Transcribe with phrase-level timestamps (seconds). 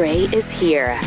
[0.00, 0.98] Gray is here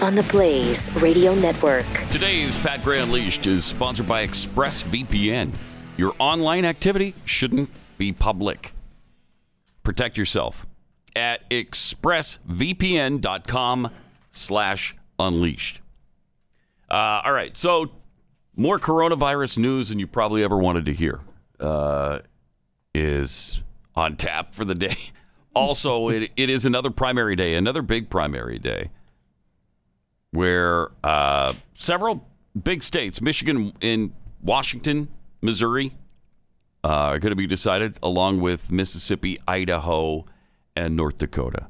[0.00, 1.84] on the Blaze Radio Network.
[2.10, 5.52] Today's Pat Gray Unleashed is sponsored by ExpressVPN.
[5.96, 7.68] Your online activity shouldn't
[7.98, 8.72] be public.
[9.82, 10.64] Protect yourself
[11.16, 13.90] at expressvpn.com
[14.30, 15.80] slash unleashed.
[16.88, 17.90] Uh, all right, so
[18.54, 21.18] more coronavirus news than you probably ever wanted to hear
[21.58, 22.20] uh,
[22.94, 23.60] is
[23.96, 25.10] on tap for the day.
[25.56, 28.90] Also, it, it is another primary day, another big primary day,
[30.30, 32.28] where uh, several
[32.62, 35.08] big states, Michigan and Washington,
[35.40, 35.94] Missouri,
[36.84, 40.24] uh, are going to be decided, along with Mississippi, Idaho,
[40.76, 41.68] and North Dakota.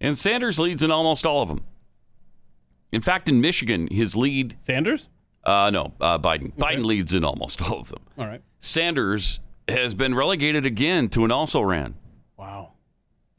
[0.00, 1.64] And Sanders leads in almost all of them.
[2.92, 4.56] In fact, in Michigan, his lead.
[4.60, 5.08] Sanders?
[5.44, 6.52] Uh, no, uh, Biden.
[6.56, 8.02] Biden leads in almost all of them.
[8.18, 8.42] All right.
[8.58, 11.94] Sanders has been relegated again to an also ran.
[12.36, 12.72] Wow.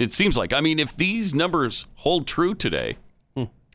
[0.02, 0.52] It seems like.
[0.52, 2.98] I mean, if these numbers hold true today,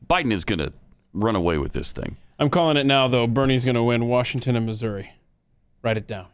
[0.08, 0.72] Biden is going to
[1.12, 2.16] run away with this thing.
[2.38, 3.28] I'm calling it now, though.
[3.28, 5.12] Bernie's going to win Washington and Missouri.
[5.82, 6.26] Write it down.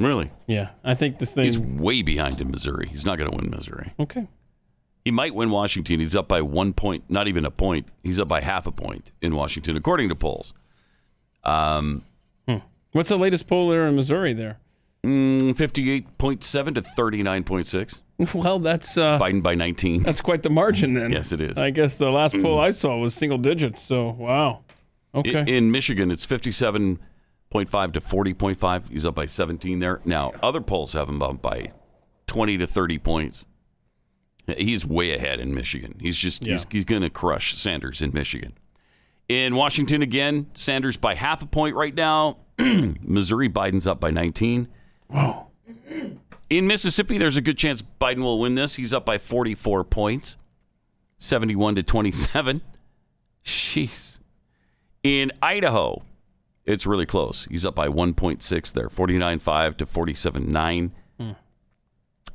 [0.00, 0.30] Really?
[0.46, 1.44] Yeah, I think this thing.
[1.44, 2.88] He's way behind in Missouri.
[2.88, 3.92] He's not going to win Missouri.
[4.00, 4.28] Okay.
[5.04, 6.00] He might win Washington.
[6.00, 7.86] He's up by one point, not even a point.
[8.02, 10.54] He's up by half a point in Washington, according to polls.
[11.44, 12.02] Um,
[12.92, 14.58] What's the latest poll there in Missouri there?
[15.04, 18.00] Mm, 58.7 to 39.6.
[18.32, 20.04] Well, that's uh, Biden by 19.
[20.04, 21.10] that's quite the margin then.
[21.10, 21.58] Yes, it is.
[21.58, 23.82] I guess the last poll I saw was single digits.
[23.82, 24.62] So wow.
[25.14, 25.40] Okay.
[25.40, 28.88] In, in Michigan, it's 57.5 to 40.5.
[28.90, 30.00] He's up by 17 there.
[30.04, 31.72] Now, other polls have him up by
[32.26, 33.46] 20 to 30 points.
[34.46, 35.96] He's way ahead in Michigan.
[36.00, 38.52] He's just he's, he's going to crush Sanders in Michigan.
[39.28, 42.38] In Washington again, Sanders by half a point right now.
[42.58, 44.68] Missouri, Biden's up by 19.
[45.14, 45.46] Whoa.
[46.50, 48.74] In Mississippi, there's a good chance Biden will win this.
[48.74, 50.36] He's up by 44 points,
[51.18, 52.60] 71 to 27.
[53.44, 54.18] Jeez.
[55.02, 56.02] In Idaho,
[56.64, 57.46] it's really close.
[57.50, 60.90] He's up by 1.6 there, 49.5 to 47.9.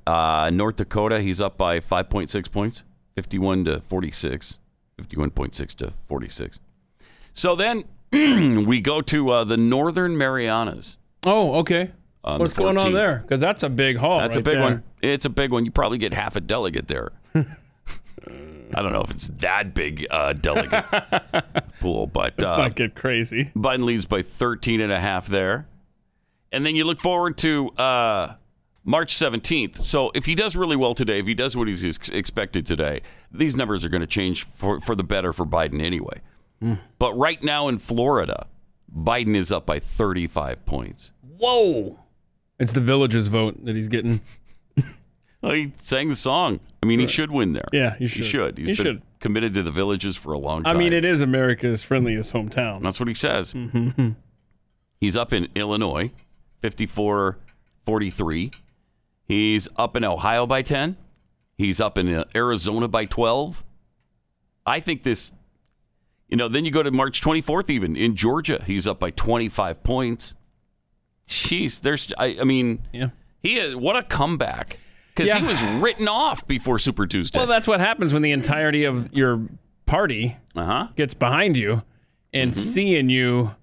[0.07, 2.83] Uh, North Dakota, he's up by 5.6 points,
[3.15, 4.57] 51 to 46,
[4.99, 6.59] 51.6 to 46.
[7.33, 7.83] So then
[8.65, 10.97] we go to uh, the Northern Marianas.
[11.25, 11.91] Oh, okay.
[12.21, 13.19] What's going on there?
[13.19, 14.19] Because that's a big haul.
[14.19, 14.63] That's right a big there.
[14.63, 14.83] one.
[15.01, 15.65] It's a big one.
[15.65, 17.11] You probably get half a delegate there.
[17.35, 20.85] I don't know if it's that big uh, delegate
[21.79, 23.51] pool, but Let's uh, not get crazy.
[23.55, 25.67] Biden leads by 13 and a half there.
[26.51, 28.35] And then you look forward to uh,
[28.83, 29.77] March 17th.
[29.77, 33.01] So if he does really well today, if he does what he's ex- expected today,
[33.31, 36.21] these numbers are going to change for, for the better for Biden anyway.
[36.97, 38.45] But right now in Florida,
[38.93, 41.13] Biden is up by 35 points.
[41.21, 41.99] Whoa.
[42.59, 44.21] It's the villagers vote that he's getting.
[45.41, 46.59] Well, he sang the song.
[46.83, 47.63] I mean, he should win there.
[47.71, 48.23] Yeah, he should.
[48.23, 48.57] He should.
[48.57, 49.01] He's He been should.
[49.21, 50.75] committed to the villages for a long time.
[50.75, 52.83] I mean, it is America's friendliest hometown.
[52.83, 53.53] That's what he says.
[53.53, 54.09] Mm-hmm.
[54.99, 56.11] He's up in Illinois,
[56.57, 57.37] 54
[57.85, 58.51] 43.
[59.23, 60.97] He's up in Ohio by 10.
[61.57, 63.63] He's up in uh, Arizona by 12.
[64.65, 65.31] I think this,
[66.27, 69.83] you know, then you go to March 24th, even in Georgia, he's up by 25
[69.83, 70.35] points.
[71.29, 73.09] Jeez, there's, I, I mean, Yeah.
[73.41, 74.79] he is, what a comeback.
[75.15, 77.39] Because he was written off before Super Tuesday.
[77.39, 79.41] Well, that's what happens when the entirety of your
[79.85, 80.87] party uh huh.
[80.95, 81.83] gets behind you
[82.33, 82.61] and Mm-hmm.
[82.61, 83.55] seeing you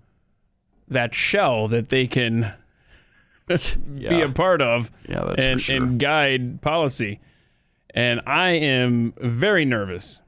[0.88, 2.52] that shell that they can
[3.48, 5.76] be a part of Yeah, that's and, sure.
[5.76, 7.20] and guide policy.
[7.94, 10.20] And I am very nervous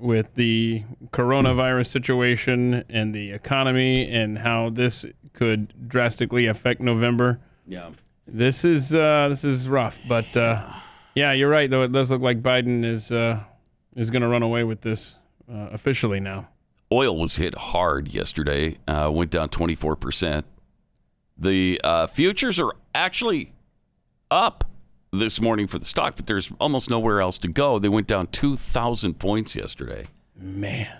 [0.00, 7.40] with the coronavirus situation and the economy and how this could drastically affect November.
[7.66, 7.90] yeah.
[8.28, 10.68] This is uh, this is rough, but uh,
[11.14, 11.70] yeah, you're right.
[11.70, 13.38] Though it does look like Biden is uh,
[13.94, 15.14] is going to run away with this
[15.48, 16.48] uh, officially now.
[16.90, 20.42] oil was hit hard yesterday, uh, went down 24%.
[21.38, 23.52] The uh, futures are actually
[24.28, 24.64] up
[25.18, 27.78] this morning for the stock, but there's almost nowhere else to go.
[27.78, 30.04] They went down 2,000 points yesterday.
[30.38, 30.98] Man,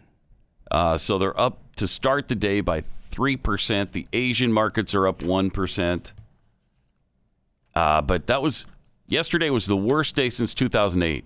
[0.70, 3.92] Uh, so they're up to start the day by 3%.
[3.92, 6.12] The Asian markets are up 1%.
[7.74, 8.66] Uh, but that was
[9.06, 11.24] yesterday was the worst day since 2008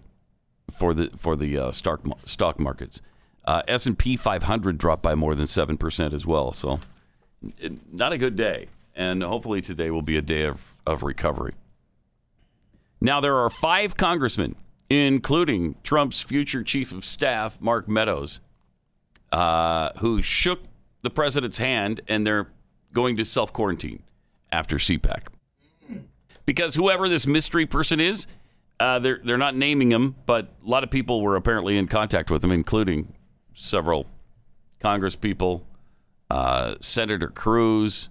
[0.77, 3.01] for the for the uh, stock stock markets.
[3.45, 6.53] Uh, S&P 500 dropped by more than 7% as well.
[6.53, 6.81] So
[7.91, 8.67] not a good day.
[8.95, 11.55] And hopefully today will be a day of, of recovery.
[13.01, 14.57] Now, there are five congressmen,
[14.91, 18.41] including Trump's future chief of staff, Mark Meadows,
[19.33, 20.61] uh, who shook
[21.03, 22.49] the president's hand and they're
[22.93, 24.03] going to self quarantine
[24.53, 25.29] after CPAC.
[26.45, 28.27] Because whoever this mystery person is,
[28.81, 32.31] uh, they're, they're not naming him, but a lot of people were apparently in contact
[32.31, 33.15] with him, including
[33.53, 34.07] several
[34.81, 35.65] Congress people,
[36.31, 38.09] uh, Senator Cruz.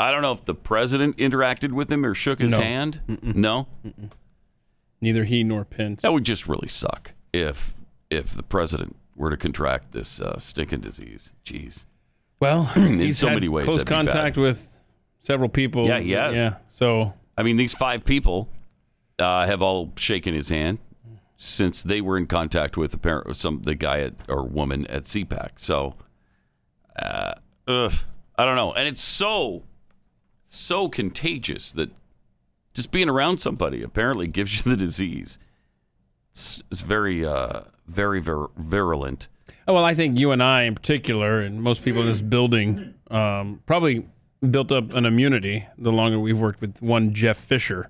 [0.00, 2.60] I don't know if the president interacted with him or shook his No.
[2.60, 3.00] hand.
[3.22, 3.68] No,
[5.00, 6.02] Neither he nor Pence.
[6.02, 7.74] that would just really suck if
[8.10, 11.32] if the president were to contract this uh, stinking disease.
[11.44, 11.84] Jeez.
[12.40, 14.12] Well, he's so had many ways close that'd be bad.
[14.12, 14.78] contact with
[15.20, 15.86] several people.
[15.86, 16.36] Yeah, he has.
[16.36, 16.54] Yeah.
[16.70, 18.48] So I mean, these five people
[19.18, 20.78] uh, have all shaken his hand
[21.36, 25.50] since they were in contact with apparent some the guy at, or woman at CPAC.
[25.56, 25.94] So,
[26.98, 27.34] uh,
[27.66, 27.92] ugh,
[28.36, 29.62] I don't know, and it's so
[30.50, 31.90] so contagious that
[32.74, 35.38] just being around somebody apparently gives you the disease.
[36.32, 39.28] It's, it's very, uh, very vir- virulent.
[39.66, 42.94] Oh, well, I think you and I, in particular, and most people in this building,
[43.10, 44.06] um, probably
[44.50, 47.88] built up an immunity the longer we've worked with one Jeff Fisher.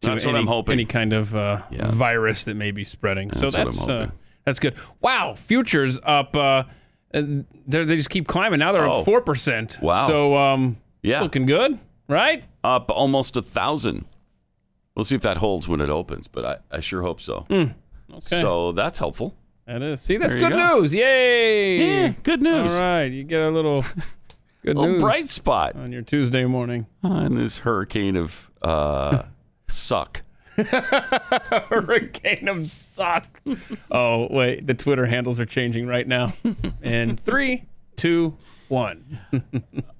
[0.00, 0.72] to That's what any, I'm hoping.
[0.74, 1.92] Any kind of uh, Yes.
[1.94, 3.30] virus that may be spreading.
[3.32, 4.10] so That's what I'm that's uh,
[4.44, 4.74] that's good.
[5.00, 6.34] Wow, futures up.
[6.36, 6.64] Uh,
[7.12, 8.58] they just keep climbing.
[8.58, 9.00] Now they're Oh.
[9.00, 9.78] up four percent.
[9.80, 10.06] Wow.
[10.06, 11.16] So um, Yeah.
[11.16, 11.78] it's looking good,
[12.08, 12.44] right?
[12.64, 14.06] Up almost a thousand.
[14.94, 17.46] We'll see if that holds when it opens, but I, I sure hope so.
[17.50, 17.70] Okay.
[18.40, 19.36] So that's helpful.
[19.66, 20.00] that is.
[20.00, 20.78] See, that's good go.
[20.78, 20.94] news.
[20.94, 22.02] Yay!
[22.04, 22.74] Yeah, good news.
[22.76, 23.82] All right, you get a little
[24.62, 26.86] good A little news bright spot on your Tuesday morning.
[27.02, 29.24] on this hurricane of uh,
[29.68, 30.22] suck.
[30.56, 33.40] hurricane of suck.
[33.90, 34.66] oh, wait.
[34.66, 36.34] The Twitter handles are changing right now.
[36.82, 37.64] And three,
[37.96, 38.36] two,
[38.68, 39.18] one.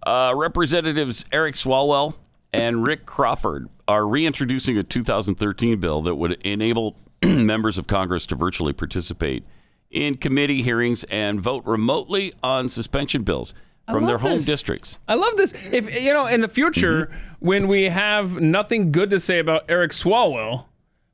[0.07, 2.15] Uh, Representatives Eric Swalwell
[2.53, 8.35] and Rick Crawford are reintroducing a 2013 bill that would enable members of Congress to
[8.37, 9.45] virtually participate
[9.91, 13.55] in committee hearings and vote remotely on suspension bills
[13.91, 14.45] from their home this.
[14.45, 14.99] districts.
[15.09, 15.55] I love this.
[15.73, 17.47] If, you know, in the future, Mm-hmm.
[17.47, 20.67] when we have nothing good to say about Eric Swalwell,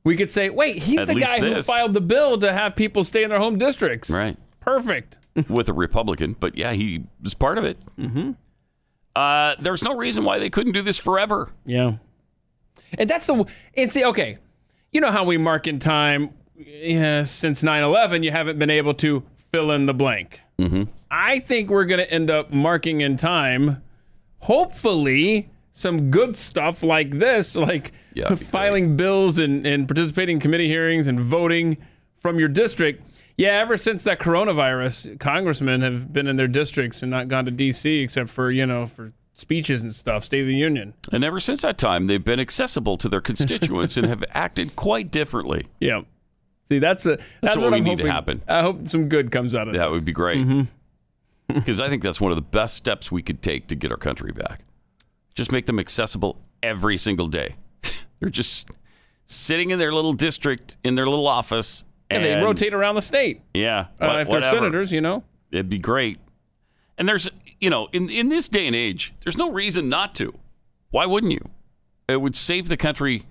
[0.03, 2.75] we could say, wait, he's At the least guy who filed the bill to have
[2.75, 4.09] people stay in their home districts.
[4.09, 4.35] Right.
[4.61, 5.19] Perfect.
[5.49, 7.77] with a Republican, but yeah, he was part of it.
[7.99, 8.31] Mm-hmm.
[9.15, 11.49] Uh, there's no reason why they couldn't do this forever.
[11.65, 11.95] Yeah.
[12.97, 14.37] And that's the and see, okay.
[14.91, 19.23] You know how we mark in time yeah, since 9-11, you haven't been able to
[19.51, 20.39] fill in the blank.
[20.59, 20.83] Mm-hmm.
[21.09, 23.81] I think we're gonna end up marking in time,
[24.39, 30.67] hopefully, some good stuff like this, like Yeah, filing bills and, and participating in committee
[30.67, 31.77] hearings and voting
[32.19, 33.05] from your district.
[33.37, 37.51] Yeah, ever since that coronavirus, congressmen have been in their districts and not gone to
[37.51, 37.99] D.C.
[37.99, 40.93] except for, you know, for speeches and stuff, State of the Union.
[41.11, 45.11] And ever since that time, they've been accessible to their constituents and have acted quite
[45.11, 45.67] differently.
[45.79, 46.01] Yeah.
[46.69, 48.41] See, that's a that's, what what, we I'm need to happen.
[48.47, 49.93] I hope some good comes out of That this.
[49.95, 50.39] would be great.
[50.39, 50.61] Mm-hmm.
[51.53, 53.97] Because I think that's one of the best steps we could take to get our
[53.97, 54.61] country back.
[55.35, 57.55] Just make them accessible every single day.
[58.21, 58.69] They're just
[59.25, 61.83] sitting in their little district, in their little office.
[62.11, 63.41] And they rotate around the state.
[63.53, 63.87] Yeah.
[63.99, 65.23] Uh, if they're senators, you know.
[65.51, 66.19] It'd be great.
[66.97, 67.29] And there's,
[67.59, 70.33] you know, in, in this day and age, there's no reason not to.
[70.91, 71.49] Why wouldn't you?
[72.07, 73.23] It would save the country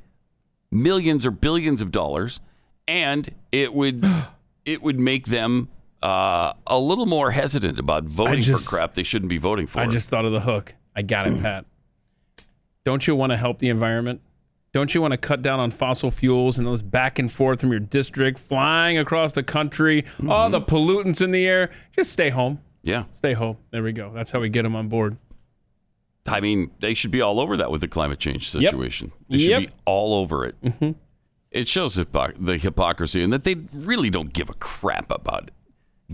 [0.70, 2.40] millions or billions of dollars,
[2.88, 4.04] and it would
[4.64, 5.68] it would make them
[6.02, 9.80] uh, a little more hesitant about voting just- for crap they shouldn't be voting for.
[9.80, 10.74] I just thought of the hook.
[10.96, 11.66] I got it, Pat.
[12.84, 14.20] Don't you want to help the environment?
[14.72, 17.70] Don't you want to cut down on fossil fuels and those back and forth from
[17.72, 20.52] your district, flying across the country, all Mm-hmm.
[20.52, 21.70] the pollutants in the air?
[21.96, 22.60] Just stay home.
[22.82, 23.04] yeah.
[23.14, 23.56] Stay home.
[23.72, 24.12] There we go.
[24.14, 25.16] That's how we get them on board.
[26.28, 29.10] I mean, they should be all over that with the climate change situation.
[29.28, 29.60] They should Yep.
[29.62, 30.54] be all over it.
[31.50, 35.50] It shows the hypocrisy and that they really don't give a crap about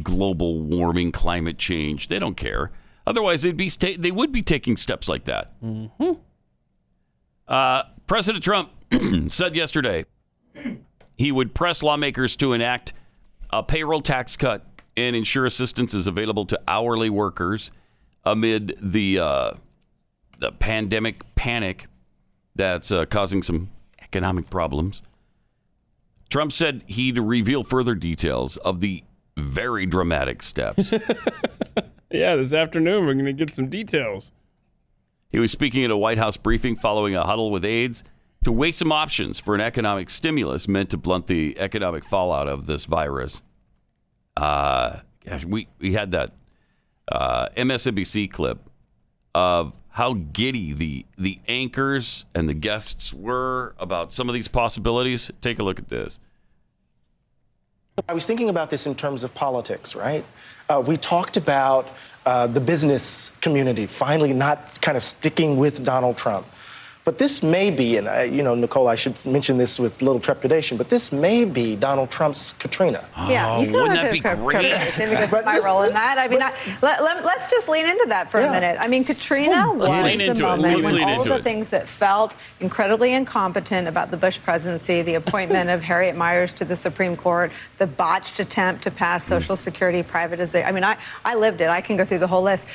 [0.03, 2.09] global warming, climate change.
[2.09, 2.71] They don't care.
[3.07, 5.53] Otherwise, they'd be sta- they would be taking steps like that.
[5.63, 6.19] Mhm.
[7.47, 8.71] Uh, President Trump
[9.29, 10.05] said yesterday
[11.17, 12.93] he would press lawmakers to enact
[13.51, 14.65] a payroll tax cut
[14.97, 17.71] and ensure assistance is available to hourly workers
[18.25, 19.53] amid the uh,
[20.39, 21.87] the pandemic panic
[22.55, 23.71] that's uh, causing some
[24.03, 25.03] economic problems.
[26.29, 29.05] Trump said he'd reveal further details of the
[29.37, 30.93] very dramatic steps.
[32.11, 34.33] Yeah, this afternoon we're going to get some details.
[35.31, 38.05] He was speaking at a White House briefing following a huddle with aides
[38.45, 42.67] to weigh some options for an economic stimulus meant to blunt the economic fallout of
[42.67, 43.43] this virus.
[44.37, 46.31] Uh, gosh, we, we had that
[47.11, 48.59] uh, MSNBC clip
[49.35, 55.31] of how giddy the the anchors and the guests were about some of these possibilities.
[55.41, 56.21] Take a look at this.
[58.09, 60.25] I was thinking about this in terms of politics, right?
[60.69, 61.89] Uh, we talked about
[62.27, 66.45] uh, the business community finally not kind of sticking with Donald Trump.
[67.07, 70.19] But this may be, and I, you know, Nicole, I should mention this with little
[70.19, 73.05] trepidation, but this may be Donald Trump's Katrina.
[73.29, 74.51] Yeah, Oh, you can wouldn't that be pre- great?
[74.73, 76.19] trepidation because But my role in that.
[76.19, 76.51] I mean, I,
[76.83, 78.49] let, let, us just lean into that for Yeah.
[78.49, 78.77] a minute.
[78.81, 80.41] I mean, Katrina was lean the it.
[80.41, 81.45] moment when lean all of into the it.
[81.45, 86.65] things that felt incredibly incompetent about the Bush presidency, the appointment of Harriet Miers to
[86.65, 89.23] the Supreme Court, the botched attempt to pass.
[89.23, 90.67] Social Security privatization.
[90.67, 91.69] I mean, I, I lived it.
[91.69, 92.67] I can go through the whole list.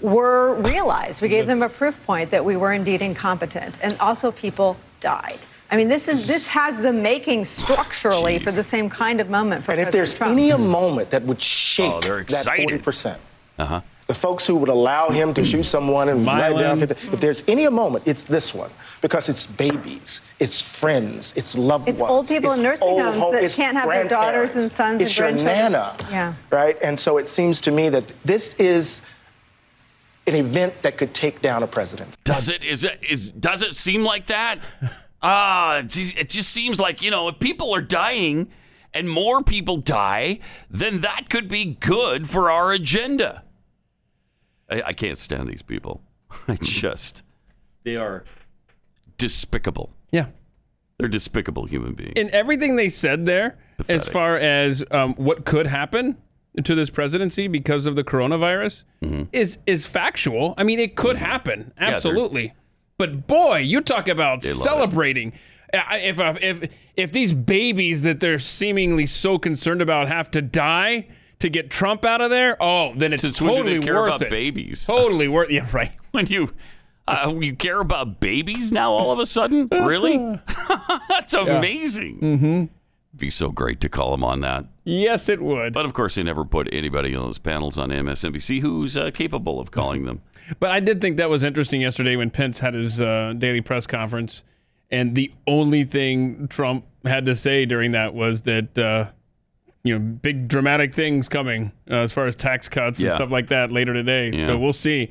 [0.00, 1.20] Were realized.
[1.20, 5.38] We gave them a proof point that we were indeed incompetent, and also people died.
[5.70, 9.64] I mean, this is this has the making structurally for the same kind of moment
[9.64, 10.32] for And if there's Trump.
[10.32, 13.16] any a moment that would shake Oh, that 40%,
[13.58, 13.80] Uh-huh.
[14.06, 17.64] the folks who would allow him to shoot someone and write down, if there's any
[17.64, 21.94] a moment, it's this one because it's babies, it's friends, it's loved ones.
[21.94, 22.12] It's ones.
[22.12, 25.02] old people in nursing homes home- that can't have their daughters and grandparents, sons and
[25.02, 25.72] it's your grandchildren.
[25.72, 26.32] nana, Yeah.
[26.50, 26.76] right?
[26.82, 29.02] And so it seems to me that this is
[30.26, 32.16] an event that could take down a president.
[32.24, 32.64] Does it?
[32.64, 32.98] Is it?
[33.08, 34.58] Is does it seem like that?
[35.26, 38.50] Ah, it just- it just seems like you know, if people are dying
[38.92, 40.38] and more people die,
[40.68, 43.42] then that could be good for our agenda.
[44.68, 46.02] I, I can't stand these people.
[46.48, 47.22] I just
[47.84, 48.24] they are
[49.16, 49.94] despicable.
[50.12, 50.26] Yeah.
[50.98, 52.12] They're despicable human beings.
[52.16, 53.56] And everything they said there,
[53.88, 56.18] as far as um, what could happen
[56.62, 58.84] to this presidency because of the coronavirus,
[59.32, 60.54] is is factual.
[60.56, 62.54] I mean, it could happen, they're- absolutely.
[62.98, 64.54] but boy, you talk about it.
[64.54, 65.32] celebrating.
[65.72, 71.08] If uh, if if these babies that they're seemingly so concerned about have to die
[71.40, 74.30] to get Trump out of there, oh, then it's Since totally care worth about it.
[74.30, 74.86] babies?
[74.86, 75.50] Totally worth.
[75.50, 75.92] Yeah, right.
[76.12, 76.50] when you
[77.08, 79.66] uh, you care about babies now all of a sudden?
[79.72, 80.16] Really?
[81.08, 82.20] That's amazing.
[82.20, 82.64] Mm-hmm.
[83.16, 84.66] Be so great to call him on that.
[84.84, 85.72] Yes, it would.
[85.72, 89.58] But of course, they never put anybody on those panels on MSNBC who's uh, capable
[89.58, 90.20] of calling them.
[90.60, 93.86] But I did think that was interesting yesterday when Pence had his uh, daily press
[93.86, 94.42] conference,
[94.90, 99.10] and the only thing Trump had to say during that was that uh,
[99.84, 103.48] you know big dramatic things coming uh, as far as tax cuts and stuff like
[103.48, 104.30] that later today.
[104.34, 104.46] Yeah.
[104.46, 105.10] So we'll see.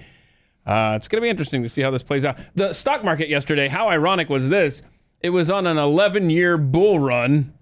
[0.67, 2.37] Uh, it's going to be interesting to see how this plays out.
[2.55, 4.81] The stock market yesterday, how ironic was this?
[5.19, 7.53] It was on an 11 year bull run,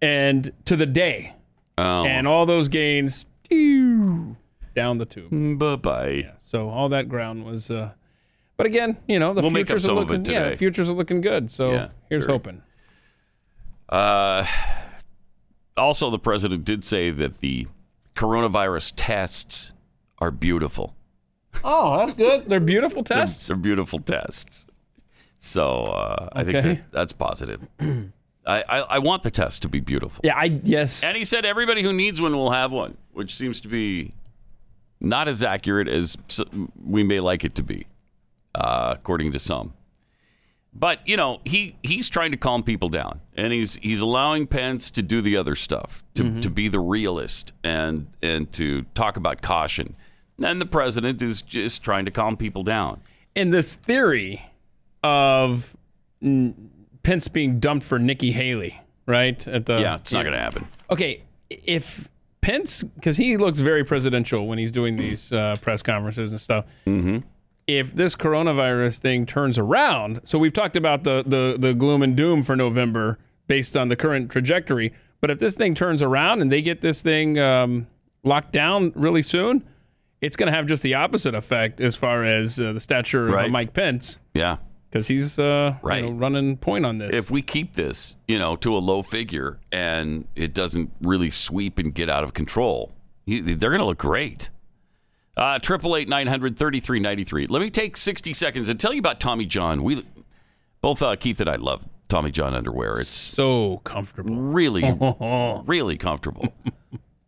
[0.00, 1.34] and to the day,
[1.84, 4.36] Oh, and all those gains ew,
[4.74, 5.58] down the tube.
[5.58, 6.32] bye bye.
[6.38, 7.70] So all that ground was.
[7.70, 7.92] Uh,
[8.56, 10.32] but again, you know, the We'll make up futures are some of it looking.
[10.34, 10.50] Yeah, today.
[10.50, 11.50] the futures are looking good.
[11.50, 12.34] So Yeah, here's very.
[12.38, 12.62] hoping.
[13.88, 14.46] Uh,
[15.76, 17.66] also, the president did say that the
[18.14, 19.72] coronavirus tests
[20.18, 20.94] are beautiful.
[21.64, 22.48] Oh, that's good.
[22.48, 23.46] They're beautiful tests.
[23.46, 24.66] they're beautiful tests.
[25.38, 26.74] So uh, I think Okay.
[26.74, 27.66] that, that's positive.
[28.44, 30.20] I, I, I want the test to be beautiful.
[30.24, 31.02] Yeah, I yes.
[31.02, 34.14] And he said everybody who needs one will have one, which seems to be
[35.00, 36.16] not as accurate as
[36.84, 37.86] we may like it to be,
[38.54, 39.74] uh, according to some.
[40.74, 44.90] But you know, he he's trying to calm people down, and he's he's allowing Pence
[44.92, 49.42] to do the other stuff, to, to be the realist and and to talk about
[49.42, 49.96] caution.
[50.42, 53.02] And the president is just trying to calm people down.
[53.36, 54.50] And this theory
[55.02, 55.76] of
[57.02, 59.46] Pence being dumped for Nikki Haley, right?
[59.48, 60.66] At the Yeah, it's not going to happen.
[60.90, 62.08] Okay, if
[62.40, 66.64] Pence, because he looks very presidential when he's doing these uh, press conferences and stuff.
[66.86, 67.18] Mm-hmm.
[67.68, 72.16] If this coronavirus thing turns around, so we've talked about the, the the gloom and
[72.16, 74.92] doom for November based on the current trajectory.
[75.20, 77.86] But if this thing turns around and they get this thing um,
[78.24, 79.64] locked down really soon,
[80.20, 83.34] it's going to have just the opposite effect as far as uh, the stature of
[83.34, 84.56] uh, Mike Pence, Yeah.
[84.92, 87.14] Because he's uh, you know, running point on this.
[87.14, 91.78] if we keep this, you know, to a low figure and it doesn't really sweep
[91.78, 92.92] and get out of control,
[93.26, 94.50] they're going to look great.
[95.34, 97.46] Uh, Triple eight nine hundred thirty three ninety three.
[97.46, 99.82] Let me take sixty seconds and tell you about Tommy John.
[99.82, 100.04] We
[100.82, 103.00] both uh, Keith and I love Tommy John underwear.
[103.00, 104.36] It's so comfortable.
[104.36, 104.84] really,
[105.64, 106.52] really comfortable,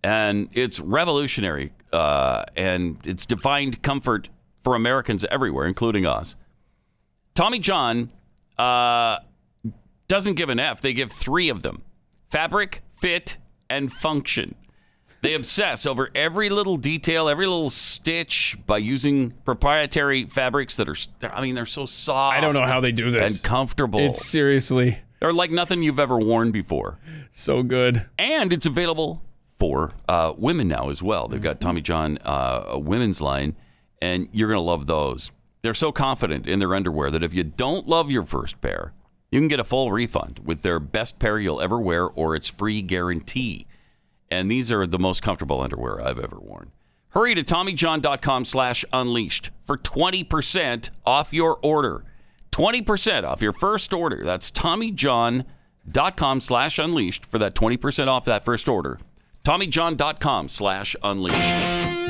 [0.03, 1.73] and it's revolutionary.
[1.95, 4.29] Uh, and it's defined comfort
[4.63, 6.37] for Americans everywhere, including us.
[7.35, 8.11] Tommy John
[8.59, 9.19] uh,
[10.09, 10.81] doesn't give an F.
[10.81, 11.83] They give three of them
[12.29, 13.37] fabric, fit,
[13.69, 14.55] and function.
[15.21, 20.97] They obsess over every little detail, every little stitch by using proprietary fabrics that are,
[21.23, 22.37] I mean, they're so soft.
[22.37, 23.33] I don't know how they do this.
[23.37, 24.01] And comfortable.
[24.01, 26.99] It's seriously they're like nothing you've ever worn before.
[27.31, 28.05] so good.
[28.19, 29.23] And it's available
[29.59, 31.29] for uh, women now as well.
[31.29, 33.57] They've got Tommy John, uh, a women's line,
[34.03, 35.31] and you're going to love those.
[35.65, 38.93] They're so confident in their underwear that if you don't love your first pair,
[39.31, 42.51] you can get a full refund with their best pair you'll ever wear or its
[42.51, 43.67] free guarantee.
[44.31, 46.73] And these are the most comfortable underwear I've ever worn.
[47.09, 52.05] Hurry to TommyJohn.com slash unleashed for 20% off your order.
[52.53, 54.23] 20% off your first order.
[54.23, 59.01] That's TommyJohn.com slash unleashed for that 20% off that first order.
[59.45, 62.04] TommyJohn.com slash unleashed.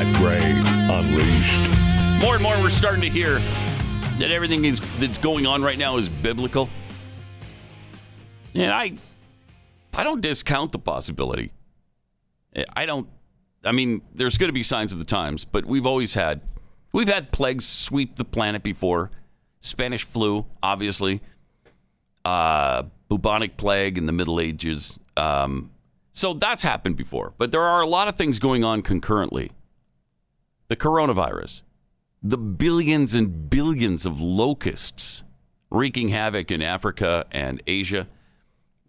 [0.00, 0.52] Pat Gray
[0.96, 1.70] Unleashed.
[2.22, 3.38] More and more, we're starting to hear
[4.18, 6.70] that everything is that's going on right now is biblical.
[8.54, 8.94] And I,
[9.94, 11.52] I don't discount the possibility.
[12.74, 13.08] I don't.
[13.62, 16.40] I mean, there's going to be signs of the times, but we've always had,
[16.94, 19.10] we've had plagues sweep the planet before.
[19.60, 21.20] Spanish flu, obviously.
[22.24, 24.98] Uh, bubonic plague in the Middle Ages.
[25.18, 25.72] Um,
[26.12, 27.34] so that's happened before.
[27.36, 29.50] But there are a lot of things going on concurrently.
[30.70, 31.62] The coronavirus,
[32.22, 35.24] the billions and billions of locusts
[35.68, 38.06] wreaking havoc in Africa and Asia.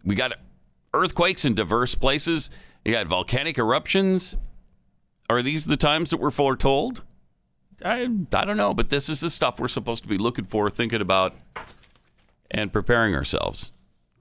[0.04, 0.34] We got
[0.94, 2.50] earthquakes in diverse places.
[2.84, 4.36] You got volcanic eruptions.
[5.28, 7.02] Are these the times that we're foretold?
[7.84, 10.70] I, I don't know, but this is the stuff we're supposed to be looking for,
[10.70, 11.34] thinking about,
[12.48, 13.72] and preparing ourselves.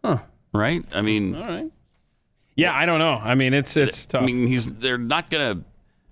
[0.04, 0.24] Huh.
[0.52, 0.84] Right?
[0.96, 1.72] I mean, All right.
[2.56, 3.14] Yeah, I don't know.
[3.14, 4.24] I mean, it's it's tough.
[4.24, 5.64] I mean, he's they're not gonna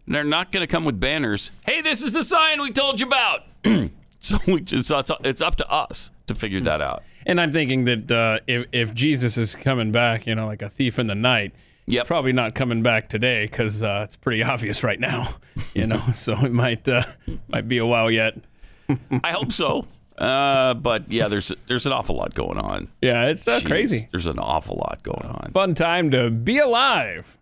[0.09, 1.51] they're not gonna come with banners.
[1.65, 3.43] Hey, this is the sign we told you about.
[4.19, 7.03] so we just it's, it's up to us to figure that out.
[7.25, 10.69] and I'm thinking that uh, if if Jesus is coming back, you know, like a
[10.69, 11.53] thief in the night,
[11.87, 12.03] Yep.
[12.03, 15.35] he's probably not coming back today because uh, it's pretty obvious right now.
[15.73, 17.03] You know, so it might uh,
[17.47, 18.33] might be a while yet.
[19.23, 19.85] I hope so.
[20.17, 22.87] Uh, but yeah, there's there's an awful lot going on.
[23.01, 24.07] Yeah, it's uh, Jeez, crazy.
[24.11, 27.37] There's an awful lot going on, Fun time to be alive.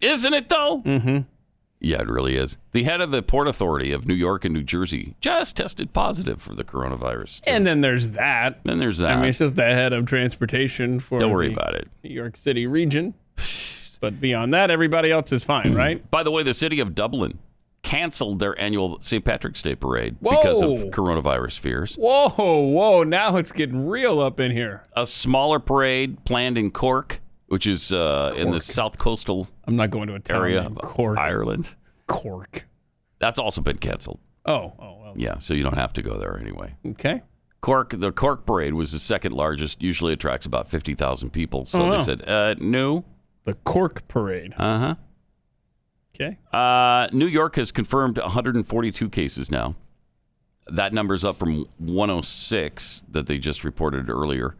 [0.00, 0.48] isn't it?
[0.48, 0.82] Though.
[0.84, 1.18] Mm-hmm.
[1.80, 2.58] Yeah, it really is.
[2.72, 6.42] The head of the Port Authority of New York and New Jersey just tested positive
[6.42, 7.40] for the coronavirus.
[7.46, 8.60] And then there's that.
[8.64, 9.12] then there's that.
[9.12, 11.88] I mean, it's just the head of transportation for Don't worry the about it.
[12.02, 13.14] New York City region.
[14.00, 16.08] But beyond that, everybody else is fine, right?
[16.08, 17.40] By the way, the city of Dublin
[17.82, 19.24] canceled their annual St.
[19.24, 20.90] Patrick's Day parade because of Whoa.
[20.90, 21.96] coronavirus fears.
[21.96, 22.28] Whoa,
[22.68, 23.02] whoa!
[23.02, 24.84] Now it's getting real up in here.
[24.96, 29.90] A smaller parade planned in Cork, which is uh, in the south coastal I'm not
[29.90, 31.18] going to a town area named of Cork.
[31.18, 31.68] Ireland.
[32.06, 32.66] Cork.
[33.18, 34.20] That's also been canceled.
[34.46, 35.12] Oh, oh, well.
[35.16, 36.74] Yeah, so you don't have to go there anyway.
[36.86, 37.22] Okay.
[37.60, 39.82] Cork, the Cork parade was the second largest.
[39.82, 41.66] Usually attracts about fifty thousand people.
[41.66, 43.04] So Oh, they said, uh, no.
[43.44, 44.54] The Cork Parade.
[44.56, 44.94] Uh huh.
[46.14, 46.38] Okay.
[46.52, 49.74] Uh, New York has confirmed 142 cases now.
[50.66, 54.56] That number's up from 106 that they just reported earlier.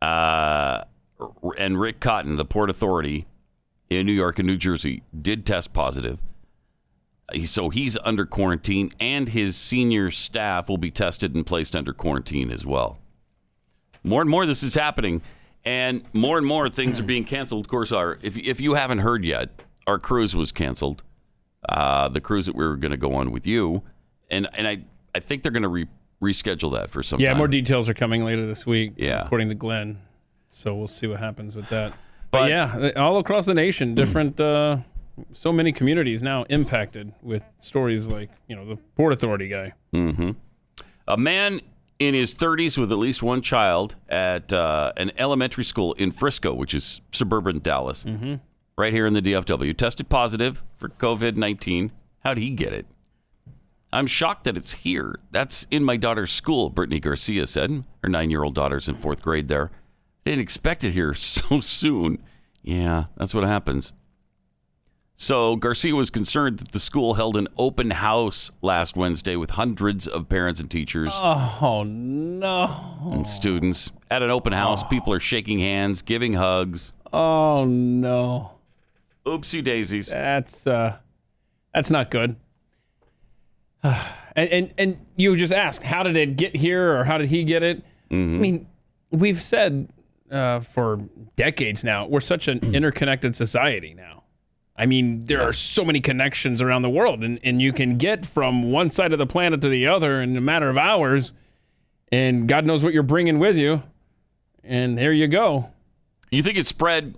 [0.00, 0.84] Uh,
[1.58, 3.26] and Rick Cotton, the Port Authority
[3.90, 6.18] in New York and New Jersey, did test positive.
[7.44, 12.52] So he's under quarantine, and his senior staff will be tested and placed under quarantine
[12.52, 12.98] as well.
[14.04, 15.22] More and more, this is happening,
[15.64, 17.64] and more and more things are being canceled.
[17.64, 21.02] Of course, our if if you haven't heard yet, our cruise was canceled.
[21.68, 23.82] Uh, the cruise that we were going to go on with you,
[24.30, 25.88] and and I I think they're going to re-
[26.22, 27.38] reschedule that for some Yeah, time.
[27.38, 28.92] more details are coming later this week.
[28.96, 29.24] Yeah.
[29.24, 29.98] According to Glenn.
[30.56, 31.92] So we'll see what happens with that.
[32.32, 34.78] But, But- yeah, all across the nation, different, uh,
[35.32, 39.74] so many communities now impacted with stories like, you know, the Port Authority guy.
[41.06, 41.60] A man
[42.00, 46.52] in his 30s with at least one child at uh, an elementary school in Frisco,
[46.52, 48.04] which is suburban Dallas,
[48.76, 51.92] right here in the DFW, tested positive for COVID 19.
[52.24, 52.86] How'd he get it?
[53.92, 55.14] I'm shocked that it's here.
[55.30, 57.84] That's in my daughter's school, Brittany Garcia said.
[58.02, 59.70] Her nine year old daughter's in fourth grade there.
[60.26, 62.18] Didn't expect it here so soon.
[62.62, 63.92] Yeah, that's what happens.
[65.18, 70.06] So Garcia was concerned that the school held an open house last Wednesday with hundreds
[70.06, 73.08] of parents and teachers Oh, no.
[73.12, 73.92] and students.
[74.10, 76.92] At an open house, people are shaking hands, giving hugs.
[77.14, 78.58] Oh, no.
[79.24, 80.08] Oopsie daisies.
[80.08, 80.96] That's, uh,
[81.72, 82.36] that's not good.
[83.82, 83.98] and,
[84.36, 87.62] and, and you just asked, how did it get here or how did he get
[87.62, 87.82] it?
[88.10, 88.66] I mean,
[89.10, 89.88] we've said
[90.30, 91.00] uh, for
[91.36, 94.24] decades now, we're such an interconnected society now.
[94.78, 98.26] I mean, there are so many connections around the world, and, and you can get
[98.26, 101.32] from one side of the planet to the other in a matter of hours,
[102.12, 103.82] and God knows what you're bringing with you.
[104.62, 105.70] And there you go.
[106.30, 107.16] You think it spread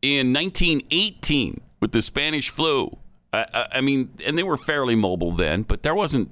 [0.00, 2.98] in 1918 with the Spanish flu?
[3.32, 6.30] I, I, I mean, and they were fairly mobile then, but there wasn't.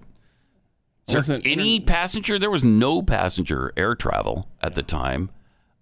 [1.06, 2.38] There Wasn't any passenger?
[2.38, 5.30] There was no passenger air travel at the time.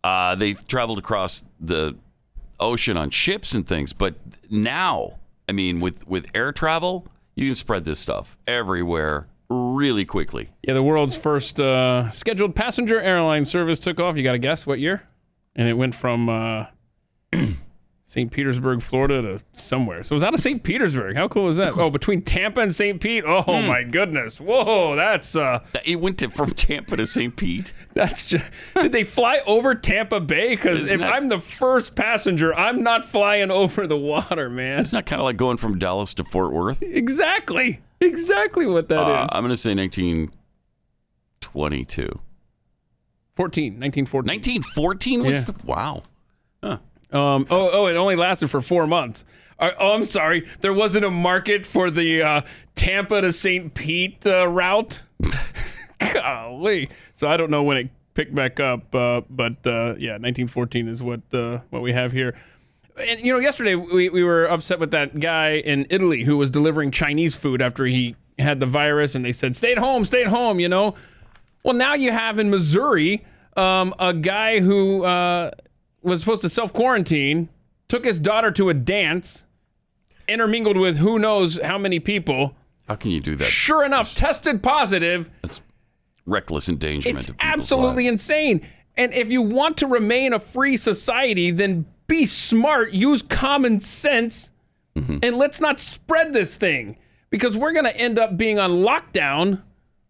[0.05, 1.97] Uh, they traveled across the
[2.61, 4.15] ocean on ships and things, but
[4.51, 10.51] now, I mean, with with air travel, you can spread this stuff everywhere really quickly.
[10.63, 14.17] Yeah, the world's first uh, scheduled passenger airline service took off.
[14.17, 15.03] You got to guess what year?
[15.57, 16.67] And it went from uh,
[18.11, 18.33] St.
[18.33, 20.03] Petersburg, Florida to somewhere.
[20.03, 20.63] So it was out of St.
[20.63, 21.15] Petersburg.
[21.15, 21.77] How cool is that?
[21.77, 22.99] Oh, between Tampa and St.
[23.03, 23.23] Pete.
[23.27, 23.67] Oh Hmm.
[23.69, 24.41] my goodness.
[24.41, 27.37] Whoa, that's uh It went to, from Tampa to St.
[27.37, 27.75] Pete.
[27.93, 32.55] that's just Did they fly over Tampa Bay cuz if that- I'm the first passenger,
[32.55, 34.81] I'm not flying over the water, man.
[34.81, 36.81] It's not kind of like going from Dallas to Fort Worth.
[36.83, 37.83] Exactly.
[38.01, 39.07] Exactly what that is.
[39.07, 42.09] Uh, I'm going to say 1922.
[43.37, 44.27] 14, 1914.
[44.27, 45.45] 1914 was Yeah.
[45.53, 46.03] the wow.
[47.13, 49.25] Um, oh, oh, it only lasted for four months.
[49.59, 50.47] Uh, oh, I'm sorry.
[50.61, 52.41] There wasn't a market for the uh,
[52.75, 53.75] Tampa to St.
[53.75, 55.03] Pete uh, route.
[56.13, 56.91] Golly.
[57.15, 61.03] So I don't know when it picked back up, uh, but uh, yeah, 1914 is
[61.03, 62.37] what uh, what we have here.
[63.01, 66.51] And you know, yesterday we, we were upset with that guy in Italy who was
[66.51, 70.23] delivering Chinese food after he had the virus, and they said, "Stay at home, stay
[70.23, 70.95] at home." You know.
[71.65, 73.25] Well, now you have in Missouri
[73.57, 75.05] um, a guy who
[76.03, 77.49] was supposed to self quarantine,
[77.89, 79.45] took his daughter to a dance,
[80.29, 82.55] intermingled with who knows how many people.
[82.89, 83.45] How can you do that?
[83.45, 85.31] Sure enough, tested positive.
[85.43, 85.61] That's
[86.27, 87.19] reckless endangerment.
[87.21, 88.23] It's of absolutely lives.
[88.23, 88.67] insane.
[88.97, 94.51] And if you want to remain a free society, then be smart, use common sense,
[94.97, 95.19] Mm-hmm.
[95.23, 96.97] and let's not spread this thing
[97.31, 99.63] because we're going to end up being on lockdown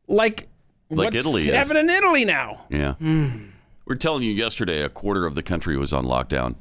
[0.07, 0.49] like,
[0.89, 1.55] Like what's Italy is.
[1.55, 2.65] happening in Italy now.
[2.71, 2.95] Yeah.
[2.95, 3.49] Hmm.
[3.89, 6.57] We're telling you yesterday a quarter of the country was on lockdown.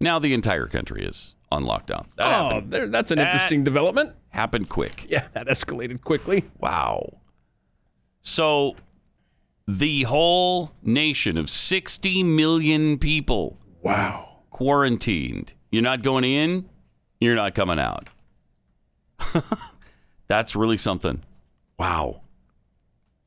[0.00, 2.06] Now the entire country is on lockdown.
[2.16, 4.16] That Oh, happened, there, that's an That- interesting development.
[4.30, 5.06] happened quick.
[5.08, 6.44] Yeah, that escalated quickly.
[6.58, 7.18] Wow.
[8.20, 8.74] So
[9.68, 14.40] the whole nation of 60 million people Wow.
[14.50, 15.52] quarantined.
[15.70, 16.68] You're not going in,
[17.20, 18.08] you're not coming out.
[20.26, 21.22] That's really something.
[21.78, 22.22] Wow.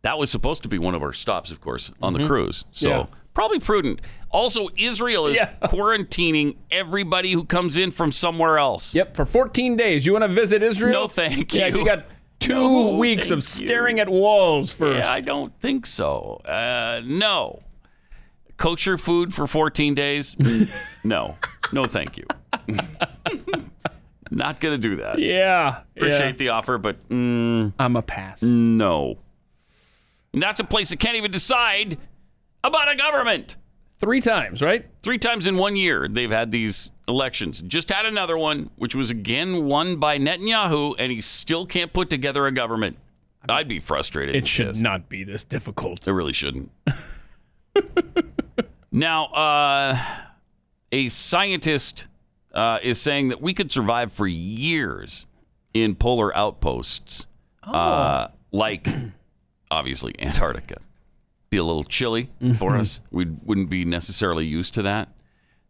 [0.01, 2.27] That was supposed to be one of our stops, of course, on the mm-hmm.
[2.27, 2.65] cruise.
[2.71, 3.05] So Yeah.
[3.35, 4.01] Probably prudent.
[4.31, 5.51] Also, Israel is Yeah.
[5.63, 8.95] quarantining everybody who comes in from somewhere else.
[8.95, 10.05] Yep, for 14 days.
[10.05, 10.91] You want to visit Israel?
[11.03, 11.59] No, thank you.
[11.59, 11.85] Yeah, you.
[11.85, 12.05] got
[12.39, 13.67] two No, weeks of thank you.
[13.67, 15.05] staring at walls first.
[15.05, 16.41] Yeah, I don't think so.
[16.43, 17.61] Uh, no.
[18.57, 20.35] Kosher food for 14 days?
[21.03, 21.35] no.
[21.71, 22.25] No, thank you.
[24.31, 25.19] Not going to do that.
[25.19, 25.81] yeah.
[25.95, 26.31] Appreciate yeah.
[26.33, 28.41] the offer, but mm, I'm a pass.
[28.43, 29.17] no.
[30.33, 31.97] And that's a place that can't even decide
[32.67, 33.57] about a government.
[33.99, 34.85] Three times, right?
[35.03, 37.61] Three times in one year, they've had these elections.
[37.61, 42.09] Just had another one, which was again won by Netanyahu, and he still can't put
[42.09, 42.97] together a government.
[43.47, 44.35] I'd be frustrated.
[44.35, 44.81] It should this.
[44.81, 46.07] not be this difficult.
[46.07, 46.71] It really shouldn't.
[48.91, 49.97] now, uh,
[50.91, 52.07] a scientist
[52.53, 55.25] uh, is saying that we could survive for years
[55.73, 57.27] in polar outposts,
[57.63, 58.87] uh, like
[59.71, 60.77] obviously Antarctica.
[61.55, 62.99] Be a little chilly for us.
[63.11, 65.07] We wouldn't be necessarily used to that.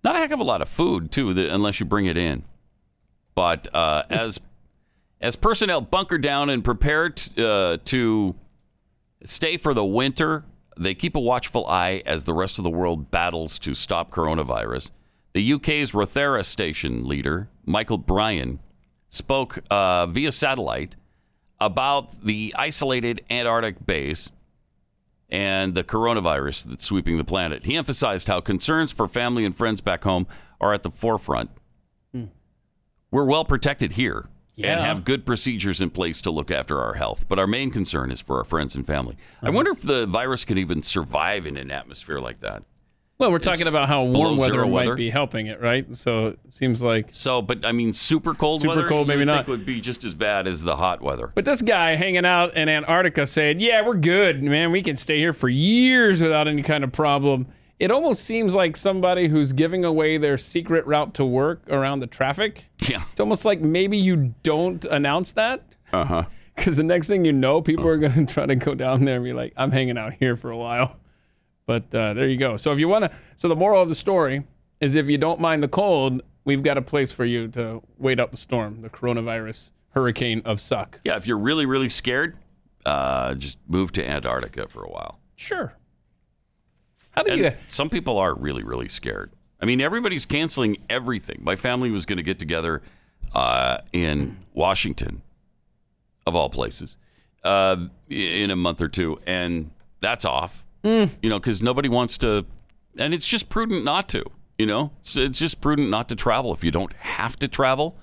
[0.04, 2.43] Not a heck of a lot of food too, that, unless you bring it in.
[3.36, 4.39] But uh, as
[5.21, 8.34] as personnel bunker down and prepare t- uh, to
[9.26, 10.43] stay for the winter.
[10.76, 14.89] They keep a watchful eye as the rest of the world battles to stop coronavirus.
[15.34, 18.58] The UK's Rothera station leader, Michael Bryan,
[19.10, 20.95] spoke uh, via satellite
[21.60, 24.32] about the isolated Antarctic base
[25.36, 27.65] and the coronavirus that's sweeping the planet.
[27.65, 30.28] He emphasized how concerns for family and friends back home
[30.62, 31.50] are at the forefront.
[32.13, 32.26] Hmm.
[33.12, 37.26] We're well protected here and have good procedures in place to look after our health,
[37.28, 39.17] but our main concern is for our friends and family.
[39.41, 39.56] I uh-huh.
[39.56, 42.63] wonder if the virus can even survive in an atmosphere like that.
[43.17, 45.86] Well, we're talking about how warm below weather might be helping it, right?
[45.95, 47.08] So it seems like.
[47.12, 49.45] So, but I mean, super cold Super weather, cold, maybe not.
[49.45, 51.32] think would be just as bad as the hot weather.
[51.34, 54.71] But this guy hanging out in Antarctica saying, "Yeah, we're good, man.
[54.71, 57.47] We can stay here for years without any kind of problem."
[57.80, 62.08] It almost seems like somebody who's giving away their secret route to work around the
[62.08, 62.65] traffic.
[62.89, 63.04] Yeah.
[63.12, 66.23] It's almost like maybe you don't announce that Uh huh.
[66.56, 69.15] because the next thing you know, people are going to try to go down there
[69.15, 70.97] and be like, "I'm hanging out here for a while."
[71.65, 72.58] But uh, there you go.
[72.58, 74.43] So if you want to, so the moral of the story
[74.80, 78.19] is, if you don't mind the cold, we've got a place for you to wait
[78.19, 80.99] out the storm, the coronavirus hurricane of suck.
[81.06, 82.38] Yeah, if you're really, really scared,
[82.86, 85.19] uh, just move to Antarctica for a while.
[85.36, 85.73] Sure.
[87.12, 87.51] How do And you?
[87.69, 89.32] some people are really, really scared.
[89.62, 91.39] I mean, everybody's canceling everything.
[91.41, 92.82] My family was going to get together
[93.34, 95.21] uh, in Washington,
[96.28, 96.97] of all places,
[97.43, 97.78] uh,
[98.10, 100.64] in a month or two, and that's off.
[100.86, 102.45] You know, because nobody wants to,
[102.98, 104.24] and it's just prudent not to.
[104.58, 107.98] You know, so it's just prudent not to travel if you don't have to travel.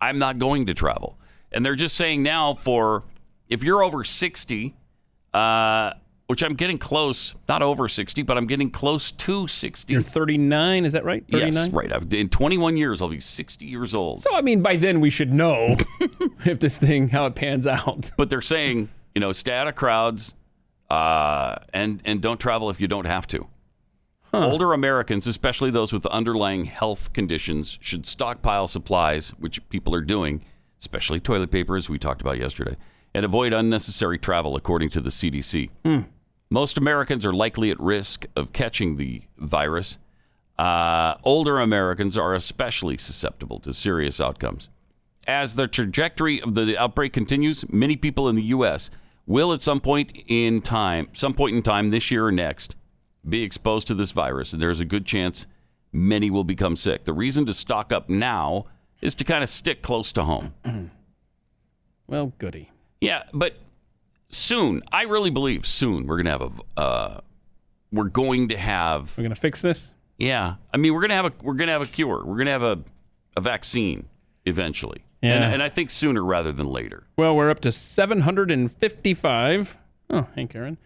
[0.00, 1.18] I'm not going to travel,
[1.52, 3.02] and they're just saying now for
[3.48, 4.74] if you're over sixty,
[5.34, 5.92] uh,
[6.28, 9.90] which I'm getting close, not over 60, but I'm getting close to 60.
[9.90, 11.24] You're 39, is that right?
[11.30, 11.52] 39?
[11.52, 11.90] yes, right.
[11.90, 14.20] I've, in 21 years, I'll be 60 years old.
[14.20, 15.76] So I mean, by then we should know
[16.44, 18.10] if this thing how it pans out.
[18.18, 20.34] but they're saying, you know, stay out of crowds,
[20.90, 23.46] uh, and and don't travel if you don't have to.
[24.34, 30.44] Older Americans, especially those with underlying health conditions, should stockpile supplies, which people are doing,
[30.80, 32.76] especially toilet paper, as we talked about yesterday,
[33.14, 35.70] and avoid unnecessary travel, according to the CDC.
[36.50, 39.96] Most Americans are likely at risk of catching the virus.
[40.58, 44.68] Uh, older Americans are especially susceptible to serious outcomes.
[45.26, 48.90] As the trajectory of the outbreak continues, many people in the U.S.
[49.28, 52.74] will at some point in time, some point in time this year or next,
[53.28, 55.46] be exposed to this virus, and there's a good chance
[55.92, 57.04] many will become sick.
[57.04, 58.64] The reason to stock up now
[59.00, 60.54] is to kind of stick close to home.
[62.06, 62.70] Well, goody.
[63.02, 63.56] Yeah, but
[64.28, 67.20] soon, I really believe soon we're gonna have a, uh,
[67.92, 69.92] we're going to have We're gonna fix this.
[70.16, 70.54] yeah.
[70.72, 72.24] I mean, we're gonna have a we're gonna have a cure.
[72.24, 72.78] We're gonna have a,
[73.36, 74.06] a vaccine
[74.46, 75.04] eventually.
[75.22, 75.50] And, Yeah.
[75.50, 77.04] and I think sooner rather than later.
[77.16, 79.76] Well, we're up to 755.
[80.10, 80.78] Oh, hey, Karen.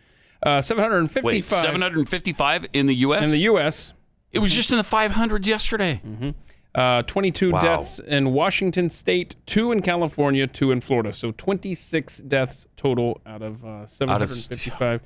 [0.43, 3.27] Uh, 755 Wait, 755 in the U.S.
[3.27, 3.93] in the U.S.
[4.33, 6.01] it was just in the 500s yesterday.
[6.05, 6.31] Mm-hmm.
[6.75, 7.61] Uh, 22 Wow.
[7.61, 11.13] deaths in Washington State, two in California, two in Florida.
[11.13, 15.03] So 26 deaths total out of uh, 755.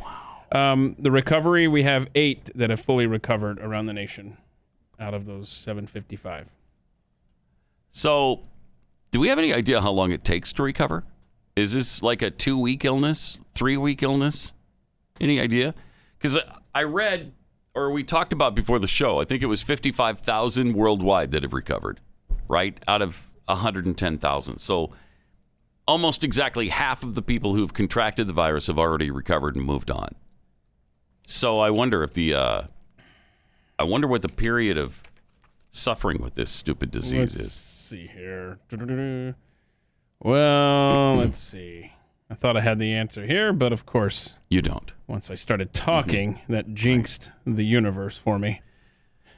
[0.52, 4.38] Um, the recovery, we have eight that have fully recovered around the nation
[5.00, 6.48] out of those 755.
[7.90, 8.42] So,
[9.10, 11.04] do we have any idea how long it takes to recover?
[11.54, 14.52] Is this like a two week illness, three week illness?
[15.20, 15.74] Any idea?
[16.18, 16.38] Because
[16.74, 17.32] I read,
[17.74, 21.54] or we talked about before the show, I think it was 55,000 worldwide that have
[21.54, 22.00] recovered,
[22.48, 22.78] right?
[22.86, 24.58] Out of 110,000.
[24.58, 24.92] So,
[25.88, 29.64] almost exactly half of the people who have contracted the virus have already recovered and
[29.64, 30.14] moved on.
[31.26, 32.62] So, I wonder if the, uh,
[33.78, 35.02] I wonder what the period of
[35.70, 37.75] suffering with this stupid disease Let's is.
[37.88, 38.58] See here.
[40.18, 41.92] Well, let's see.
[42.30, 44.92] I thought I had the answer here, but of course, You don't.
[45.06, 48.62] once I started talking, that jinxed the universe for me.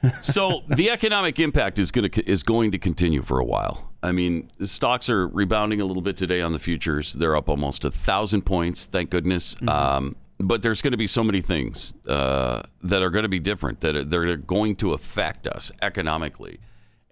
[0.21, 3.91] So the economic impact is going to is going to continue for a while.
[4.01, 7.11] I mean, the stocks are rebounding a little bit today on the futures.
[7.11, 9.57] They're up almost a thousand points, thank goodness.
[9.67, 13.41] Um, but there's going to be so many things uh, that are going to be
[13.41, 16.61] different that are, they're going to affect us economically,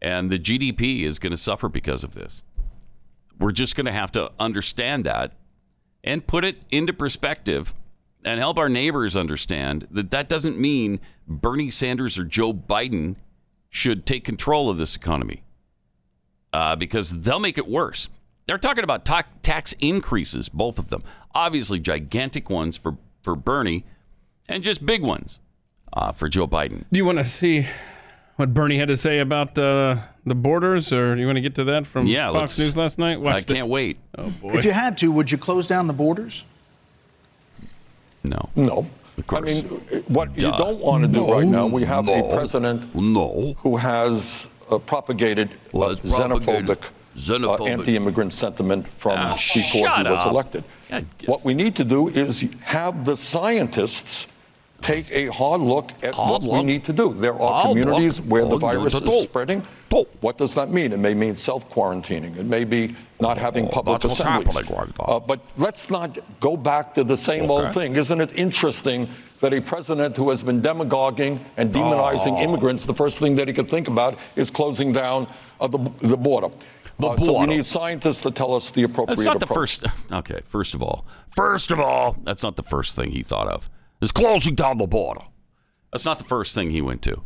[0.02, 2.44] and the GDP is going to suffer because of this.
[3.40, 5.34] We're just going to have to understand that
[6.04, 7.74] and put it into perspective
[8.24, 13.16] and help our neighbors understand that that doesn't mean Bernie Sanders or Joe Biden
[13.70, 15.44] should take control of this economy
[16.54, 18.10] uh, because they'll make it worse.
[18.48, 21.04] They're talking about ta- tax increases, both of them.
[21.36, 23.86] Obviously, gigantic ones for, for Bernie
[24.48, 25.40] and just big ones
[25.94, 26.86] uh, for Joe Biden.
[26.92, 27.68] Do you want to see
[28.38, 31.64] what Bernie had to say about uh, the borders, or you want to get to
[31.66, 33.18] that from Yeah, Fox News last night?
[33.26, 33.98] I the- can't wait.
[34.18, 34.54] oh boy!
[34.54, 36.44] If you had to, would you close down the borders?
[38.24, 38.50] No.
[38.56, 38.88] No.
[39.18, 39.64] I course.
[39.64, 39.64] mean,
[40.08, 42.30] what you don't want to do right now, we have No.
[42.30, 43.56] a president No.
[43.58, 49.34] who has uh, propagated Who uh, has propagated xenophobic, xenophobic- uh, anti-immigrant sentiment from Ah,
[49.34, 50.64] before shut he was elected.
[50.90, 54.28] Yeah, What we need to do is have the scientists
[54.82, 57.14] take a hard look at Hard what we need to do.
[57.14, 58.30] There are Hard communities look.
[58.32, 59.06] where the virus look.
[59.06, 59.66] is spreading.
[59.92, 60.06] Oh.
[60.22, 60.92] What does that mean?
[60.94, 62.38] It may mean self-quarantining.
[62.38, 64.60] It may be not having Oh, public that's assemblies.
[65.00, 67.96] Uh, but let's not go back to the same old thing.
[67.96, 69.10] Isn't it interesting
[69.40, 72.42] that a president who has been demagoguing and demonizing Oh.
[72.44, 75.28] immigrants, the first thing that he could think about is closing down
[75.60, 76.50] uh, the, the border?
[77.00, 79.80] The Uh, So we need scientists to tell us the appropriate That's not the approach.
[79.80, 79.86] first.
[80.12, 83.70] Okay, first of all, first of all, that's not the first thing he thought of.
[84.02, 85.22] Is closing down the border.
[85.92, 87.24] That's not the first thing he went to.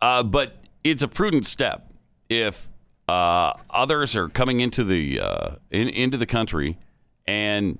[0.00, 1.90] Uh, but it's a prudent step
[2.28, 2.68] if
[3.08, 6.78] uh, others are coming into the uh, in, into the country
[7.26, 7.78] and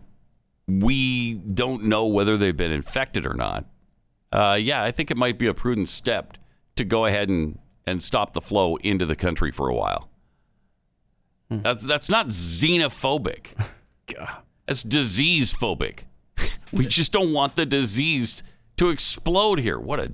[0.66, 3.66] we don't know whether they've been infected or not.
[4.31, 6.38] Uh, yeah, I think it might be a prudent step
[6.77, 10.09] to go ahead and, and stop the flow into the country for a while.
[11.51, 13.49] That's, that's not xenophobic.
[14.66, 16.05] That's disease phobic.
[16.72, 18.42] we just don't want the disease
[18.76, 19.78] to explode here.
[19.78, 20.12] What a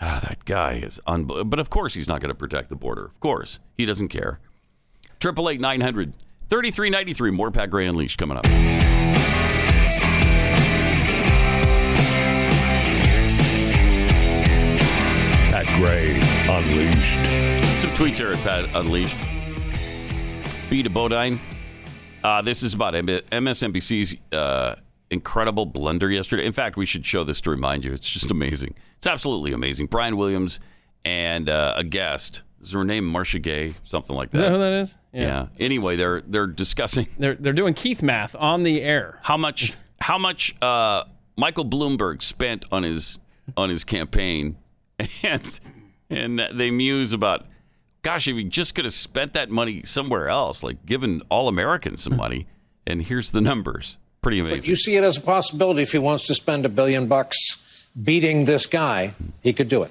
[0.00, 1.50] ah, that guy is unbelievable.
[1.50, 3.06] But of course, he's not going to protect the border.
[3.06, 4.40] Of course, he doesn't care.
[5.20, 6.14] Triple eight nine hundred
[6.48, 7.30] thirty three ninety three.
[7.30, 8.44] More Pat Gray Unleashed coming up.
[15.50, 17.80] Pat Gray Unleashed.
[17.80, 19.16] Some tweets here at Pat Unleashed.
[20.70, 21.38] B to Bodine.
[22.22, 24.76] Uh, this is about MSNBC's uh,
[25.14, 26.44] incredible blunder yesterday.
[26.44, 27.92] In fact, we should show this to remind you.
[27.92, 28.74] It's just amazing.
[28.98, 29.86] It's absolutely amazing.
[29.86, 30.60] Brian Williams
[31.04, 32.42] and uh, a guest.
[32.60, 33.74] Is her name Marcia Gay?
[33.82, 34.70] Something like Is that who that.
[34.70, 34.98] that is?
[35.12, 35.46] Yeah.
[35.60, 39.18] Anyway, they're they're discussing They're they're doing Keith math on the air.
[39.22, 41.04] how much how much uh,
[41.36, 43.18] Michael Bloomberg spent on his
[43.56, 44.56] on his campaign,
[45.22, 45.60] and
[46.10, 47.44] and they muse about,
[48.02, 52.02] gosh, if he just could have spent that money somewhere else, like given all Americans
[52.02, 52.46] some money.
[52.86, 53.98] And here's the numbers.
[54.24, 54.70] Pretty But amazing.
[54.70, 57.36] you see it as a possibility if he wants to spend a billion bucks
[58.02, 59.90] beating this guy, he could do it.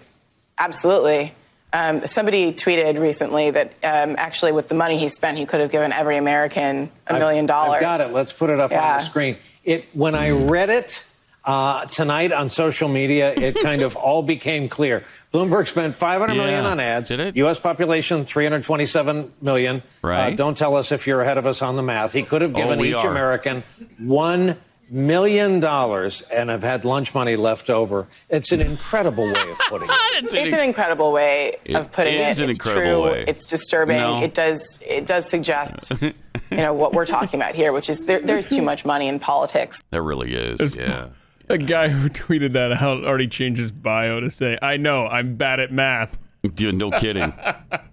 [0.57, 1.33] Absolutely.
[1.71, 5.71] Um, somebody tweeted recently that um, actually, with the money he spent, he could have
[5.71, 7.75] given every American a million dollars.
[7.75, 8.11] I've got it.
[8.11, 9.37] Let's put it up on the screen.
[9.63, 11.03] It when I read it
[11.45, 15.03] uh, tonight on social media, it kind of all became clear.
[15.33, 16.69] Bloomberg spent 500 million Yeah.
[16.69, 17.09] on ads.
[17.09, 17.35] Did it?
[17.37, 17.59] U.S.
[17.59, 19.83] population 327 million.
[20.01, 20.33] Right.
[20.33, 22.13] Uh, don't tell us if you're ahead of us on the math.
[22.13, 23.11] He could have Oh, given we each are.
[23.11, 23.63] American
[23.99, 24.57] one
[24.89, 28.07] million dollars and have had lunch money left over.
[28.29, 29.95] It's an incredible way of putting it.
[30.23, 32.43] It's It's an incredible way It of putting is it.
[32.43, 33.11] an it's incredible true.
[33.11, 33.25] way.
[33.27, 33.97] It's disturbing.
[33.97, 34.21] No.
[34.21, 34.79] It does.
[34.85, 36.13] It does suggest, you
[36.51, 39.81] know, what we're talking about here, which is there, there's too much money in politics.
[39.89, 40.75] there really is.
[40.75, 41.07] Yeah.
[41.49, 45.35] A guy who tweeted that out already changed his bio to say, "I know I'm
[45.35, 46.17] bad at math."
[46.55, 47.33] Dude, no kidding.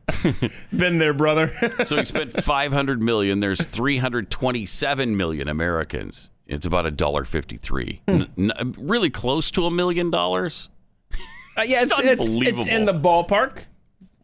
[0.76, 1.52] Been there, brother.
[1.84, 3.38] so he spent 500 million.
[3.38, 6.30] There's 327 million Americans.
[6.48, 8.02] It's about a dollar 53.
[8.08, 8.12] Hmm.
[8.12, 10.68] N- n- really close to a million dollars.
[11.56, 13.62] Uh, yeah, it's, It's it's, it's in the ballpark.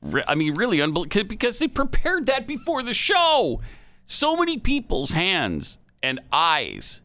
[0.02, 3.60] Re- I mean, really unbelievable because they prepared that before the show.
[4.06, 7.00] So many people's hands and eyes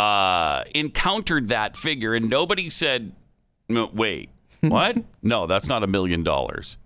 [0.00, 3.12] uh, encountered that figure, and nobody said,
[3.68, 4.96] no, "Wait, what?
[5.22, 6.78] no, that's not a million dollars.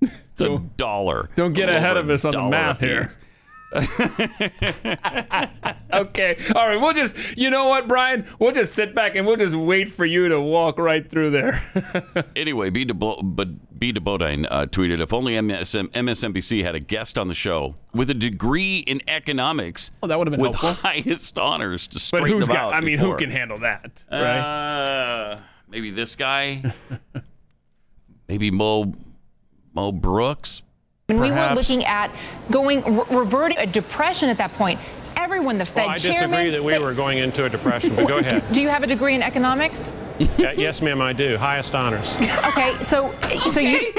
[0.00, 1.28] It's a Don't- dollar.
[1.36, 3.10] don't get ahead of us on the math here.
[5.92, 6.80] Okay, all right.
[6.80, 8.24] We'll just, you know what, Brian?
[8.38, 11.62] We'll just sit back and we'll just wait for you to walk right through there.
[12.36, 12.84] Anyway, B.
[12.84, 13.92] De Bo- but B.
[13.92, 18.08] De Bodine uh, tweeted, "If only MSM- MSNBC had a guest on the show with
[18.08, 20.82] a degree in economics, Oh, that would have been with helpful.
[20.90, 22.72] highest honors to But straighten who's them got?
[22.72, 23.12] out." I mean, before.
[23.14, 24.38] who can handle that, right?
[24.38, 26.62] Uh, maybe this guy.
[28.28, 28.94] maybe Mo
[29.74, 30.62] Mo Brooks.
[31.10, 32.10] And we were looking at
[32.50, 34.80] going re- reverting a depression at that point.
[35.16, 36.30] Everyone, the Fed Well, I chairman.
[36.30, 38.44] disagree that we were going into a depression, but go ahead.
[38.52, 39.92] Do you have a degree in economics?
[40.38, 41.36] Yeah, yes, ma'am, I do.
[41.36, 42.14] Highest honors.
[42.46, 43.14] Okay, so
[43.52, 43.92] so you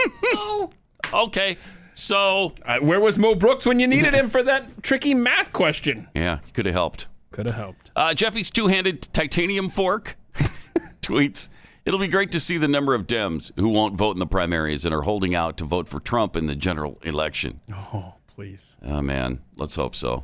[1.13, 1.58] Okay,
[1.93, 6.08] so Uh, where was Mo Brooks when you needed him for that tricky math question?
[6.15, 7.08] yeah, he could have helped.
[7.32, 7.89] Could have helped.
[7.95, 10.17] Uh, Jeffy's two-handed titanium fork
[11.02, 11.50] tweets.
[11.91, 14.86] It'll be great to see the number of Dems who won't vote in the primaries
[14.86, 17.60] and are holding out to vote for Trump in the general election.
[17.69, 18.77] Oh, please.
[18.82, 20.23] Oh man, let's hope so.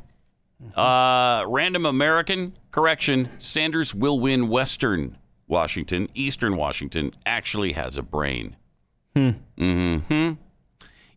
[0.74, 6.08] Uh, random American correction: Sanders will win Western Washington.
[6.14, 8.56] Eastern Washington actually has a brain.
[9.14, 9.32] Hmm.
[9.58, 10.32] Hmm.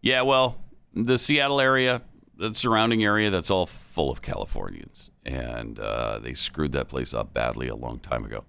[0.02, 0.24] Yeah.
[0.24, 0.58] Well,
[0.94, 2.02] the Seattle area,
[2.36, 7.34] the surrounding area, that's all full of Californians, and uh, they screwed that place up
[7.34, 8.44] badly a long time ago.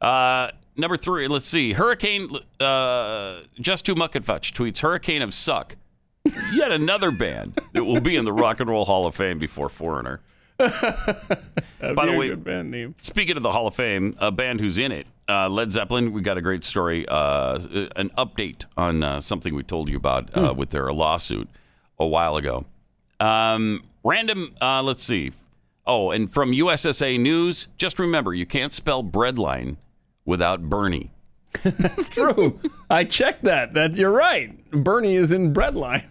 [0.00, 1.26] Uh, number three.
[1.28, 1.72] Let's see.
[1.72, 2.28] Hurricane.
[2.60, 5.76] Uh, Just Too Mucketfutch tweets: Hurricane of Suck
[6.52, 9.68] yet another band that will be in the Rock and Roll Hall of Fame before
[9.68, 10.20] Foreigner.
[10.58, 10.68] By
[11.80, 12.94] the a way- good band name.
[13.00, 16.12] Speaking of the Hall of Fame, a band who's in it, uh, Led Zeppelin.
[16.12, 17.58] We got a great story, uh,
[17.96, 21.48] an update on uh, something we told you about uh, with their lawsuit
[21.98, 22.64] a while ago.
[23.18, 24.54] Um, random.
[24.60, 25.32] Uh, let's see.
[25.84, 29.76] Oh, and from USSA News, just remember you can't spell breadline
[30.24, 31.12] without Bernie.
[31.62, 32.58] That's true.
[32.88, 33.74] I checked that.
[33.74, 34.58] That you're right.
[34.70, 36.04] Bernie is in breadline.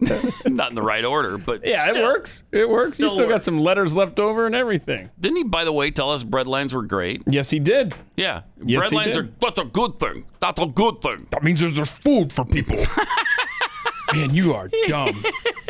[0.46, 1.96] Not in the right order, but Yeah, still.
[1.96, 2.42] it works.
[2.50, 2.98] It works.
[2.98, 5.08] you Still still got some letters left over and everything.
[5.20, 7.22] Didn't he, by the way, tell us breadlines were great?
[7.28, 7.94] Yes, he did.
[8.16, 10.24] Yeah, Yes, breadlines are that's a good thing.
[10.40, 11.28] That's a good thing.
[11.30, 12.76] That means there's, there's food for people.
[14.12, 15.22] Man, you are dumb.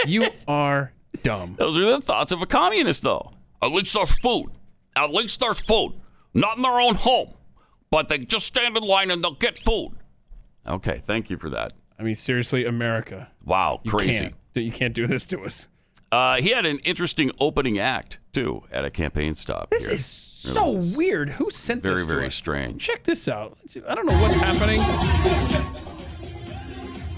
[0.07, 0.93] You are
[1.23, 1.55] dumb.
[1.59, 3.33] Those are the thoughts of a communist, though.
[3.63, 4.47] At least there's food.
[4.97, 5.93] At least there's food.
[6.35, 7.35] Not in their own home,
[7.93, 9.93] but they just stand in line and they'll get food.
[10.67, 11.75] Okay, thank you for that.
[11.99, 13.29] I mean, seriously, America.
[13.45, 14.19] Wow, You crazy.
[14.55, 15.69] Can't, you can't do this to us.
[16.11, 19.71] Uh, he had an interesting opening act too at a campaign stop.
[19.71, 19.95] This here.
[19.95, 21.29] is so weird.
[21.31, 22.83] Who sent very, this Very, very strange.
[22.83, 23.57] Check this out.
[23.89, 24.81] I don't know what's happening.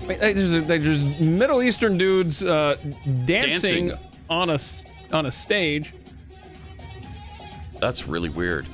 [0.09, 2.77] Wait, There's, there's Middle Eastern dudes uh,
[3.25, 3.93] dancing, Dancing.
[4.29, 4.59] on a
[5.13, 5.93] on a stage.
[7.81, 8.67] That's really weird.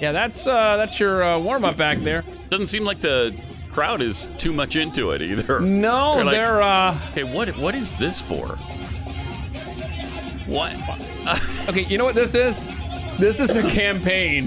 [0.00, 2.22] Yeah, that's uh, that's your uh, warm up act there.
[2.48, 3.38] Doesn't seem like the
[3.70, 5.60] crowd is too much into it either.
[5.60, 8.56] No, They're like, they're uh, Okay, what what is this for?
[10.46, 10.74] What?
[11.68, 11.82] okay.
[11.82, 12.56] You know what this is?
[13.18, 14.46] This is a campaign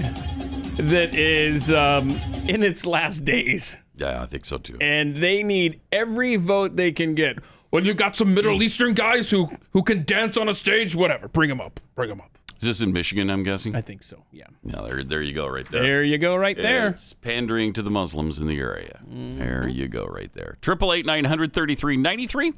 [0.77, 2.09] that is um,
[2.47, 4.77] in its last days, Yeah, I think so too.
[4.81, 7.37] and they need every vote they can get.
[7.71, 10.95] Well, you got some Middle Eastern guys who who can dance on a stage.
[10.95, 11.79] Whatever, bring them up.
[11.95, 12.37] Bring them up.
[12.63, 13.29] Is this in Michigan?
[13.29, 13.75] I'm guessing.
[13.75, 14.23] I think so.
[14.31, 14.45] Yeah.
[14.63, 15.83] Yeah, there, there you go, right there.
[15.83, 16.87] There you go, right there.
[16.87, 19.01] It's pandering to the Muslims in the area.
[19.05, 20.57] There you go, right there.
[20.61, 22.53] Triple eight nine hundred thirty three ninety three.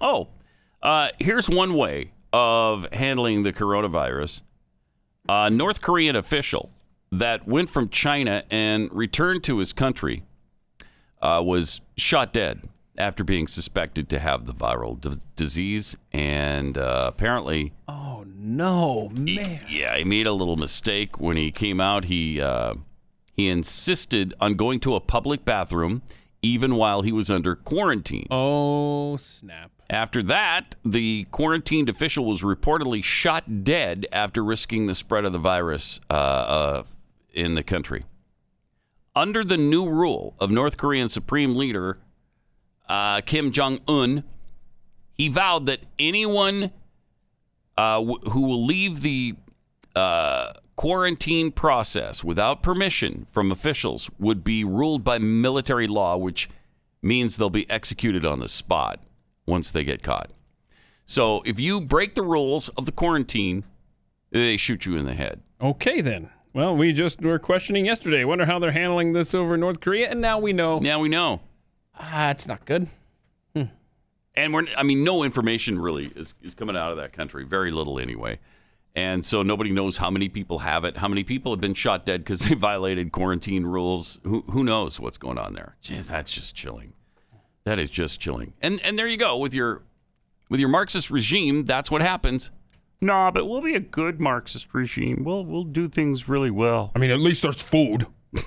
[0.00, 0.28] Oh,
[0.82, 4.40] uh, here's one way of handling the coronavirus.
[5.28, 6.70] A North Korean official
[7.12, 10.22] that went from China and returned to his country
[11.20, 12.66] uh, was shot dead
[13.00, 19.62] after being suspected to have the viral d- disease, and uh, apparently Oh no, man.
[19.68, 22.04] yeah, he made a little mistake when he came out.
[22.04, 22.74] He uh,
[23.32, 26.02] he insisted on going to a public bathroom
[26.42, 28.26] even while he was under quarantine.
[28.30, 29.70] Oh snap!
[29.90, 35.38] After that, the quarantined official was reportedly shot dead after risking the spread of the
[35.38, 36.82] virus uh, uh,
[37.34, 38.04] in the country.
[39.16, 41.98] Under the new rule of North Korean Supreme Leader
[42.90, 44.24] uh, Kim Jong Un,
[45.14, 46.72] he vowed that anyone
[47.78, 49.36] uh, w- who will leave the
[49.94, 56.50] uh, quarantine process without permission from officials would be ruled by military law, which
[57.00, 58.98] means they'll be executed on the spot
[59.46, 60.30] once they get caught.
[61.06, 63.64] So if you break the rules of the quarantine,
[64.30, 65.40] they shoot you in the head.
[65.60, 66.30] Okay then.
[66.52, 68.24] Well, we just were questioning yesterday.
[68.24, 70.80] Wonder how they're handling this over in North Korea, and now we know.
[70.80, 71.40] Now we know.
[72.00, 72.88] Ah, it's not good.
[74.34, 77.44] And we're, I mean, no information really is, is coming out of that country.
[77.44, 78.38] Very little anyway.
[78.94, 82.04] And so nobody knows how many people have it, how many people have been shot
[82.04, 84.20] dead because they violated quarantine rules.
[84.24, 85.76] Who, who knows what's going on there?
[85.80, 86.92] Gee, that's just chilling.
[87.64, 88.54] That is just chilling.
[88.62, 89.82] And and there you go with your
[90.48, 91.66] with your Marxist regime.
[91.66, 92.50] That's what happens.
[93.02, 95.24] Nah, but we'll be a good Marxist regime.
[95.24, 96.90] We'll we'll do things really well.
[96.96, 98.06] I mean, at least there's food.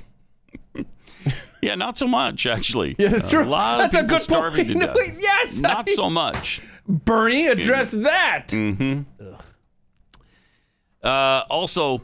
[1.64, 2.96] Yeah, not so much actually.
[3.00, 3.44] Yeah, it's true.
[3.44, 4.80] A lot That's a of people good starving point.
[4.80, 5.16] to No, death.
[5.20, 6.62] yes, I not mean- so much.
[6.88, 8.48] Bernie, address that.
[8.52, 9.02] hmm
[11.04, 12.02] Uh, also,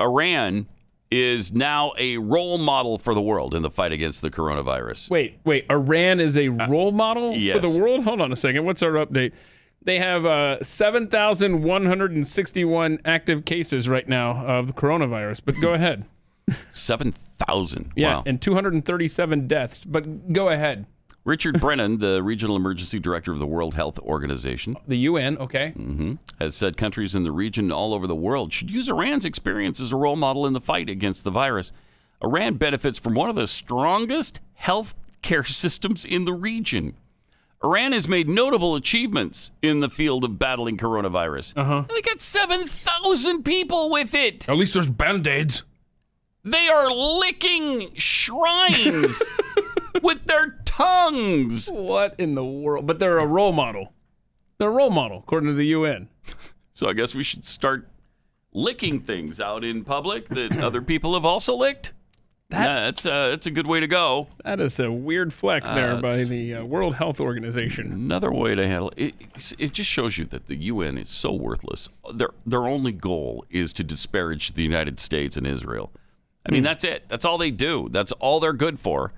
[0.00, 0.66] Iran
[1.10, 5.10] is now a role model for the world in the fight against the coronavirus.
[5.10, 5.66] Wait, wait.
[5.70, 7.76] Iran is a role model for Uh, yes.
[7.76, 8.04] the world?
[8.04, 8.64] Hold on a second.
[8.64, 9.32] What's our update?
[9.84, 16.04] They have uh, 7,161 active cases right now of the coronavirus, but go ahead.
[16.70, 17.92] Seven thousand.
[17.96, 18.22] Yeah, Wow.
[18.26, 20.86] and 237 deaths, but go ahead.
[21.24, 25.70] Richard Brennan, the regional emergency director of the World Health Organization, The UN, okay.
[25.70, 29.78] hmm has said countries in the region all over the world should use Iran's experience
[29.80, 31.72] as a role model in the fight against the virus.
[32.24, 36.94] Iran benefits from one of the strongest health care systems in the region.
[37.62, 41.52] Iran has made notable achievements in the field of battling coronavirus.
[41.56, 41.84] Uh-huh.
[41.88, 44.48] They got 7,000 people with it.
[44.48, 45.62] At least there's band-aids.
[46.44, 49.22] They are licking shrines
[50.02, 51.68] with their tongues.
[51.70, 52.86] What in the world?
[52.86, 53.92] But they're a role model.
[54.58, 56.08] They're a role model, according to the UN.
[56.72, 57.88] So I guess we should start
[58.52, 61.92] licking things out in public that other people have also licked.
[62.50, 64.26] That, that's, uh, that's a good way to go.
[64.44, 67.90] That is a weird flex there Uh, by the uh, World Health Organization.
[67.92, 71.32] Another way to handle it, it, it just shows you that the UN is so
[71.32, 71.88] worthless.
[72.12, 75.92] Their, their only goal is to disparage the United States and Israel.
[76.46, 76.64] I mean, Hmm.
[76.64, 77.04] that's it.
[77.08, 77.88] That's all they do.
[77.90, 79.12] That's all they're good for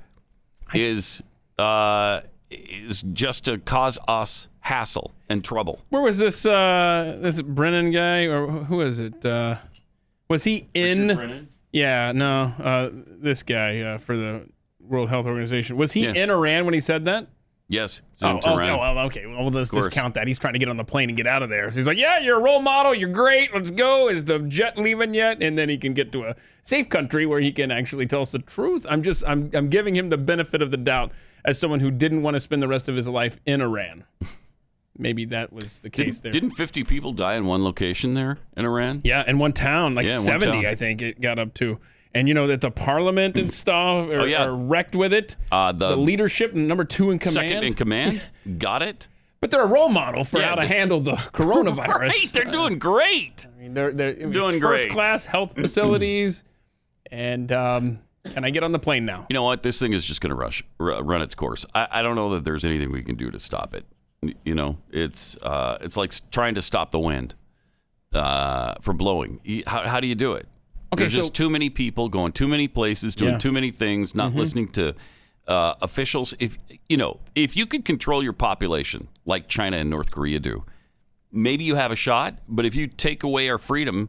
[0.74, 1.22] is,
[1.58, 2.20] uh,
[2.50, 5.80] is just to cause us hassle and trouble.
[5.90, 9.24] Where was this uh this Brennan guy or who is it?
[9.24, 9.56] Uh
[10.28, 11.48] was he in Brennan?
[11.72, 12.44] Yeah, no.
[12.62, 14.46] Uh this guy uh, for the
[14.80, 15.76] World Health Organization.
[15.76, 16.12] Was he Yeah.
[16.12, 17.26] in Iran when he said that?
[17.68, 18.02] Yes.
[18.22, 18.70] Oh, Tehran.
[18.70, 19.24] Oh, well, oh, okay.
[19.26, 20.26] Well, let's discount that.
[20.26, 21.70] He's trying to get on the plane and get out of there.
[21.70, 22.94] So he's like, "Yeah, you're a role model.
[22.94, 23.54] You're great.
[23.54, 25.42] Let's go." Is the jet leaving yet?
[25.42, 28.32] And then he can get to a safe country where he can actually tell us
[28.32, 28.86] the truth.
[28.88, 31.12] I'm just, I'm, I'm giving him the benefit of the doubt
[31.44, 34.04] as someone who didn't want to spend the rest of his life in Iran.
[34.96, 36.32] Maybe that was the case Didn't, there.
[36.32, 39.00] didn't 50 people die in one location there in Iran?
[39.02, 40.66] Yeah, in one town, like Yeah, 70, town.
[40.66, 41.80] I think it got up to.
[42.14, 44.44] And you know that the parliament and stuff are, Oh, yeah.
[44.44, 45.34] are wrecked with it.
[45.50, 47.34] Uh, the, the leadership, number two in command.
[47.34, 48.22] second in command
[48.58, 49.08] got it.
[49.40, 51.98] But they're a role model for Yeah, how to handle the coronavirus.
[51.98, 53.46] Right, they're doing great.
[53.52, 54.90] I mean, they're they're Doing first great.
[54.90, 56.44] class health facilities.
[57.10, 57.98] and um,
[58.32, 59.26] can I get on the plane now?
[59.28, 59.62] You know what?
[59.62, 61.66] This thing is just going to rush r- run its course.
[61.74, 63.84] I, I don't know that there's anything we can do to stop it.
[64.44, 67.34] You know, it's uh, it's like trying to stop the wind
[68.14, 69.40] uh, from blowing.
[69.66, 70.46] How, how do you do it?
[70.92, 73.38] Okay, There's so- just too many people going too many places, doing Yeah.
[73.38, 74.36] too many things, not Mhm.
[74.36, 74.94] listening to
[75.46, 76.32] uh, officials.
[76.40, 76.56] If
[76.88, 80.64] you know, if you could control your population like China and North Korea do,
[81.30, 82.38] maybe you have a shot.
[82.48, 84.08] But if you take away our freedom,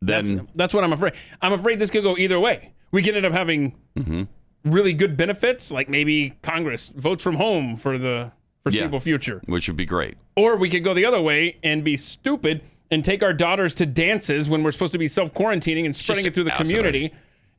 [0.00, 1.12] then That's, that's what I'm afraid.
[1.42, 2.72] I'm afraid this could go either way.
[2.92, 4.22] We could end up having Mm-hmm.
[4.64, 8.32] really good benefits, like maybe Congress votes from home for the
[8.62, 9.02] foreseeable Yeah.
[9.02, 9.42] future.
[9.44, 10.14] which would be great.
[10.34, 12.62] Or we could go the other way and be stupid
[12.94, 16.24] and take our daughters to dances when we're supposed to be self quarantining and spreading
[16.24, 17.12] it through the community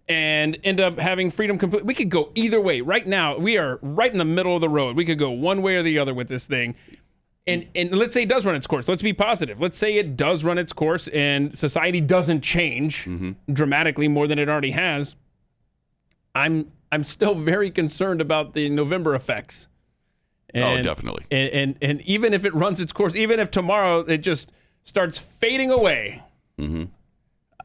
[0.08, 1.86] and end up having freedom complete.
[1.86, 2.80] We could go either way.
[2.80, 4.96] Right now, we are right in the middle of the road.
[4.96, 6.76] We could go one way or the other with this thing.
[7.48, 8.88] And, and let's say it does run its course.
[8.88, 9.60] Let's be positive.
[9.60, 13.08] Let's say it does run its course and society doesn't change
[13.52, 15.16] dramatically more than it already has.
[16.34, 19.68] I'm I'm still very concerned about the November effects.
[20.56, 21.26] Oh, definitely.
[21.30, 24.52] And, and and even if it runs its course, even if tomorrow it just
[24.86, 26.24] starts fading away,
[26.58, 26.86] Mm-hmm.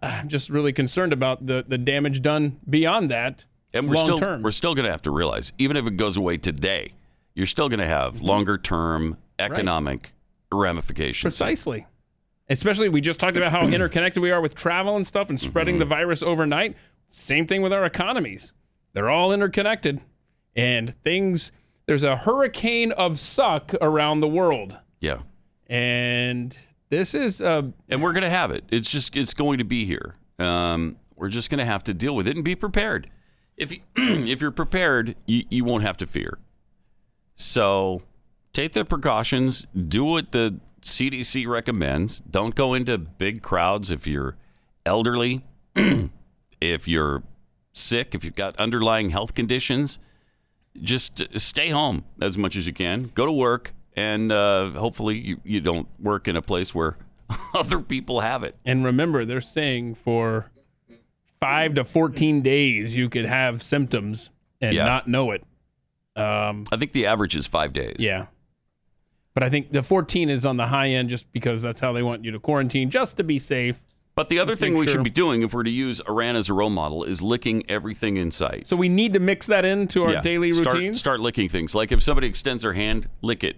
[0.03, 3.45] I'm just really concerned about the the damage done beyond that.
[3.73, 4.43] And we're long still term.
[4.43, 6.95] we're still going to have to realize, even if it goes away today,
[7.35, 7.93] you're still going to Mm-hmm.
[8.16, 10.12] have longer term economic
[10.51, 11.35] ramifications.
[11.35, 11.87] Precisely.
[12.49, 15.79] Especially, we just talked about how interconnected we are with travel and stuff and spreading
[15.79, 16.77] the virus overnight.
[17.11, 18.53] Same thing with our economies.
[18.95, 20.01] They're all interconnected.
[20.57, 21.53] And things,
[21.87, 24.77] there's a hurricane of suck around the world.
[25.01, 25.18] Yeah.
[25.68, 26.59] And
[26.91, 28.64] this is, uh, and we're going to have it.
[28.70, 30.16] It's just it's going to be here.
[30.38, 33.09] Um, we're just going to have to deal with it and be prepared.
[33.57, 36.38] If you, if you're prepared, you, you won't have to fear.
[37.34, 38.03] So
[38.53, 39.66] take the precautions.
[39.88, 42.20] Do what the CDC recommends.
[42.20, 44.36] Don't go into big crowds if you're
[44.84, 45.45] elderly,
[46.61, 47.22] if you're
[47.72, 49.99] sick, if you've got underlying health conditions.
[50.80, 53.11] Just stay home as much as you can.
[53.14, 56.97] Go to work, and uh, hopefully you, you don't work in a place where
[57.55, 58.57] other people have it.
[58.64, 60.51] and remember, they're saying for
[61.41, 64.30] five to 14 days, you could have symptoms
[64.61, 64.84] and Yeah.
[64.84, 65.43] not know it.
[66.16, 67.97] Um, I think the average is five days.
[67.99, 68.26] Yeah.
[69.32, 72.03] But I think the 14 is on the high end just because that's how they
[72.03, 73.80] want you to quarantine, just to be safe.
[74.16, 76.34] But the other Let's thing we sure- should be doing if we're to use Iran
[76.36, 78.66] as a role model is licking everything in sight.
[78.66, 80.20] So we need to mix that into our Yeah.
[80.20, 80.99] daily start, routines.
[80.99, 81.74] Start licking things.
[81.76, 83.57] Like if somebody extends their hand, lick it.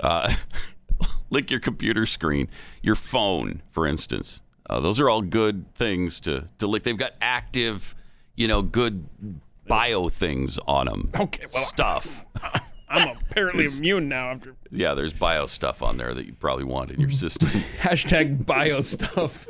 [0.00, 0.34] Uh,
[1.30, 2.48] lick your computer screen,
[2.82, 4.42] your phone, for instance.
[4.68, 6.82] Uh, those are all good things to, to lick.
[6.84, 7.94] They've got active,
[8.34, 9.06] you know, good
[9.66, 11.10] bio things on them.
[11.20, 12.24] Okay, well, stuff.
[12.88, 16.90] I'm apparently immune now after Yeah, there's bio stuff on there that you probably want
[16.92, 17.48] in your system.
[17.80, 19.46] hashtag bio stuff.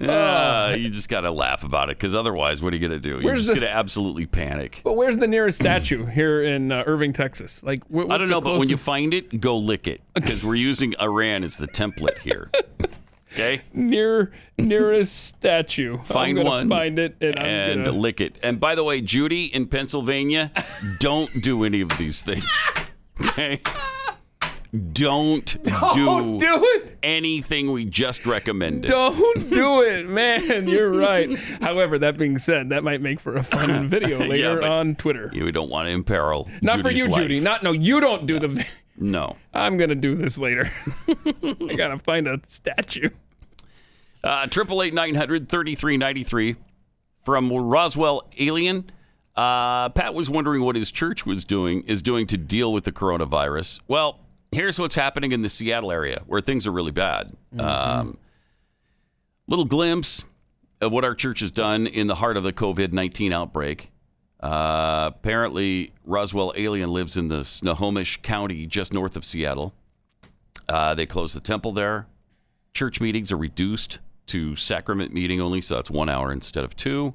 [0.00, 3.08] Uh, you just got to laugh about it because otherwise, what are you going to
[3.10, 3.16] do?
[3.16, 4.80] You're Where's just the- going to absolutely panic.
[4.84, 7.62] But where's the nearest statue here in uh, Irving, Texas?
[7.62, 10.54] Like, wh- I don't know, but when you find it, go lick it because we're
[10.56, 12.50] using Iran as the template here.
[13.32, 18.38] Okay, near nearest statue, find one, find it, and, I'm and gonna- lick it.
[18.42, 20.50] And by the way, Judy in Pennsylvania,
[21.00, 22.46] don't do any of these things.
[23.20, 23.60] Okay,
[24.92, 26.98] don't, Don't do it.
[27.02, 28.88] anything we just recommended.
[28.90, 30.68] Don't do it, man.
[30.68, 31.36] You're right.
[31.60, 35.30] However, that being said, that might make for a fun video later but on Twitter.
[35.32, 36.48] You don't want to imperil.
[36.62, 37.16] Not for you, life.
[37.16, 37.40] Judy.
[37.40, 37.72] Not no.
[37.72, 38.48] You don't do the.
[38.48, 38.66] vi-
[38.96, 39.36] No.
[39.54, 40.70] I'm gonna do this later.
[41.08, 43.10] I gotta find a statue.
[44.24, 46.56] Uh, Triple eight nine hundred thirty three ninety three
[47.24, 48.90] from Roswell Alien.
[49.36, 52.92] Uh, Pat was wondering what his church was doing is doing to deal with the
[52.92, 53.80] coronavirus.
[53.86, 54.18] Well,
[54.52, 57.32] here's what's happening in the Seattle area where things are really bad.
[57.58, 58.18] Um,
[59.46, 60.24] little glimpse
[60.80, 63.90] of what our church has done in the heart of the COVID nineteen outbreak.
[64.38, 69.74] Uh, apparently, Roswell Alien lives in the Snohomish County, just north of Seattle.
[70.68, 72.06] Uh, they closed the temple there.
[72.74, 77.14] Church meetings are reduced to sacrament meeting only, so that's one hour instead of two,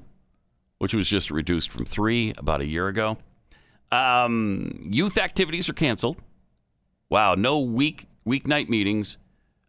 [0.78, 3.18] which was just reduced from three about a year ago.
[3.92, 6.16] Um, youth activities are canceled.
[7.12, 9.18] Wow, no week weeknight meetings,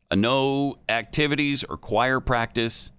[0.10, 2.94] uh, no activities or choir practice.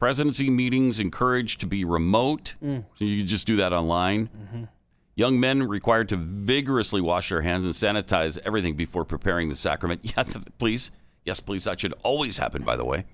[0.00, 2.84] Presidency meetings encouraged to be remote, Mm.
[2.94, 4.68] so you can just do that online.
[5.14, 10.00] Young men required to vigorously wash their hands and sanitize everything before preparing the sacrament.
[10.16, 10.24] Yeah,
[10.58, 10.90] please.
[11.24, 11.62] Yes, please.
[11.62, 13.04] That should always happen, by the way.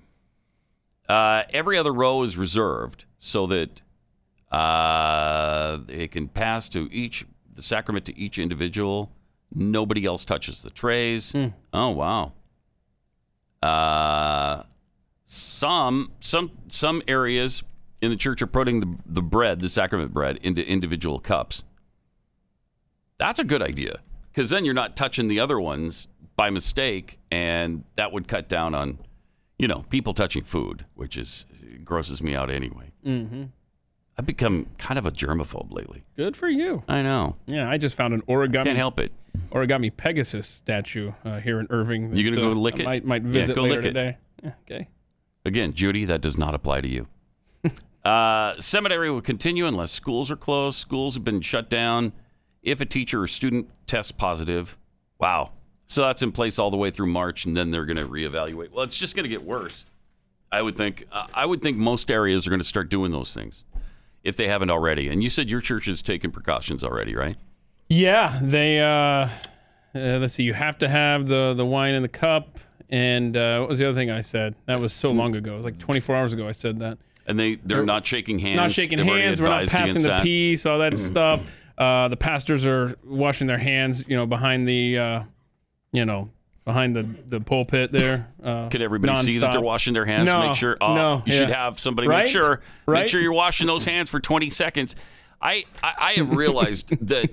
[1.07, 3.83] Uh, every other row is reserved so that
[4.51, 9.13] uh, it can pass to each, the sacrament to each individual.
[9.55, 11.35] Nobody else touches the trays.
[11.73, 12.33] Oh, wow.
[13.63, 14.63] Uh,
[15.25, 17.63] some some some areas
[18.01, 21.65] in the church are putting the, the bread, the sacrament bread, into individual cups.
[23.19, 27.85] That's a good idea because then you're not touching the other ones by mistake, and
[27.97, 28.99] that would cut down on,
[29.59, 31.47] you know, people touching food, which is
[31.83, 32.93] grosses me out anyway.
[33.05, 33.45] Mm-hmm.
[34.19, 36.03] I've become kind of a germaphobe lately.
[36.17, 36.83] Good for you.
[36.89, 37.37] I know.
[37.47, 38.65] Yeah, I just found an origami.
[38.65, 39.13] Can't help it.
[39.51, 42.15] Origami Pegasus statue uh, here in Irving.
[42.17, 42.85] You gonna go uh, lick I it?
[42.85, 43.89] Might, might Yeah, visit go later lick it.
[43.89, 44.17] today.
[44.65, 44.89] Okay.
[45.45, 47.07] Again, Judy, that does not apply to you.
[48.05, 50.79] uh, seminary will continue unless schools are closed.
[50.79, 52.13] Schools have been shut down
[52.63, 54.79] if a teacher or student tests positive.
[55.19, 55.51] Wow.
[55.89, 58.73] So that's in place all the way through March, and then they're going to reevaluate.
[58.73, 59.85] Well, it's just going to get worse.
[60.51, 61.07] I would think.
[61.13, 63.63] Uh, I would think most areas are going to start doing those things
[64.27, 65.09] if they haven't already.
[65.09, 67.37] And you said your church has taken precautions already, right?
[67.89, 68.81] Yeah, they.
[68.81, 69.29] Uh, uh,
[70.19, 70.43] let's see.
[70.43, 72.59] You have to have the the wine in the cup,
[72.91, 74.57] and uh, what was the other thing I said?
[74.67, 75.53] That was so long ago.
[75.53, 76.49] It was like 24 hours ago.
[76.49, 76.99] I said that.
[77.29, 78.57] And they they're not shaking hands.
[78.57, 79.41] Not shaking They've hands.
[79.41, 80.23] We're not passing the that.
[80.23, 80.67] peace.
[80.67, 81.41] All that stuff.
[81.79, 84.05] Uh, the pastors are washing their hands.
[84.09, 85.23] You know, behind the, uh,
[85.93, 86.31] you know,
[86.67, 88.29] behind the the pulpit there.
[88.45, 90.27] Uh, Could everybody see that they're washing their hands?
[90.27, 90.77] No, make sure.
[90.83, 92.25] Oh, no, you should have somebody Right?
[92.25, 92.61] make sure.
[92.85, 93.01] Right?
[93.01, 94.95] Make sure you're washing those hands for 20 seconds.
[95.41, 97.31] I I, I have realized that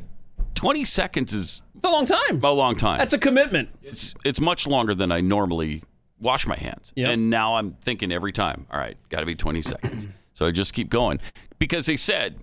[0.55, 2.41] 20 seconds is It's a long time.
[2.41, 2.99] a long time.
[2.99, 3.67] That's a commitment.
[3.81, 5.83] it's it's much longer than I normally
[6.19, 6.93] wash my hands.
[6.95, 7.09] Yep.
[7.09, 10.07] And now I'm thinking every time, all right, got to be 20 seconds.
[10.35, 11.19] So I just keep going
[11.59, 12.39] because they said,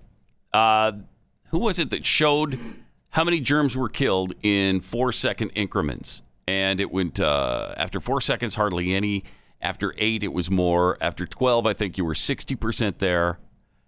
[0.53, 0.93] uh,
[1.49, 2.57] who was it that showed
[3.09, 6.21] how many germs were killed in four second increments?
[6.51, 9.23] And it went uh, after four seconds, hardly any.
[9.61, 10.97] After eight, it was more.
[10.99, 13.39] After 12, I think you were 60% there.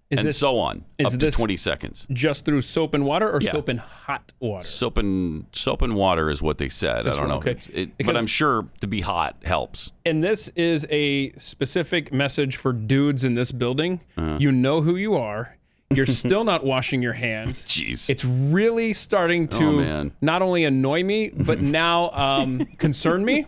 [0.10, 2.06] Is and this- so on, is up to this- 20 seconds.
[2.12, 3.52] Just through soap and water, or Yeah.
[3.52, 4.64] soap and hot water.
[4.64, 7.06] Soap and soap and water is what they said.
[7.08, 7.38] I don't know.
[7.38, 7.58] okay.
[7.74, 9.92] It- but I'm sure to be hot helps.
[10.06, 14.02] And this is a specific message for dudes in this building.
[14.16, 14.38] Uh-huh.
[14.40, 15.58] You know who you are.
[15.92, 17.64] You're still not washing your hands.
[17.64, 18.10] Jeez.
[18.10, 20.12] It's really starting to Oh, man.
[20.22, 23.46] not only annoy me, but now um, concern me.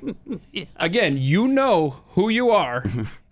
[0.78, 2.84] Again, you know who you are,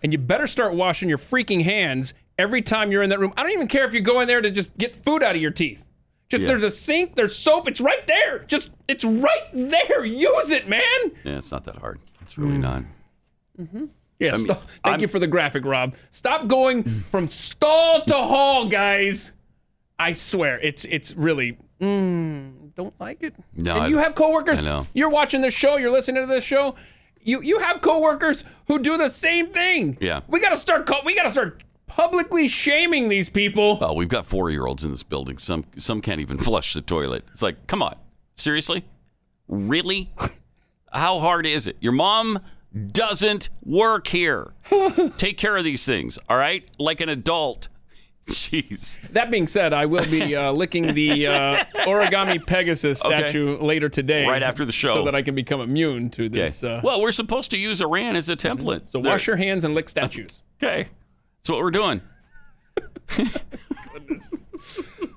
[0.02, 3.34] and you better start washing your freaking hands every time you're in that room.
[3.38, 5.42] I don't even care if you go in there to just get food out of
[5.42, 5.86] your teeth.
[6.30, 6.48] Just Yeah.
[6.48, 8.40] there's a sink, there's soap, it's right there.
[8.40, 10.04] Just it's right there.
[10.04, 10.82] Use it, man.
[11.24, 12.00] Yeah, it's not that hard.
[12.22, 12.84] It's really not.
[14.24, 15.96] Yeah, I mean, thank I'm- you for the graphic, Rob.
[16.12, 19.32] Stop going from stall to hall, guys.
[20.00, 23.36] I swear, it's it's really mm, don't like it.
[23.56, 24.60] No, and you have coworkers.
[24.60, 24.88] I know.
[24.94, 25.78] You're watching this show.
[25.78, 26.76] You're listening to this show.
[27.22, 29.98] You you have coworkers who do the same thing.
[30.02, 30.22] Yeah.
[30.28, 30.86] We gotta start.
[30.86, 33.78] Co- we gotta start publicly shaming these people.
[33.78, 35.38] Well, we've got four year olds in this building.
[35.38, 37.24] Some some can't even flush the toilet.
[37.32, 37.96] It's like, come on,
[38.36, 38.84] seriously,
[39.48, 40.12] really?
[40.92, 41.78] How hard is it?
[41.80, 42.40] Your mom
[42.74, 44.54] doesn't work here.
[45.18, 46.68] Take care of these things, all right?
[46.80, 47.68] Like an adult.
[48.28, 49.02] Jeez.
[49.10, 53.18] That being said, I will be uh, licking the uh, origami Pegasus Okay.
[53.20, 54.94] statue later today, Right after the show.
[54.94, 56.34] so that I can become immune to Okay.
[56.44, 56.64] this.
[56.64, 58.90] Uh, well, we're supposed to use Iran as a template.
[58.92, 60.42] so wash your hands and lick statues.
[60.64, 60.88] Okay.
[61.42, 62.02] That's what we're doing.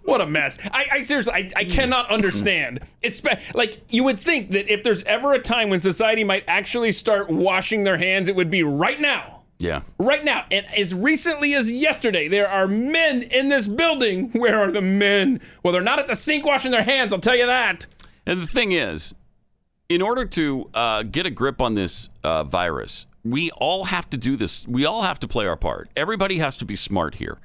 [0.07, 0.57] What a mess.
[0.73, 2.81] I, I seriously, I, I cannot understand.
[3.03, 3.23] It's
[3.55, 7.29] like you would think that if there's ever a time when society might actually start
[7.29, 9.43] washing their hands, it would be right now.
[9.59, 9.83] Yeah.
[9.99, 10.45] Right now.
[10.51, 14.31] And as recently as yesterday, there are men in this building.
[14.33, 15.41] Where are the men?
[15.63, 17.87] Well, they're not at the sink washing their hands, I'll tell you that.
[18.25, 19.15] And the thing is,
[19.89, 24.17] in order to uh, get a grip on this uh, virus, we all have to
[24.17, 24.67] do this.
[24.69, 25.91] We all have to play our part.
[25.97, 27.39] Everybody has to be smart here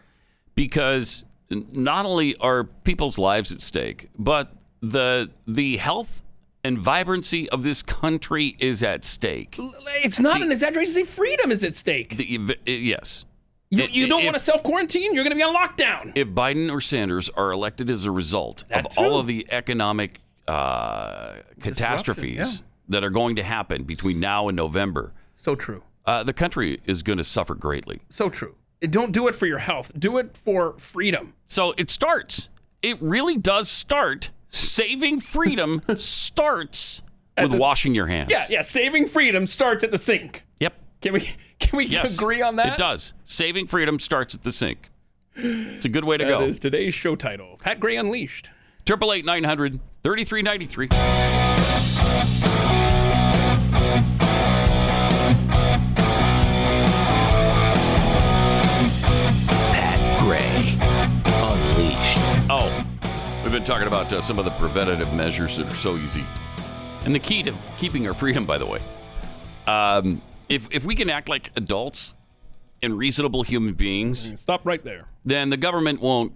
[0.56, 6.22] because not only are people's lives at stake, but the the health
[6.64, 9.58] and vibrancy of this country is at stake.
[10.04, 12.18] It's not an exaggeration to say freedom is at stake.
[12.18, 13.26] The, yes.
[13.70, 16.12] You, you don't if- want to self quarantine, you're going to be on lockdown.
[16.16, 20.20] if Biden or Sanders are elected as a result That of all of the economic
[20.48, 25.84] uh, catastrophes that are going to happen between now and November, So true.
[26.06, 28.02] uh, the country is going to suffer greatly.
[28.10, 28.56] So true.
[28.90, 31.34] Don't do it for your health, do it for freedom.
[31.48, 32.50] So it starts.
[32.82, 34.32] It really does start.
[34.50, 37.02] Saving freedom starts
[37.40, 38.30] with the- washing your hands.
[38.32, 38.62] Yeah, yeah.
[38.64, 40.44] Saving freedom starts at the sink.
[40.60, 40.74] Yep.
[41.02, 41.30] Can we
[41.60, 42.16] can we Yes.
[42.18, 42.74] agree on that?
[42.74, 43.14] It does.
[43.24, 44.90] Saving freedom starts at the sink.
[45.36, 46.42] It's a good way to That go.
[46.42, 47.58] is today's show title.
[47.62, 48.50] Pat Gray Unleashed.
[48.86, 50.90] Triple eight nine hundred thirty three ninety three.
[63.52, 66.24] We've been talking about uh, some of the preventative measures that are so easy,
[67.04, 68.46] and the key to keeping our freedom.
[68.46, 68.80] By the way,
[69.68, 72.14] um, if if we can act like adults
[72.82, 75.10] and reasonable human beings, Stop right there.
[75.26, 76.34] then the government won't.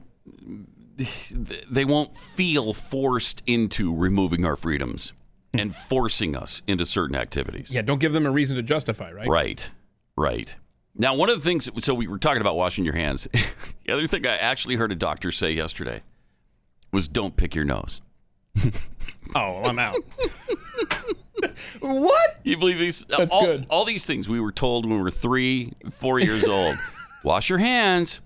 [1.70, 5.14] They won't feel forced into removing our freedoms
[5.54, 7.74] and forcing us into certain activities.
[7.74, 9.28] Yeah, don't give them a reason to justify, right?
[9.28, 9.72] Right,
[10.18, 10.54] right.
[10.98, 13.28] Now, one of the things, so we were talking about washing your hands.
[13.86, 16.02] the other thing I actually heard a doctor say yesterday
[16.96, 18.02] was don't pick your nose.
[19.34, 19.96] Oh, well, I'm out.
[21.80, 22.40] what?
[22.44, 23.04] You believe these?
[23.12, 23.66] Uh, that's all, good.
[23.70, 26.78] all these things we were told when we were three, four years old.
[27.24, 28.22] Wash your hands.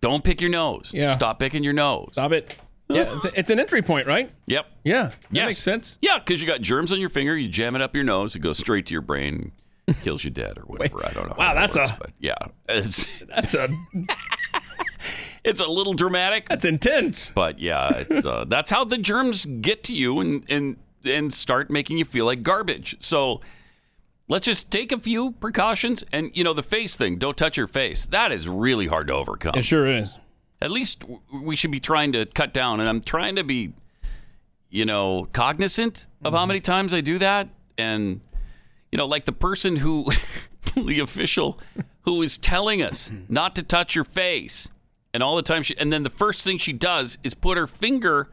[0.00, 0.90] Don't pick your nose.
[0.94, 1.10] Yeah.
[1.14, 2.10] Stop picking your nose.
[2.12, 2.54] Stop it.
[2.88, 4.30] Yeah, it's, a, it's an entry point, right?
[4.46, 4.66] Yep.
[4.84, 5.46] Yeah, that Yes.
[5.46, 5.96] makes sense.
[6.02, 7.36] Yeah, because you got germs on your finger.
[7.36, 8.34] You jam it up your nose.
[8.34, 9.52] It goes straight to your brain,
[10.02, 11.06] kills you dead or whatever.
[11.06, 11.34] I don't know.
[11.38, 12.34] Wow, how that that's works, a- But yeah,
[12.68, 13.68] it's That's a
[15.44, 16.48] it's a little dramatic.
[16.48, 17.30] that's intense.
[17.30, 21.70] But yeah, it's uh, that's how the germs get to you and and and start
[21.70, 22.96] making you feel like garbage.
[23.00, 23.40] So
[24.28, 26.04] let's just take a few precautions.
[26.12, 27.18] And you know, the face thing.
[27.18, 28.06] Don't touch your face.
[28.06, 29.54] That is really hard to overcome.
[29.56, 30.16] It sure is.
[30.62, 32.80] At least we should be trying to cut down.
[32.80, 33.72] And I'm trying to be,
[34.68, 37.48] you know, cognizant of how many times I do that.
[37.78, 38.20] And
[38.92, 40.10] you know, like the person who,
[40.76, 41.58] the official
[42.02, 44.68] who is telling us not to touch your face.
[45.12, 47.66] And all the time she, and then the first thing she does is put her
[47.66, 48.28] finger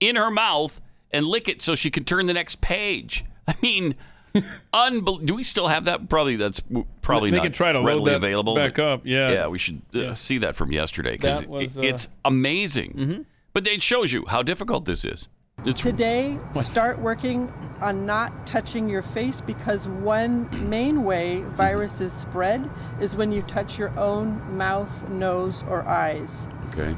[0.00, 3.24] in her mouth and lick it so she can turn the next page.
[3.46, 3.94] I mean,
[4.74, 6.08] unbel- do we still have that?
[6.08, 6.60] Probably that's
[7.02, 8.54] probably They not try to readily that available.
[8.54, 9.30] back up, yeah.
[9.30, 13.26] yeah, we should uh, see that from yesterday because uh, it's amazing.
[13.52, 15.28] But it shows you how difficult this is.
[15.64, 22.70] It's Today, start working on not touching your face because one main way viruses spread
[23.00, 26.46] is when you touch your own mouth, nose, or eyes.
[26.68, 26.96] okay.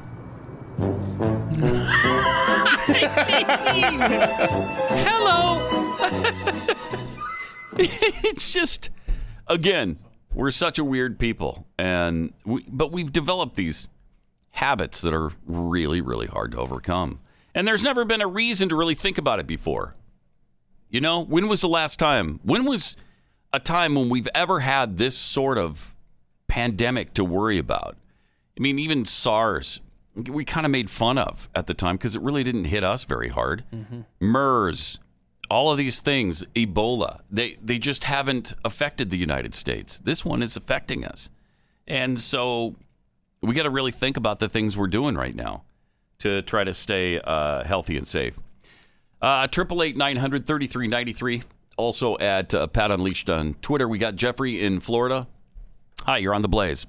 [5.04, 5.58] Hello.
[7.78, 8.90] it's just
[9.46, 9.98] again,
[10.34, 13.88] we're such a weird people and we but we've developed these
[14.52, 17.20] habits that are really really hard to overcome.
[17.60, 19.94] And there's never been a reason to really think about it before.
[20.88, 22.40] You know, when was the last time?
[22.42, 22.96] When was
[23.52, 25.94] a time when we've ever had this sort of
[26.48, 27.98] pandemic to worry about?
[28.58, 29.82] I mean, even SARS,
[30.16, 33.04] we kind of made fun of at the time because it really didn't hit us
[33.04, 33.64] very hard.
[33.74, 34.00] Mm-hmm.
[34.20, 34.98] MERS,
[35.50, 39.98] all of these things, Ebola, they, they just haven't affected the United States.
[39.98, 41.28] This one is affecting us.
[41.86, 42.76] And so
[43.42, 45.64] we got to really think about the things we're doing right now
[46.20, 48.38] to try to stay uh, healthy and safe.
[49.20, 51.42] Uh, Triple eight nine hundred thirty three ninety three.
[51.76, 53.88] Also at uh, Pat Unleashed on Twitter.
[53.88, 55.26] We got Jeffrey in Florida.
[56.04, 56.86] Hi, you're on the Blaze.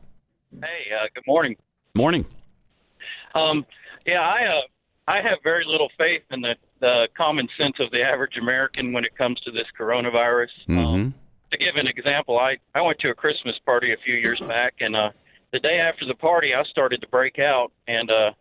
[0.52, 1.56] Hey, uh, good morning.
[1.96, 2.26] Morning.
[3.34, 3.66] Um,
[4.06, 4.62] yeah, I uh,
[5.08, 9.06] I have very little faith in the, the common sense of the average American when
[9.06, 10.50] it comes to this coronavirus.
[10.68, 11.10] Mm-hmm.
[11.52, 14.76] To give an example, I I went to a Christmas party a few years back,
[14.82, 15.12] and uh,
[15.54, 18.32] the day after the party, I started to break out, and uh,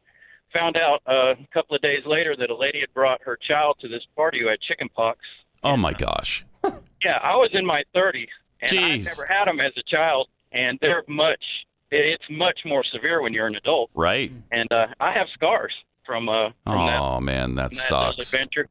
[0.52, 3.76] found out uh, a couple of days later that a lady had brought her child
[3.80, 5.18] to this party who had chickenpox.
[5.62, 6.44] Oh my gosh.
[7.02, 8.26] Yeah, I was in my 30s,
[8.60, 11.42] and I never had them as a child, and they're much.
[11.90, 13.88] It's much more severe when you're an adult.
[13.94, 14.30] Right.
[14.52, 15.72] And uh, I have scars
[16.04, 18.30] from uh, from that Oh man, that that sucks.
[18.30, 18.68] adventure.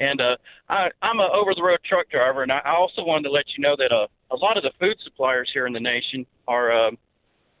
[0.00, 0.36] And uh,
[0.68, 3.76] I, I'm an over-the-road truck driver, and I I also wanted to let you know
[3.78, 6.90] that uh, a lot of the food suppliers here in the nation are uh,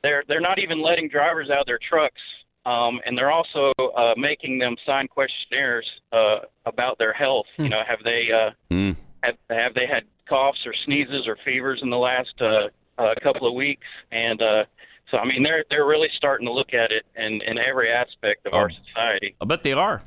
[0.02, 2.20] they're they're not even letting drivers out of their trucks,
[2.66, 7.46] um, and they're also uh, making them sign questionnaires uh, about their health.
[7.58, 8.92] You know, have they uh, Hmm.
[9.22, 13.46] have, have they had coughs or sneezes or fevers in the last uh, uh, couple
[13.48, 13.86] of weeks?
[14.12, 14.64] And uh,
[15.10, 18.46] so, I mean, they're they're really starting to look at it in, in every aspect
[18.46, 19.34] of our society.
[19.40, 20.02] I bet they are.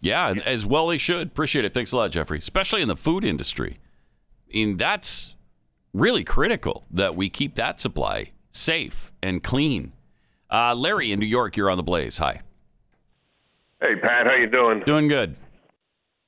[0.00, 1.28] Yeah, and as well they should.
[1.28, 1.72] Appreciate it.
[1.72, 2.38] Thanks a lot, Jeffrey.
[2.38, 3.78] Especially in the food industry.
[4.52, 5.36] I mean, that's
[5.94, 9.92] really critical that we keep that supply safe and clean.
[10.52, 12.18] Uh, Larry in New York, you're on the blaze.
[12.18, 12.42] Hi.
[13.80, 14.82] Hey Pat, how you doing?
[14.84, 15.34] Doing good.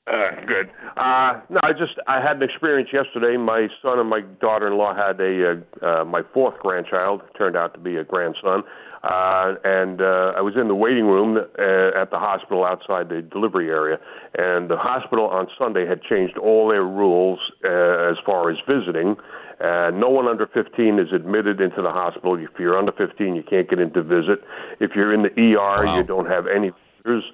[0.06, 0.70] Uh, good.
[0.96, 3.36] Uh, no, I just I had an experience yesterday.
[3.36, 7.80] My son and my daughter-in-law had a uh, uh, my fourth grandchild turned out to
[7.80, 8.64] be a grandson,
[9.02, 13.22] uh, and uh, I was in the waiting room uh, at the hospital outside the
[13.22, 13.98] delivery area,
[14.36, 19.16] and the hospital on Sunday had changed all their rules uh, as far as visiting.
[19.60, 22.36] Uh, no one under 15 is admitted into the hospital.
[22.36, 24.40] If you're under 15, you can't get into visit.
[24.80, 27.24] If you're in the ER, you don't have any visitors.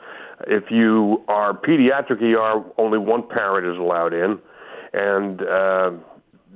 [0.47, 4.39] If you are pediatric ER, only one parent is allowed in,
[4.93, 5.91] and uh,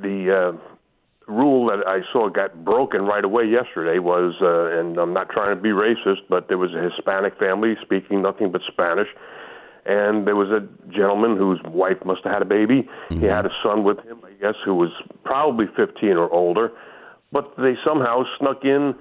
[0.01, 5.13] the uh, rule that I saw got broken right away yesterday was, uh, and I'm
[5.13, 9.09] not trying to be racist, but there was a Hispanic family speaking nothing but Spanish,
[9.87, 10.61] and there was a
[10.91, 12.89] gentleman whose wife must have had a baby.
[13.09, 13.25] He mm-hmm.
[13.27, 14.91] had a son with him, I guess, who was
[15.25, 16.73] probably 15 or older,
[17.33, 18.95] but they somehow snuck in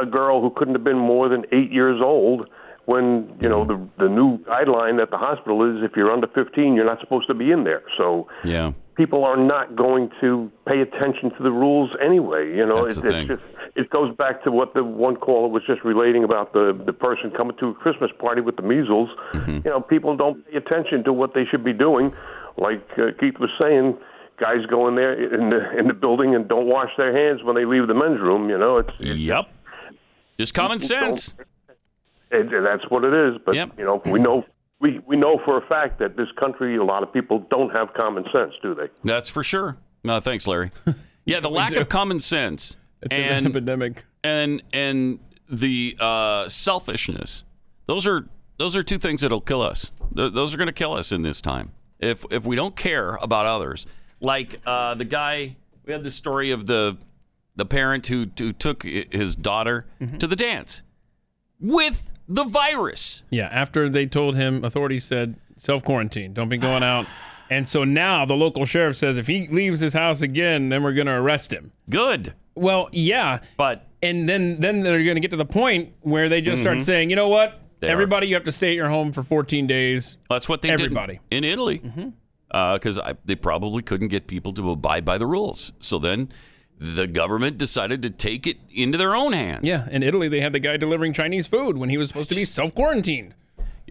[0.00, 2.48] a girl who couldn't have been more than eight years old
[2.86, 6.74] when you know the the new guideline at the hospital is if you're under 15
[6.74, 8.72] you're not supposed to be in there so Yeah.
[9.00, 13.00] People are not going to pay attention to the rules anyway you know That's it,
[13.02, 13.28] the it's thing.
[13.28, 13.42] just
[13.76, 17.30] it goes back to what the one caller was just relating about the the person
[17.38, 19.58] coming to a christmas party with the measles Mm-hmm.
[19.64, 22.12] you know people don't pay attention to what they should be doing
[22.66, 23.96] like uh, keith was saying
[24.38, 27.54] guys go in there in the in the building and don't wash their hands when
[27.56, 28.48] they leave the men's room.
[28.48, 29.44] You know, it's, it's Yep.
[30.38, 31.34] Just common sense.
[32.30, 33.32] it, and that's what it is.
[33.44, 34.44] But you know, we know
[34.80, 37.92] we we know for a fact that this country, a lot of people don't have
[37.94, 38.88] common sense, do they?
[39.04, 39.76] That's for sure.
[40.02, 40.70] No, thanks, Larry.
[41.24, 41.80] Yeah, the lack do.
[41.80, 44.04] of common sense It's an and epidemic.
[44.24, 45.18] and and
[45.48, 47.44] the uh, selfishness.
[47.86, 48.26] Those are
[48.58, 49.92] those are two things that'll kill us.
[50.16, 53.16] Th- those are going to kill us in this time if if we don't care
[53.16, 53.86] about others.
[54.20, 56.96] Like uh, the guy we had the story of the
[57.56, 60.16] the parent who who took his daughter Mm-hmm.
[60.18, 60.82] to the dance
[61.58, 63.24] with the virus.
[63.30, 67.04] Yeah, after they told him, authorities said self quarantine, don't be going out.
[67.50, 70.92] And so now the local sheriff says if he leaves his house again, then we're
[70.94, 71.72] going to arrest him.
[71.90, 72.32] Good.
[72.54, 76.40] Well, yeah, but and then then they're going to get to the point where they
[76.40, 76.84] just start Mhm.
[76.84, 77.90] saying, you know what, They are.
[77.90, 80.16] everybody, you have to stay at your home for 14 days.
[80.28, 81.20] That's what they Everybody.
[81.30, 81.82] did in Italy.
[82.52, 85.72] Because they probably couldn't get people to abide by the rules.
[85.80, 86.28] So then
[86.80, 89.64] the government decided to take it into their own hands.
[89.64, 92.34] Yeah, in Italy they had the guy delivering Chinese food when he was supposed to
[92.34, 93.34] be self quarantined.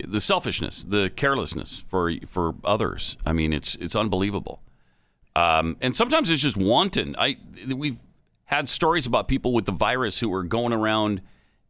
[0.03, 3.15] The selfishness, the carelessness for for others.
[3.25, 4.61] I mean, it's it's unbelievable.
[5.35, 7.15] Um, and sometimes it's just wanton.
[7.17, 7.37] I
[7.73, 7.99] we've
[8.45, 11.21] had stories about people with the virus who were going around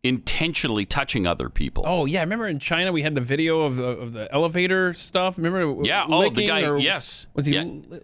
[0.04, 1.84] intentionally touching other people.
[1.86, 4.94] Oh yeah, I remember in China we had the video of the of the elevator
[4.94, 5.38] stuff.
[5.38, 5.84] Remember?
[5.84, 7.28] Yeah, oh, the guy- yes.
[7.34, 7.54] Was he?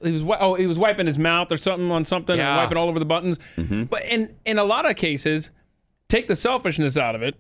[0.04, 0.24] He was.
[0.40, 2.50] Oh, he was wiping his mouth or something on something Yeah.
[2.52, 3.40] and wiping all over the buttons.
[3.58, 3.84] Mm-hmm.
[3.86, 5.52] But in in a lot of cases,
[6.10, 7.36] take the selfishness out of it.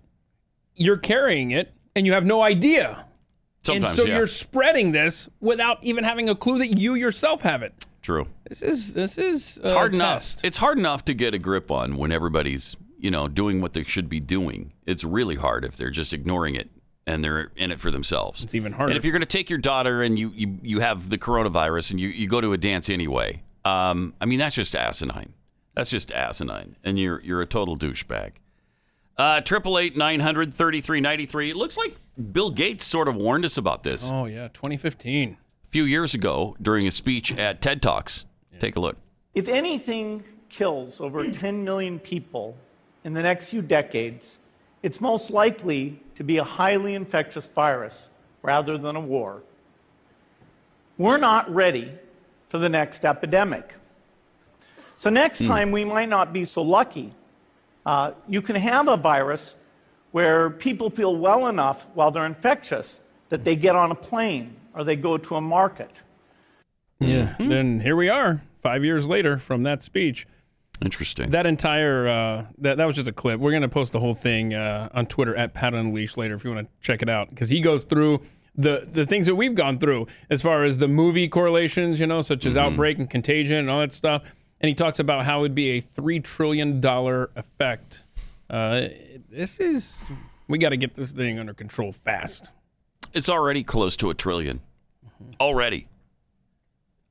[0.75, 3.05] You're carrying it and you have no idea.
[3.63, 4.17] Sometimes, and so yeah.
[4.17, 7.85] you're spreading this without even having a clue that you yourself have it.
[8.03, 8.27] True.
[8.47, 10.35] This is this is It's hard test.
[10.37, 10.45] enough.
[10.45, 13.83] It's hard enough to get a grip on when everybody's, you know, doing what they
[13.83, 14.73] should be doing.
[14.85, 16.69] It's really hard if they're just ignoring it
[17.07, 18.43] and they're in it for themselves.
[18.43, 18.91] It's even harder.
[18.91, 21.91] And if you're going to take your daughter and you, you you have the coronavirus
[21.91, 25.33] and you, you go to a dance anyway, um, I mean that's just asinine.
[25.75, 28.31] That's just asinine, and you're you're a total douchebag.
[29.17, 31.49] Uh, Triple eight nine hundred thirty three ninety three.
[31.49, 31.95] It looks like
[32.31, 35.37] Bill Gates sort of warned us about this Oh yeah, 2015.
[35.63, 38.25] a few years ago during a speech at TED Talks.
[38.59, 38.95] Take a look.
[39.33, 42.57] If anything kills over 10 million people
[43.05, 44.39] in the next few decades,
[44.81, 48.09] it's most likely to be a highly infectious virus
[48.41, 49.43] rather than a war.
[50.97, 51.91] We're not ready
[52.49, 53.75] for the next epidemic.
[54.97, 57.11] So, next time we might not be so lucky.
[57.85, 59.55] Uh, you can have a virus
[60.11, 64.83] where people feel well enough while they're infectious that they get on a plane or
[64.83, 65.91] they go to a market.
[66.99, 67.35] Yeah.
[67.37, 70.25] Then here we are, five years later from that speech.
[70.81, 71.29] Interesting.
[71.29, 73.39] That entire uh, that that was just a clip.
[73.39, 76.51] We're gonna post the whole thing uh, on Twitter at Pat Unleash later if you
[76.53, 78.21] want to check it out because he goes through
[78.55, 82.21] the the things that we've gone through as far as the movie correlations, you know,
[82.21, 82.59] such as Mhm.
[82.59, 84.23] outbreak and contagion and all that stuff.
[84.61, 88.03] And he talks about how it would be a three trillion dollar effect.
[88.49, 88.87] Uh,
[89.29, 90.03] this is
[90.47, 92.51] we got to get this thing under control fast.
[93.13, 94.59] It's already close to a 10000000000
[95.39, 95.87] Already.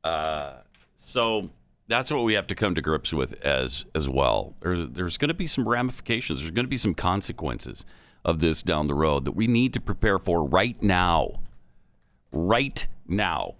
[0.02, 0.58] Uh,
[0.96, 1.48] so
[1.88, 4.54] that's what we have to come to grips with as as well.
[4.60, 6.40] There's, there's going to be some ramifications.
[6.40, 7.84] There's going to be some consequences
[8.24, 11.32] of this down the road that we need to prepare for right now.
[12.32, 13.54] Right now.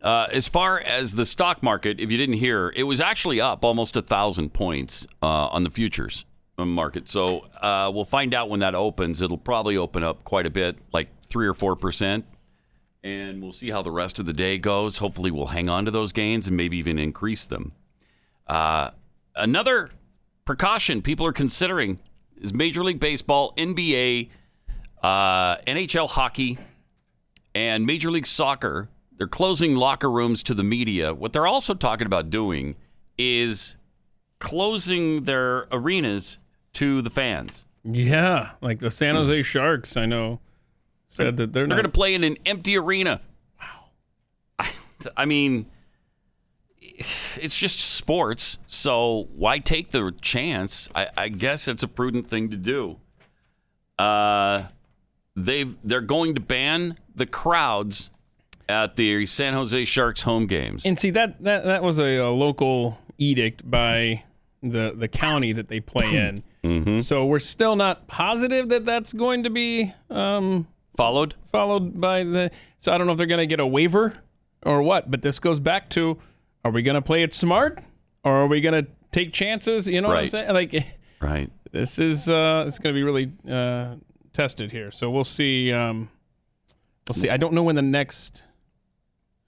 [0.00, 3.64] Uh, as far as the stock market, if you didn't hear, it was actually up
[3.64, 6.24] almost a thousand points uh, on the futures
[6.56, 7.08] market.
[7.08, 9.20] So uh, we'll find out when that opens.
[9.20, 12.24] It'll probably open up quite a bit, like three or four percent,
[13.02, 14.98] and we'll see how the rest of the day goes.
[14.98, 17.72] Hopefully, we'll hang on to those gains and maybe even increase them.
[18.46, 18.90] Uh,
[19.34, 19.90] another
[20.44, 21.98] precaution people are considering
[22.40, 24.28] is Major League Baseball, NBA,
[25.02, 26.58] uh, NHL hockey,
[27.54, 28.88] and Major League Soccer.
[29.16, 31.14] They're closing locker rooms to the media.
[31.14, 32.76] What they're also talking about doing
[33.18, 33.76] is
[34.38, 36.38] closing their arenas
[36.74, 37.64] to the fans.
[37.84, 40.40] Yeah, like the San Jose Sharks, I know,
[41.10, 43.20] said that they're, They're going to play in an empty arena.
[43.60, 43.66] Wow.
[44.58, 44.70] I,
[45.18, 45.66] I mean,
[46.80, 48.58] it's just sports.
[48.66, 50.88] So why take the chance?
[50.94, 52.98] I, I guess it's a prudent thing to do.
[53.98, 54.64] Uh,
[55.36, 58.10] they've they're going to ban the crowds
[58.68, 60.86] at the San Jose Sharks home games.
[60.86, 64.24] And see that that that was a, a local edict by
[64.62, 66.42] the the county that they play in.
[66.64, 67.00] Mm-hmm.
[67.00, 70.66] So we're still not positive that that's going to be um,
[71.00, 72.50] followed followed by the.
[72.78, 74.14] So I don't know if they're going to get a waiver
[74.62, 75.10] or what.
[75.10, 76.18] But this goes back to:
[76.64, 77.80] Are we going to play it smart
[78.24, 79.86] or are we going to take chances?
[79.88, 80.52] You know what I'm saying?
[80.52, 80.74] Like,
[81.20, 81.50] right.
[81.72, 83.94] This is uh, it's going to be really uh,
[84.32, 84.90] tested here.
[84.90, 85.72] So we'll see.
[85.72, 86.10] Um,
[87.08, 87.30] we'll see.
[87.30, 88.42] I don't know when the next.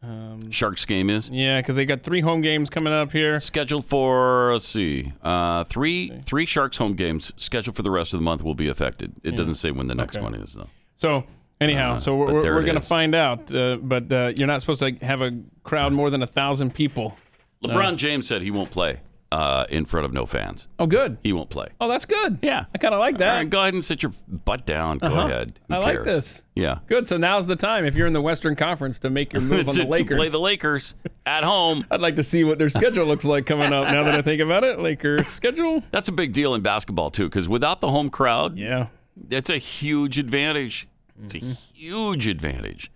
[0.04, 3.38] Um, Sharks game is yeah, because they got three home games coming up here.
[3.38, 8.18] scheduled for let's see, uh, three three Sharks home games scheduled for the rest of
[8.18, 9.12] the month will be affected.
[9.22, 9.36] It Yeah.
[9.36, 10.24] doesn't say when the next Okay.
[10.24, 10.68] one is though.
[10.96, 11.22] So
[11.62, 13.52] anyhow, Uh, so but we're, we're going to find out.
[13.52, 15.32] Uh, but uh, you're not supposed to have a
[15.62, 17.16] crowd more than a thousand people.
[17.64, 19.00] LeBron Uh, James said he won't play
[19.30, 20.68] uh, in front of no fans.
[20.78, 21.16] oh, good.
[21.22, 21.68] He won't play.
[21.80, 22.38] Oh, that's good.
[22.42, 22.66] Yeah.
[22.74, 23.28] I kind of like that.
[23.30, 24.98] All right, go ahead and sit your butt down.
[24.98, 25.20] Go Uh-huh.
[25.22, 25.58] ahead.
[25.68, 26.42] Who I like this.
[26.54, 26.80] Yeah.
[26.86, 27.08] Good.
[27.08, 29.74] So now's the time if you're in the Western Conference to make your move on
[29.76, 30.08] to, the Lakers.
[30.08, 30.94] to play the Lakers
[31.24, 31.86] at home.
[31.90, 33.88] I'd like to see what their schedule looks like coming up.
[33.90, 35.82] Now that I think about it, Lakers schedule.
[35.92, 38.88] That's a big deal in basketball too, because without the home crowd, yeah,
[39.30, 40.88] it's a huge advantage.
[41.24, 41.52] It's a Mm-hmm.
[41.74, 42.90] huge advantage.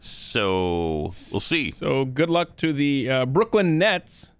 [0.00, 1.02] So
[1.32, 1.70] we'll see.
[1.70, 4.32] So good luck to the uh, Brooklyn Nets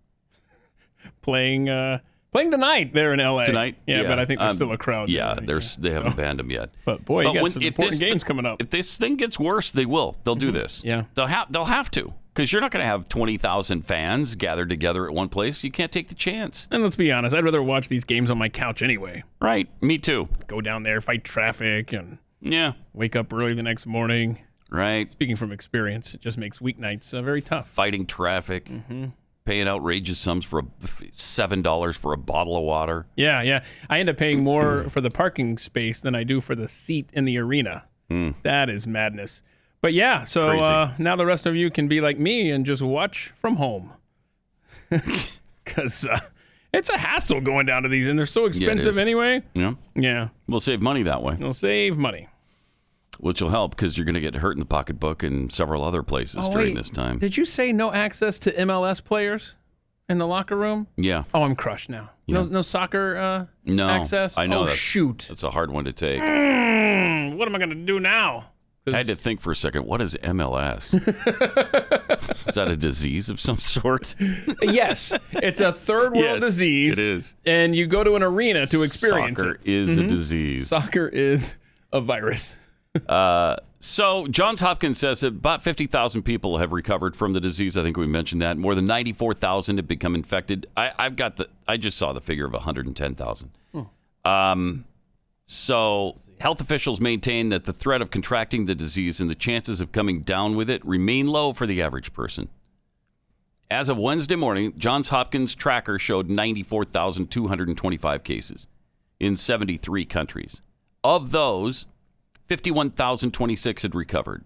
[1.23, 2.01] playing uh,
[2.33, 5.09] playing tonight there in LA Tonight, Yeah, but I think there's Um, still a crowd.
[5.09, 5.47] Yeah, there.
[5.47, 6.71] there's they haven't banned them yet.
[6.85, 8.61] But boy, you got some if important this- games coming up.
[8.61, 10.17] If this thing gets worse, they will.
[10.25, 10.83] They'll do this.
[10.85, 11.05] Yeah.
[11.15, 14.69] they'll have they'll have to because you're not going to have twenty thousand fans gathered
[14.69, 15.65] together at one place.
[15.65, 16.69] You can't take the chance.
[16.71, 19.25] And let's be honest, I'd rather watch these games on my couch anyway.
[19.41, 19.69] Right.
[19.83, 20.29] Me too.
[20.47, 22.73] Go down there, fight traffic, and Yeah.
[22.93, 24.39] wake up early the next morning.
[24.71, 25.11] Right.
[25.11, 27.69] Speaking from experience, it just makes weeknights uh, very tough.
[27.71, 28.67] Fighting traffic.
[28.67, 29.07] Mm-hmm.
[29.45, 30.65] Paying outrageous sums for a,
[31.15, 33.07] seven dollars for a bottle of water.
[33.17, 33.65] Yeah, yeah.
[33.89, 37.11] I end up paying more for the parking space than I do for the seat
[37.15, 37.85] in the arena.
[38.11, 38.33] Hmm.
[38.43, 39.43] That is madness.
[39.81, 42.83] But yeah, so uh, now the rest of you can be like me and just
[42.83, 43.93] watch from home.
[45.65, 46.21] Because uh,
[46.73, 48.99] it's a hassle going down to these, and they're so expensive is.
[48.99, 49.43] anyway.
[49.55, 49.75] Yeah.
[49.95, 52.29] Yeah, We'll save money that way, they'll save money.
[53.21, 56.03] which will help because you're going to get hurt in the pocketbook and several other
[56.03, 56.77] places Oh, during wait.
[56.77, 57.19] this time.
[57.19, 59.55] Did you say no access to MLS players
[60.09, 60.87] in the locker room?
[60.97, 61.25] Yeah.
[61.35, 62.11] Oh, I'm crushed now.
[62.29, 63.89] No, no soccer uh, No.
[63.89, 64.37] access.
[64.39, 65.27] I know Oh, that's, shoot.
[65.29, 66.21] That's a hard one to take.
[66.21, 68.51] Mm, what am I going to do now?
[68.95, 69.85] I had to think for a second.
[69.87, 70.95] What is MLS?
[72.49, 74.15] is that a disease of some sort?
[74.63, 76.93] yes, it's a third world Yes, disease.
[76.95, 77.37] it is.
[77.47, 79.61] And you go to an arena to experience Soccer it.
[79.65, 80.09] is a Mhm.
[80.09, 80.69] disease.
[80.69, 81.55] Soccer is
[81.93, 82.59] a virus.
[83.09, 87.77] Uh, so Johns Hopkins says that about 50,000 people have recovered from the disease.
[87.77, 88.57] I think we mentioned that.
[88.57, 90.67] More than 94,000 have become infected.
[90.77, 91.49] I, I've got the.
[91.69, 93.51] I just saw the figure of 110,000.
[94.25, 94.85] Um,
[95.47, 99.93] so health officials maintain that the threat of contracting the disease and the chances of
[99.93, 102.49] coming down with it remain low for the average person.
[103.71, 108.67] As of Wednesday morning, Johns Hopkins tracker showed 94,225 cases
[109.21, 110.63] in 73 countries.
[111.05, 111.85] Of those,
[112.45, 114.43] 51,026 had recovered,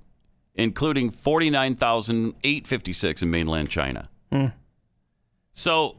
[0.55, 4.09] including 49,856 in mainland China.
[4.33, 4.47] Hmm.
[5.53, 5.95] So,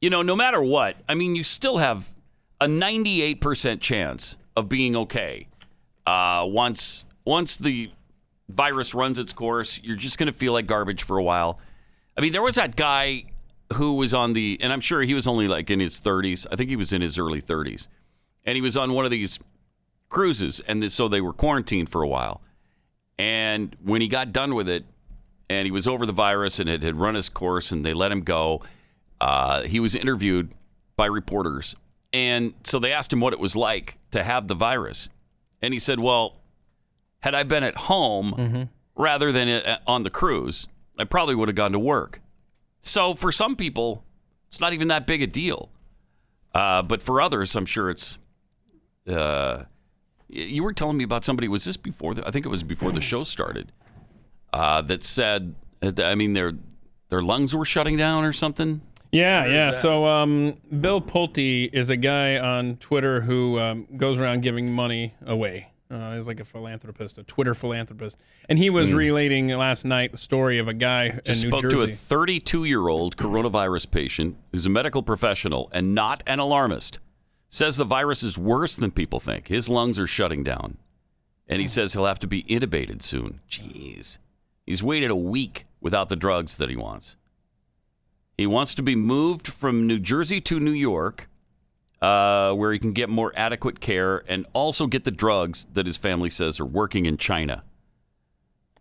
[0.00, 2.12] you know, no matter what, I mean, you still have
[2.60, 5.48] a 98% chance of being okay.
[6.06, 7.90] Uh, once once the
[8.48, 11.58] virus runs its course, you're just going to feel like garbage for a while.
[12.16, 13.24] I mean, there was that guy
[13.72, 16.46] who was on the, and I'm sure he was only like in his 30s.
[16.52, 17.88] I think he was in his early 30s,
[18.44, 19.38] and he was on one of these
[20.08, 22.42] cruises, and this, so they were quarantined for a while.
[23.18, 24.84] And when he got done with it,
[25.48, 28.12] and he was over the virus and it had run its course, and they let
[28.12, 28.62] him go,
[29.20, 30.52] uh, he was interviewed
[30.96, 31.74] by reporters,
[32.14, 35.08] and so they asked him what it was like to have the virus,
[35.60, 36.36] and he said, "Well,
[37.20, 41.56] had I been at home rather than uh, on the cruise, I probably would have
[41.56, 42.20] gone to work."
[42.80, 44.04] So for some people,
[44.46, 45.70] it's not even that big a deal,
[46.54, 48.16] uh, but for others, I'm sure it's.
[49.08, 49.64] Uh,
[50.28, 51.48] you were telling me about somebody.
[51.48, 52.14] Was this before?
[52.14, 53.72] The, I think it was before the show started.
[54.52, 56.52] Uh, that said, uh, I mean, their
[57.08, 58.82] their lungs were shutting down or something.
[59.14, 59.70] Yeah, yeah.
[59.70, 65.14] So um, Bill Pulte is a guy on Twitter who um, goes around giving money
[65.24, 65.68] away.
[65.90, 68.96] Uh, he's like a philanthropist, a Twitter philanthropist, and he was Hmm.
[68.96, 71.86] relating last night the story of a guy Just in New spoke Jersey.
[71.86, 76.98] to a 32 year old coronavirus patient who's a medical professional and not an alarmist.
[77.50, 79.46] Says the virus is worse than people think.
[79.46, 80.78] His lungs are shutting down.
[81.46, 83.40] And he says he'll have to be intubated soon.
[83.48, 84.18] Jeez.
[84.66, 87.14] He's waited a week without the drugs that he wants.
[88.36, 91.28] He wants to be moved from New Jersey to New York,
[92.02, 95.96] uh, where he can get more adequate care and also get the drugs that his
[95.96, 97.62] family says are working in China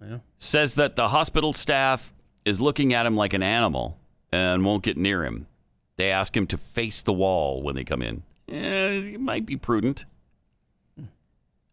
[0.02, 0.20] Yeah.
[0.38, 2.12] says that the hospital staff
[2.46, 3.98] is looking at him like an animal
[4.32, 5.48] and won't get near him.
[5.96, 8.24] They ask him to face the wall when they come in.
[8.50, 10.06] Eh, it might be prudent.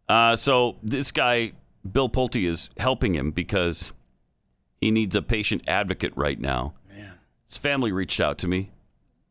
[0.08, 1.52] Uh, so this guy,
[1.90, 3.92] Bill Pulte, is helping him because
[4.80, 6.74] he needs a patient advocate right now.
[7.50, 8.70] His family reached out to me.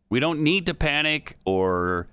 [0.10, 2.10] We don't need to panic or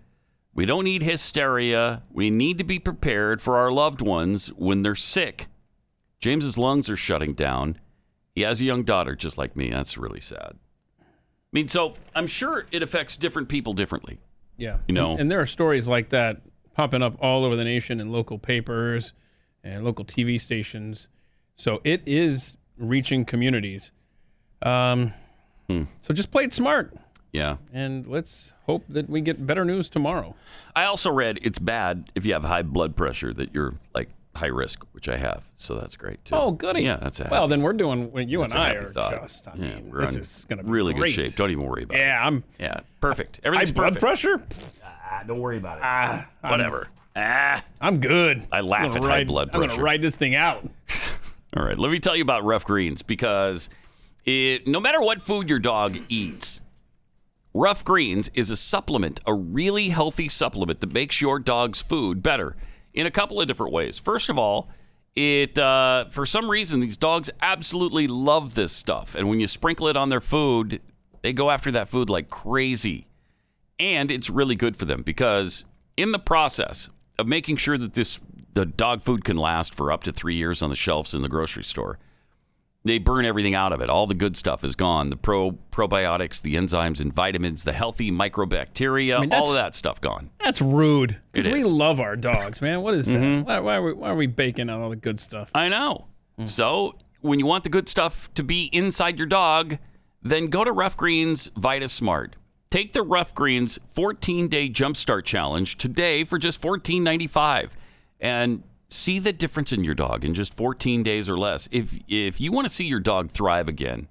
[0.54, 2.04] we don't need hysteria.
[2.12, 5.48] We need to be prepared for our loved ones when they're sick.
[6.20, 7.80] James's lungs are shutting down.
[8.36, 9.68] He has a young daughter just like me.
[9.70, 10.52] That's really sad.
[11.00, 11.04] I
[11.50, 14.20] mean, so I'm sure it affects different people differently.
[14.57, 14.78] Yeah.
[14.86, 15.11] You know.
[15.11, 16.40] and, and there are stories like that
[16.74, 19.12] popping up all over the nation in local papers
[19.64, 21.09] and local TV stations.
[21.57, 23.90] So it is reaching communities.
[24.62, 25.12] Um,
[25.68, 25.84] Hmm.
[26.02, 26.94] So just play it smart,
[27.32, 27.56] Yeah.
[27.72, 30.34] and let's hope that we get better news tomorrow.
[30.74, 34.46] I also read it's bad if you have high blood pressure that you're like high
[34.46, 35.42] risk, which I have.
[35.54, 36.34] So that's great too.
[36.34, 36.82] Oh, goody.
[36.82, 37.48] Yeah, that's a well.
[37.48, 38.12] Then we're doing.
[38.12, 39.20] Well, you that's and I are thought.
[39.22, 39.48] just.
[39.48, 41.14] I yeah, mean, we're this in is going to be really great.
[41.16, 41.36] good shape.
[41.36, 42.00] Don't even worry about it.
[42.00, 42.44] Yeah, I'm.
[42.60, 43.40] Yeah, perfect.
[43.42, 44.56] Everything's High Everything's blood perfect.
[44.58, 44.86] pressure.
[45.08, 45.84] Ah, don't worry about it.
[45.84, 46.88] Ah, I'm- Whatever.
[47.18, 48.46] Ah, I'm good.
[48.52, 49.62] I laugh at gonna high blood pressure.
[49.62, 50.68] I'm going to ride this thing out.
[51.56, 53.70] All right, let me tell you about Ruff Greens because
[54.26, 56.60] it, no matter what food your dog eats,
[57.54, 62.54] Ruff Greens is a supplement, a really healthy supplement that makes your dog's food better
[62.92, 63.98] in a couple of different ways.
[63.98, 64.68] First of all,
[65.14, 69.88] it uh, for some reason these dogs absolutely love this stuff, and when you sprinkle
[69.88, 70.82] it on their food,
[71.22, 73.06] they go after that food like crazy.
[73.78, 75.64] And it's really good for them because
[75.96, 78.20] in the process of making sure that this
[78.52, 81.28] the dog food can last for up to three years on the shelves in the
[81.28, 81.98] grocery store,
[82.89, 83.89] they burn everything out of it.
[83.91, 85.11] All the good stuff is gone.
[85.11, 89.74] The pro probiotics, the enzymes and vitamins, the healthy microbacteria, I mean, all of that
[89.74, 90.30] stuff gone.
[90.43, 91.18] That's rude.
[91.32, 92.82] Because we love our dogs, man.
[92.82, 93.20] What is that?
[93.20, 93.45] Mhm.
[93.45, 95.51] Why, why, are we, why are we baking out all the good stuff?
[95.55, 96.07] I know.
[96.45, 99.78] So when you want the good stuff to be inside your dog,
[100.22, 102.37] then go to Ruff Greens Vita Smart.
[102.70, 107.70] Take the Ruff Greens 14 day jumpstart challenge today for just $14.95
[108.20, 111.68] and see the difference in your dog in just 14 days or less.
[111.72, 114.09] If, if you want to see your dog thrive again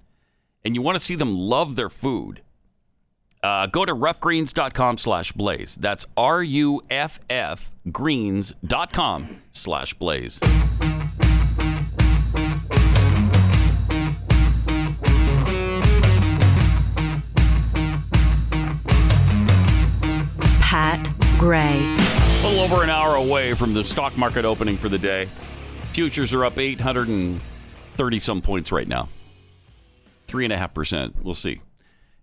[0.64, 2.42] and you want to see them love their food,
[3.42, 5.76] uh, go to ruffgreens.com slash blaze.
[5.76, 10.40] That's R U F F greens.com slash blaze.
[20.60, 21.00] Pat
[21.38, 22.05] Gray.
[22.46, 25.28] A little over an hour away from the stock market opening for the day.
[25.90, 29.08] Futures are up 830 some points right now.
[30.28, 31.16] Three and a half percent.
[31.24, 31.60] We'll see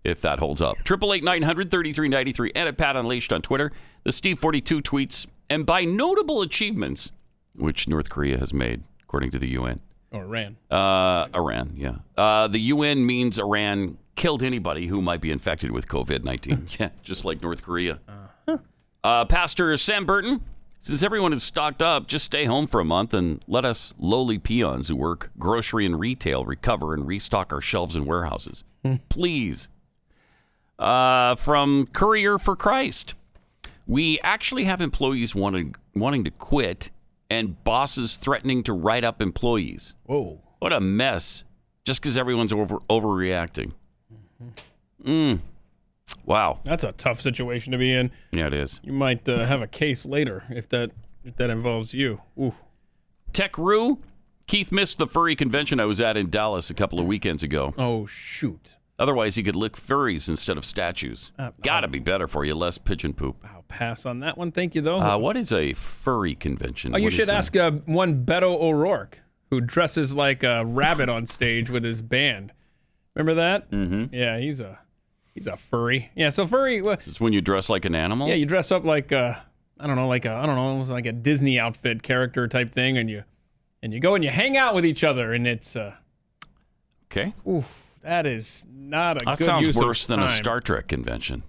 [0.02, 0.78] if that holds up.
[0.78, 2.50] Triple eight nine hundred thirty three ninety three.
[2.54, 3.70] And at Pat Unleashed on Twitter.
[4.04, 5.26] The Steve forty two tweets.
[5.50, 7.10] And by notable achievements,
[7.54, 9.80] which North Korea has made, according to the UN.
[10.10, 10.56] Or Iran.
[10.70, 11.96] Uh, Iran, yeah.
[12.16, 16.68] Uh, the UN means Iran killed anybody who might be infected with COVID 19.
[16.80, 18.00] yeah, just like North Korea.
[18.08, 18.56] Uh,
[19.04, 20.40] Pastor Sam Burton,
[20.80, 24.38] since everyone is stocked up, just stay home for a month and let us lowly
[24.38, 28.64] peons who work grocery and retail recover and restock our shelves and warehouses.
[29.08, 29.68] Please.
[30.78, 33.14] Uh, from Courier for Christ.
[33.86, 36.90] We actually have employees wanting, wanting to quit
[37.30, 39.94] and bosses threatening to write up employees.
[40.04, 40.40] Whoa.
[40.58, 41.44] What a mess.
[41.84, 43.72] Just because everyone's over, overreacting.
[45.04, 45.40] Mm.
[46.24, 46.60] Wow.
[46.64, 48.10] That's a tough situation to be in.
[48.32, 48.80] Yeah, it is.
[48.82, 50.90] You might uh, have a case later if that
[51.24, 52.20] if that involves you.
[52.38, 52.54] Ooh.
[53.32, 53.98] Tech Roo.
[54.46, 57.72] Keith missed the furry convention I was at in Dallas a couple of weekends ago.
[57.78, 58.76] Oh, shoot.
[58.98, 61.32] Otherwise, he could lick furries instead of statues.
[61.38, 63.36] Uh, Gotta be better for you, less pigeon poop.
[63.42, 64.52] I'll pass on that one.
[64.52, 65.00] Thank you, though.
[65.00, 66.94] Uh, what is a furry convention?
[66.94, 69.20] oh, you What should ask uh, one Beto O'Rourke,
[69.50, 72.52] who dresses like a rabbit on stage with his band.
[73.14, 73.70] Remember that?
[73.70, 74.14] Mm-hmm.
[74.14, 74.78] Yeah, he's a
[75.34, 76.10] he's a furry.
[76.14, 76.80] Yeah, so furry.
[76.82, 78.28] Well, It's when you dress like an animal?
[78.28, 79.34] yeah, you dress up like uh,
[79.78, 82.72] I don't know, like a I don't know, almost like a Disney outfit character type
[82.72, 83.24] thing, and you
[83.82, 85.94] and you go and you hang out with each other, and it's uh,
[87.12, 87.32] Okay.
[87.48, 90.28] oof, that is not a That sounds worse than a.
[90.28, 91.42] Star Trek convention.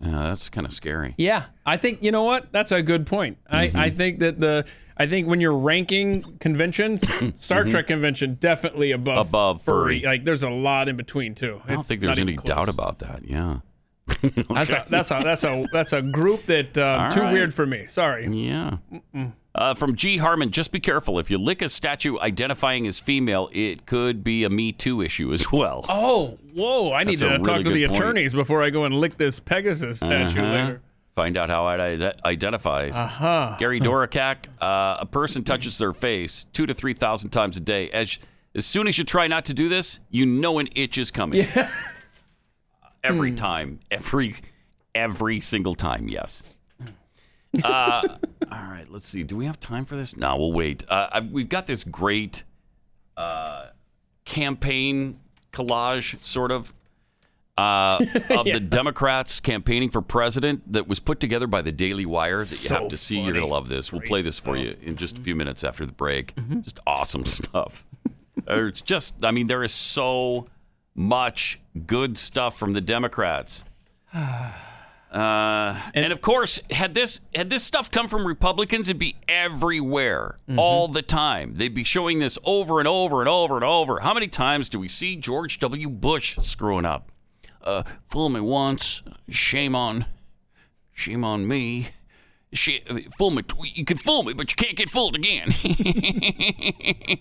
[0.00, 1.14] Yeah, that's kind of scary.
[1.18, 2.50] Yeah, I think you know what?
[2.52, 3.38] That's a good point.
[3.52, 3.76] Mm-hmm.
[3.76, 4.64] I, I think that the
[4.96, 7.02] I think when you're ranking conventions,
[7.36, 9.28] Star Trek convention definitely above Mm-hmm.
[9.28, 10.00] Above furry.
[10.00, 11.60] Like there's a lot in between too.
[11.64, 13.22] I don't It's think there's any even doubt about that.
[13.24, 13.58] Yeah.
[14.50, 17.32] That's a that's a that's a that's a group that um, too right.
[17.32, 17.86] weird for me.
[17.86, 18.26] Sorry.
[18.26, 18.76] Yeah.
[19.60, 20.16] Uh, from G.
[20.16, 21.18] Harmon, just be careful.
[21.18, 25.32] If you lick a statue identifying as female, it could be a Me Too issue
[25.34, 25.84] as well.
[25.90, 26.92] Oh, whoa!
[26.92, 28.00] I need That's to talk really to the point.
[28.00, 30.50] attorneys before I go and lick this Pegasus statue Uh-huh.
[30.52, 30.80] later.
[31.14, 32.96] Find out how it ide- identifies.
[32.96, 33.56] Uh-huh.
[33.58, 37.90] Gary Dorakak, uh, a person touches their face two to 3,000 times a day.
[37.90, 38.18] As,
[38.54, 41.40] as soon as you try not to do this, you know an itch is coming.
[41.54, 41.68] Yeah.
[43.04, 43.36] Every Hmm.
[43.36, 43.80] time.
[43.90, 44.36] Every,
[44.94, 46.42] every single time, yes.
[47.64, 48.02] Uh,
[48.52, 49.22] all right, let's see.
[49.22, 50.16] Do we have time for this?
[50.16, 50.84] No, we'll wait.
[50.88, 52.44] Uh, we've got this great
[53.16, 53.66] uh,
[54.24, 55.20] campaign
[55.52, 56.72] collage, sort of,
[57.58, 57.98] uh,
[58.30, 58.54] of Yeah.
[58.54, 62.56] the Democrats campaigning for president that was put together by the Daily Wire that you
[62.56, 63.18] So have to see.
[63.18, 63.92] You're going to love this.
[63.92, 64.76] We'll Great play this for stuff.
[64.82, 66.34] you in just a few minutes after the break.
[66.62, 67.84] Just awesome stuff.
[68.46, 70.46] There's just, I mean, there is so
[70.94, 73.64] much good stuff from the Democrats.
[75.10, 80.38] Uh, and, of course, had this had this stuff come from Republicans, it'd be everywhere
[80.56, 81.54] all the time.
[81.56, 84.00] They'd be showing this over and over and over and over.
[84.00, 85.88] How many times do we see George W.
[85.88, 87.10] Bush screwing up?
[87.60, 90.06] Uh, fool me once, shame on,
[90.92, 91.88] shame on me.
[92.52, 92.80] Sh-
[93.16, 93.42] fool me,
[93.74, 95.54] you can fool me, but you can't get fooled again.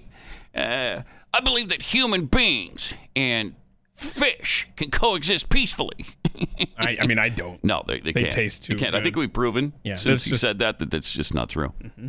[0.55, 1.01] uh,
[1.33, 3.55] I believe that human beings and
[3.99, 6.05] fish can coexist peacefully.
[6.77, 7.61] I, I mean, I don't.
[7.63, 8.33] No, they, they, They can't.
[8.33, 8.95] taste They can't.
[8.95, 11.73] I think we've proven Yeah, since you just- said that that that's just not true.
[11.83, 12.07] Mm-hmm.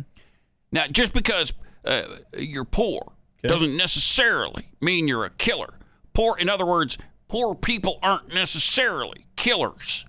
[0.71, 1.53] Now, just because
[1.85, 2.03] uh,
[2.37, 3.11] you're poor
[3.43, 5.73] doesn't necessarily mean you're a killer.
[6.13, 6.97] Poor, in other words,
[7.27, 10.05] poor people aren't necessarily killers.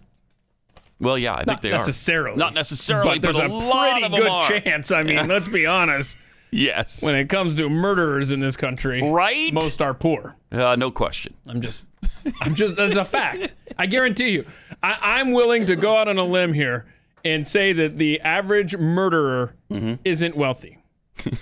[1.00, 2.34] Well, yeah, I think they necessarily.
[2.34, 2.36] are.
[2.36, 4.48] Not necessarily, but there's a, lot pretty of good are.
[4.60, 4.92] chance.
[4.92, 6.16] I mean, let's be honest.
[6.54, 7.02] Yes.
[7.02, 9.52] When it comes to murderers in this country, right?
[9.52, 10.36] Most are poor.
[10.52, 11.34] Uh, no question.
[11.46, 11.82] I'm just,
[12.42, 12.76] I'm just.
[12.76, 13.54] That's a fact.
[13.78, 14.44] I guarantee you.
[14.82, 16.84] I, I'm willing to go out on a limb here
[17.24, 19.94] and say that the average murderer Mm-hmm.
[20.04, 20.76] isn't wealthy.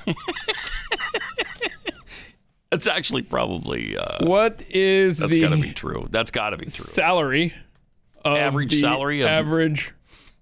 [2.70, 3.96] That's actually probably.
[3.96, 6.06] Uh, What is That's the That's got to be true.
[6.10, 6.84] That's got to be true.
[6.84, 7.52] salary?
[8.24, 9.92] Of Average the salary of- average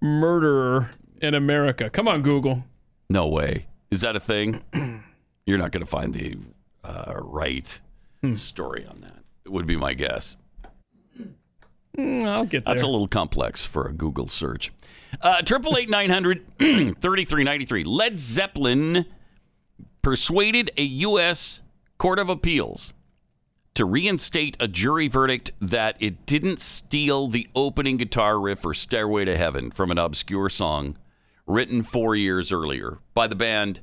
[0.01, 0.91] murderer
[1.21, 1.89] in America.
[1.89, 2.63] Come on, Google.
[3.09, 3.65] No way.
[3.91, 4.63] Is that a thing?
[5.45, 6.35] You're not going to find the
[6.83, 7.79] uh, right
[8.21, 8.33] Hmm.
[8.33, 9.23] story on that.
[9.45, 10.35] It would be my guess.
[11.97, 12.73] Mm, I'll get there.
[12.73, 14.71] That's a little complex for a Google search.
[15.21, 16.43] Uh, Triple eight nine hundred
[16.99, 17.83] thirty three ninety three.
[17.83, 19.05] Led Zeppelin
[20.01, 21.61] persuaded a U.S.
[21.97, 22.93] Court of Appeals
[23.73, 29.25] to reinstate a jury verdict that it didn't steal the opening guitar riff for "Stairway
[29.25, 30.97] to Heaven" from an obscure song
[31.49, 33.81] written four years earlier by the band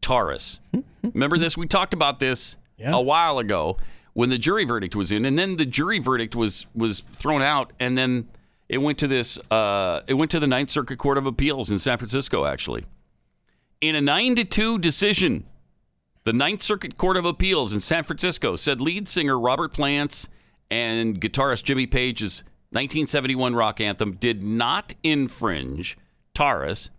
[0.00, 0.60] Taurus.
[1.02, 1.56] Remember this?
[1.56, 3.78] We talked about this a while ago
[4.12, 7.72] when the jury verdict was in, and then the jury verdict was was thrown out,
[7.80, 8.28] and then
[8.68, 9.38] it went to this.
[9.50, 12.84] Uh, it went to the Ninth Circuit Court of Appeals in San Francisco, actually,
[13.80, 15.44] in a nine to two decision.
[16.24, 20.28] The Ninth Circuit Court of Appeals in San Francisco said lead singer Robert Plant's
[20.70, 25.96] and guitarist Jimmy Page's 1971 rock anthem did not infringe
[26.34, 26.90] Taurus,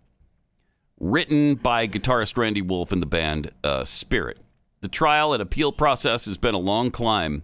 [1.00, 4.38] written by guitarist Randy Wolfe and the band uh, Spirit.
[4.82, 7.42] The trial and appeal process has been a long climb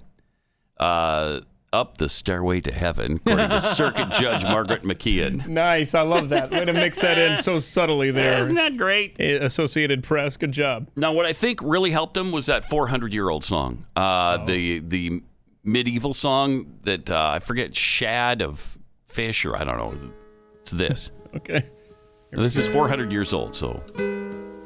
[0.78, 1.40] uh,
[1.72, 5.46] up the stairway to heaven, according to Circuit Judge Margaret McKeown.
[5.46, 5.94] Nice.
[5.94, 6.50] I love that.
[6.50, 8.40] Way to mix that in so subtly there.
[8.40, 9.20] Isn't that great?
[9.20, 10.36] Associated Press.
[10.36, 10.88] Good job.
[10.96, 14.78] Now, what I think really helped him was that 400 year old song, uh, the
[14.78, 15.22] the
[15.64, 20.12] medieval song that uh, I forget, Shad of Fish, or I don't know.
[20.60, 21.10] It's this.
[21.36, 21.68] okay.
[22.32, 23.82] This is 400 years old, so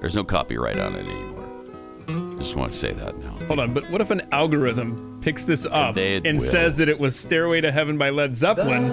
[0.01, 1.47] there's no copyright on it anymore.
[2.09, 3.39] I just want to say that now.
[3.47, 6.45] Hold on, but what if an algorithm picks this up and will.
[6.45, 8.89] says that it was Stairway to Heaven by Led Zeppelin?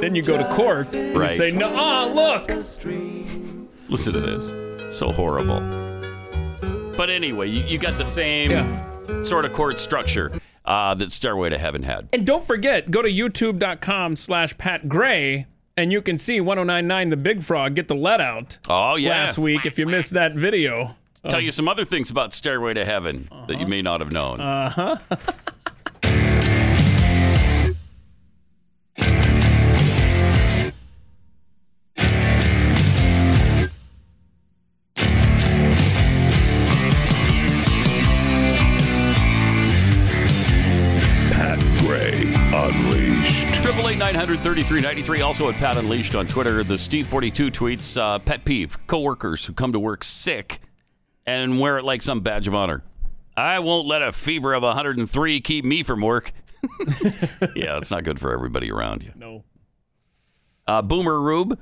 [0.00, 1.36] Then you go to court and Right.
[1.38, 2.48] say, no, ah, look.
[2.48, 4.52] Listen to this.
[4.96, 5.60] So horrible.
[6.96, 10.32] But anyway, you, you got the same sort of chord structure
[10.64, 12.08] uh, that Stairway to Heaven had.
[12.12, 15.46] And don't forget, go to youtube.com slash Pat Gray
[15.76, 19.10] and you can see 1099 The Big Frog get the let out Oh, yeah.
[19.10, 20.96] last week if you missed that video.
[21.28, 24.40] Tell you some other things about Stairway to Heaven that you may not have known.
[24.40, 24.96] Uh huh.
[44.24, 46.62] 900 also at Pat Unleashed on Twitter.
[46.62, 50.60] The Steve42 tweets uh, pet peeve coworkers who come to work sick
[51.26, 52.84] and wear it like some badge of honor.
[53.36, 56.32] I won't let a fever of 103 keep me from work.
[57.56, 59.10] yeah, it's not good for everybody around you.
[59.16, 59.42] No.
[60.68, 61.58] Uh, Boomer Rube,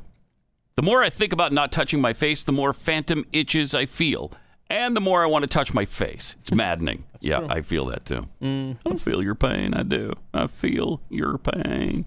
[0.77, 4.32] the more I think about not touching my face, the more phantom itches I feel.
[4.69, 6.37] And the more I want to touch my face.
[6.41, 7.05] It's maddening.
[7.20, 7.49] yeah, true.
[7.49, 8.28] I feel that too.
[8.43, 8.93] Mm-hmm.
[8.93, 9.73] I feel your pain.
[9.73, 10.12] I do.
[10.35, 12.05] I feel your pain.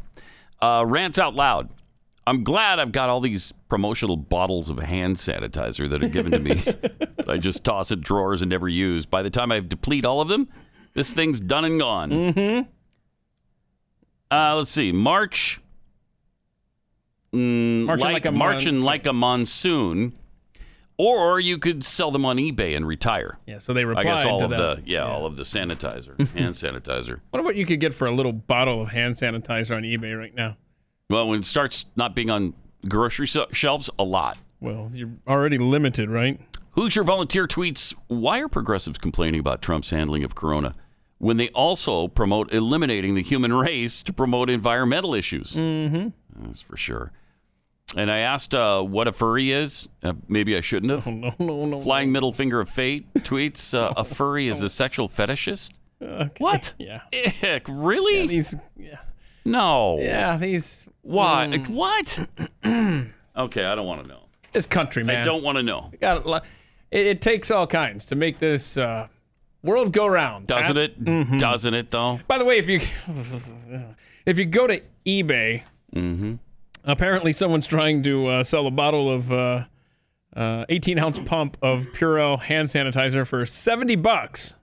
[0.63, 1.69] Uh, rants out loud.
[2.25, 6.39] I'm glad I've got all these promotional bottles of hand sanitizer that are given to
[6.39, 6.63] me.
[7.27, 9.05] I just toss in drawers and never use.
[9.05, 10.47] By the time I deplete all of them,
[10.93, 12.11] this thing's done and gone.
[12.11, 12.69] Mm-hmm.
[14.33, 14.93] Uh, let's see.
[14.93, 15.59] March.
[17.33, 20.13] Mm, Marching like, like a marching like a monsoon.
[20.97, 23.39] Or you could sell them on eBay and retire.
[23.47, 24.57] Yeah, so they I replied guess all to of that.
[24.85, 27.07] the yeah, all of the sanitizer, hand sanitizer.
[27.07, 30.17] Wonder What about you could get for a little bottle of hand sanitizer on eBay
[30.17, 30.55] right now?
[31.09, 32.53] Well, when it starts not being on
[32.87, 34.37] grocery se- shelves, a lot.
[34.61, 36.39] Well, you're already limited, right?
[36.71, 40.73] Hoosier volunteer tweets Why are progressives complaining about Trump's handling of corona
[41.17, 45.53] when they also promote eliminating the human race to promote environmental issues?
[45.53, 46.09] Mm-hmm.
[46.45, 47.11] That's for sure.
[47.95, 49.87] And I asked uh, what a furry is.
[50.01, 51.05] Uh, maybe I shouldn't have.
[51.07, 51.81] no, no, no.
[51.81, 55.71] Flying middle finger of fate tweets uh, a furry is a sexual fetishist.
[56.39, 56.73] What?
[56.79, 57.01] Yeah.
[57.13, 58.21] Ick, really?
[58.21, 58.55] Yeah, these.
[58.77, 58.97] Yeah.
[59.45, 59.99] No.
[59.99, 60.85] Yeah, these.
[61.01, 61.47] Why?
[61.51, 61.69] Mm.
[61.69, 62.27] What?
[63.37, 64.19] okay, I don't want to know.
[64.51, 65.17] This country, man.
[65.17, 65.91] I don't want to know.
[65.99, 66.43] Got
[66.91, 69.07] it, it takes all kinds to make this uh,
[69.63, 70.47] world go round.
[70.47, 71.03] Doesn't it?
[71.03, 71.39] Mhm.
[71.39, 72.19] Doesn't it though?
[72.27, 72.79] By the way, if you
[74.25, 75.63] if you go to eBay,
[75.95, 76.35] Mm-hmm.
[76.83, 79.65] Apparently someone's trying to uh, sell a bottle of uh,
[80.35, 84.55] uh, 18 ounce pump of Purell hand sanitizer for 70 bucks.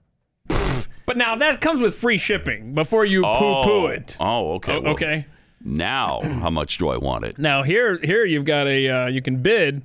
[1.05, 4.17] but now that comes with free shipping before you poo poo it.
[4.19, 4.75] Oh, okay.
[4.75, 5.25] O- well, okay.
[5.63, 7.37] Now, how much do I want it?
[7.37, 9.83] Now here here you've got a uh, you can bid.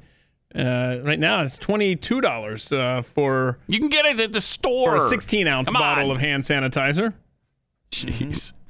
[0.55, 4.41] Uh, right now it's twenty two dollars uh, for You can get it at the
[4.41, 4.99] store.
[4.99, 6.17] for a sixteen ounce Come bottle on.
[6.17, 7.13] of hand sanitizer.
[7.91, 8.53] Jeez.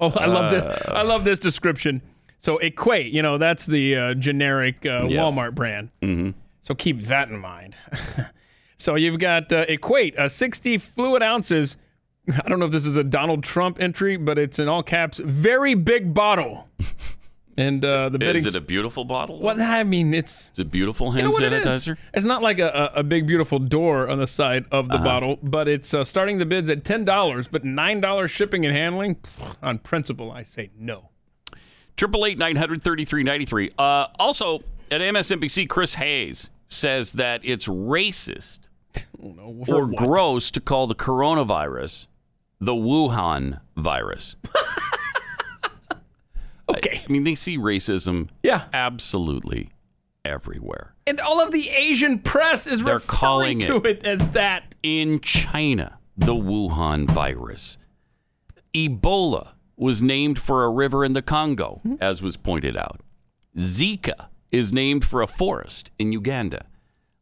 [0.00, 0.82] Oh, I love this.
[0.88, 2.02] I love this description.
[2.46, 5.18] So equate, you know, that's the uh, generic uh, Yeah.
[5.22, 5.90] Walmart brand.
[6.00, 6.30] Mm-hmm.
[6.60, 7.74] So keep that in mind.
[8.76, 11.76] so you've got uh, equate uh, 60 fluid ounces.
[12.44, 15.18] I don't know if this is a Donald Trump entry, but it's in all caps.
[15.18, 16.68] Very big bottle.
[17.58, 18.36] And uh, the bidding.
[18.36, 19.40] Is it a beautiful bottle?
[19.40, 21.96] Well, I mean, it's It's a beautiful you hand know what it sanitizer.
[22.12, 25.04] It's not like a, a big beautiful door on the side of the Uh-huh.
[25.04, 28.76] bottle, but it's uh, starting the bids at ten dollars, but nine dollars shipping and
[28.76, 29.16] handling.
[29.62, 31.08] On principle, I say no.
[31.96, 33.70] Triple eight nine hundred thirty three ninety three.
[33.78, 34.60] Uh, also
[34.90, 38.68] at MSNBC, Chris Hayes says that it's racist
[39.22, 39.96] Oh, For or what?
[39.96, 42.06] gross to call the coronavirus
[42.60, 44.36] the Wuhan virus.
[46.68, 47.02] okay.
[47.06, 48.64] I, mean, they see racism Yeah.
[48.72, 49.70] absolutely
[50.24, 50.94] everywhere.
[51.06, 54.74] And all of the Asian press is They're referring calling to it- it as that.
[54.82, 57.78] In China, the Wuhan virus.
[58.74, 63.00] Ebola was named for a river in the Congo, as was pointed out.
[63.56, 66.66] Zika is named for a forest in Uganda.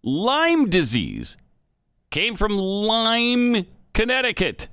[0.03, 1.37] Lyme disease
[2.11, 4.69] came from Lyme, Connecticut.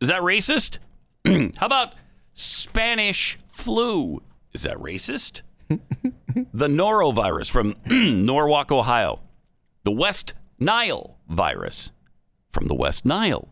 [0.00, 0.78] Is that racist?
[1.24, 1.94] How about
[2.34, 4.22] Spanish flu?
[4.52, 5.42] Is that racist?
[5.68, 9.20] the norovirus from Norwalk, Ohio.
[9.84, 11.92] The West Nile virus
[12.50, 13.48] from the West Nile.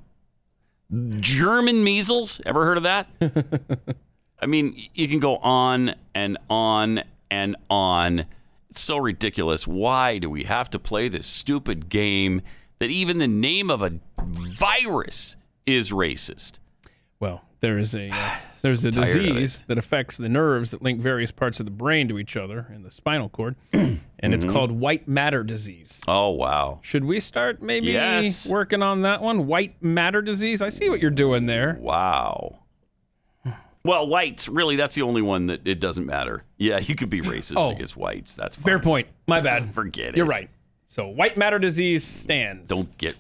[1.21, 2.41] German measles.
[2.47, 3.09] Ever heard of that?
[4.41, 8.27] I mean, you can go on and on and on.
[8.71, 9.67] It's so ridiculous.
[9.67, 12.43] Why do we have to play this stupid game
[12.79, 16.59] that even the name of a virus is racist?
[17.21, 21.31] Well, there is a uh, there's a disease that affects the nerves that link various
[21.31, 24.53] parts of the brain to each other in the spinal cord, and it's Mhm.
[24.53, 26.01] called white matter disease.
[26.07, 26.79] Oh, wow.
[26.83, 28.47] Should we start maybe Yes.
[28.49, 29.47] working on that one?
[29.47, 30.61] White matter disease.
[30.63, 31.79] I see what you're doing there.
[31.81, 32.59] Wow.
[33.83, 36.45] Well, whites, really, that's the only one that it doesn't matter.
[36.57, 37.71] Yeah, you could be racist Oh.
[37.73, 38.35] against whites.
[38.35, 38.65] That's fine.
[38.65, 39.09] Fair point.
[39.27, 39.65] My bad.
[39.75, 40.17] Forget it.
[40.17, 40.49] You're right.
[40.87, 42.69] So white matter disease stands.
[42.71, 43.17] Don't get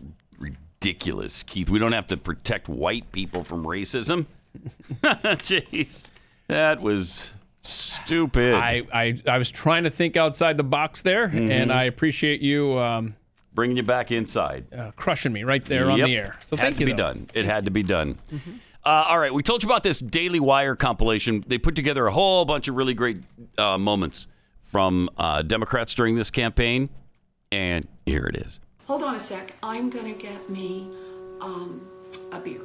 [0.84, 1.70] ridiculous, Keith.
[1.70, 4.26] We don't have to protect white people from racism.
[5.02, 6.04] Jeez.
[6.48, 7.32] That was
[7.62, 8.52] stupid.
[8.54, 11.50] I, I I was trying to think outside the box there, Mhm.
[11.50, 13.16] and I appreciate you um,
[13.54, 14.66] Bringing you back inside.
[14.76, 16.36] uh, crushing me right there on the air.
[16.44, 16.86] So had thank to you.
[16.86, 16.96] be though.
[16.98, 17.26] done.
[17.34, 18.18] It had to be done.
[18.84, 21.42] Uh, all right, we told you about this Daily Wire compilation.
[21.46, 23.18] They put together a whole bunch of really great
[23.56, 24.26] uh, moments
[24.60, 26.90] from uh, Democrats during this campaign,
[27.50, 28.60] and here it is.
[28.86, 29.54] Hold on a sec.
[29.62, 30.90] I'm gonna get me
[31.40, 31.80] um,
[32.32, 32.60] a beer.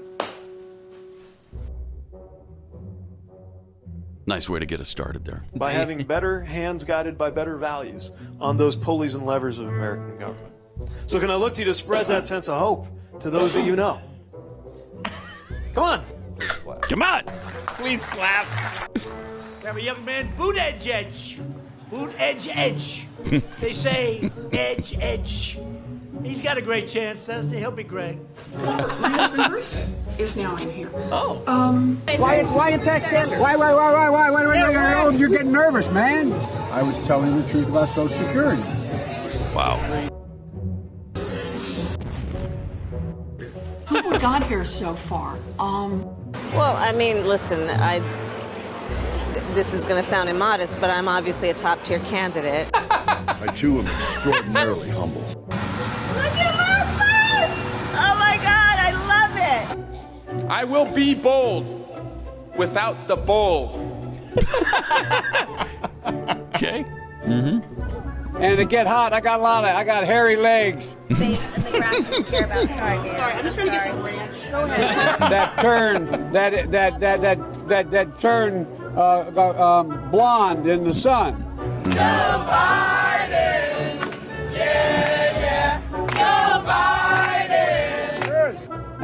[4.25, 5.43] Nice way to get us started there.
[5.55, 10.19] by having better hands guided by better values on those pulleys and levers of American
[10.19, 10.53] government.
[11.07, 12.87] So, can I look to you to spread that sense of hope
[13.21, 13.99] to those that you know?
[15.73, 16.05] Come on.
[16.37, 16.81] Please clap.
[16.83, 17.23] Come on.
[17.77, 18.45] Please clap.
[18.93, 21.39] We have a young man, boot edge edge.
[21.89, 23.07] Boot edge edge.
[23.59, 25.57] they say edge edge.
[26.23, 27.25] He's got a great chance.
[27.25, 28.17] That's, he'll be great.
[28.57, 29.75] My husband Bruce
[30.17, 30.89] is now in here.
[31.11, 31.41] Oh.
[31.47, 33.39] Um, Why, why attack Sanders?
[33.39, 36.33] Why, why, why, why, why, why, why, why, why, why, you're getting nervous, man.
[36.71, 38.61] I was telling the truth about Social Security.
[39.55, 39.77] Wow.
[43.85, 45.37] How have we got here so far?
[45.57, 46.03] Um,
[46.53, 47.99] Well, I mean, listen, I.
[49.33, 52.69] th- This is going to sound immodest, but I'm obviously a top tier candidate.
[52.73, 55.23] I too am extraordinarily humble.
[58.01, 60.45] Oh my God, I love it.
[60.49, 61.65] I will be bold
[62.55, 63.85] without the bold.
[66.59, 66.85] Okay.
[67.23, 68.35] Mm-hmm.
[68.41, 69.13] and it get hot.
[69.13, 72.69] I got a lot of, I got hairy legs Face and the grasses care about.
[72.69, 74.51] Sorry, Sorry, I'm just trying to get some ranch.
[74.51, 75.19] Go ahead.
[75.31, 78.65] that turn, that that that that that that turn
[78.97, 81.45] uh, um, blonde in the sun.
[81.85, 82.88] Joe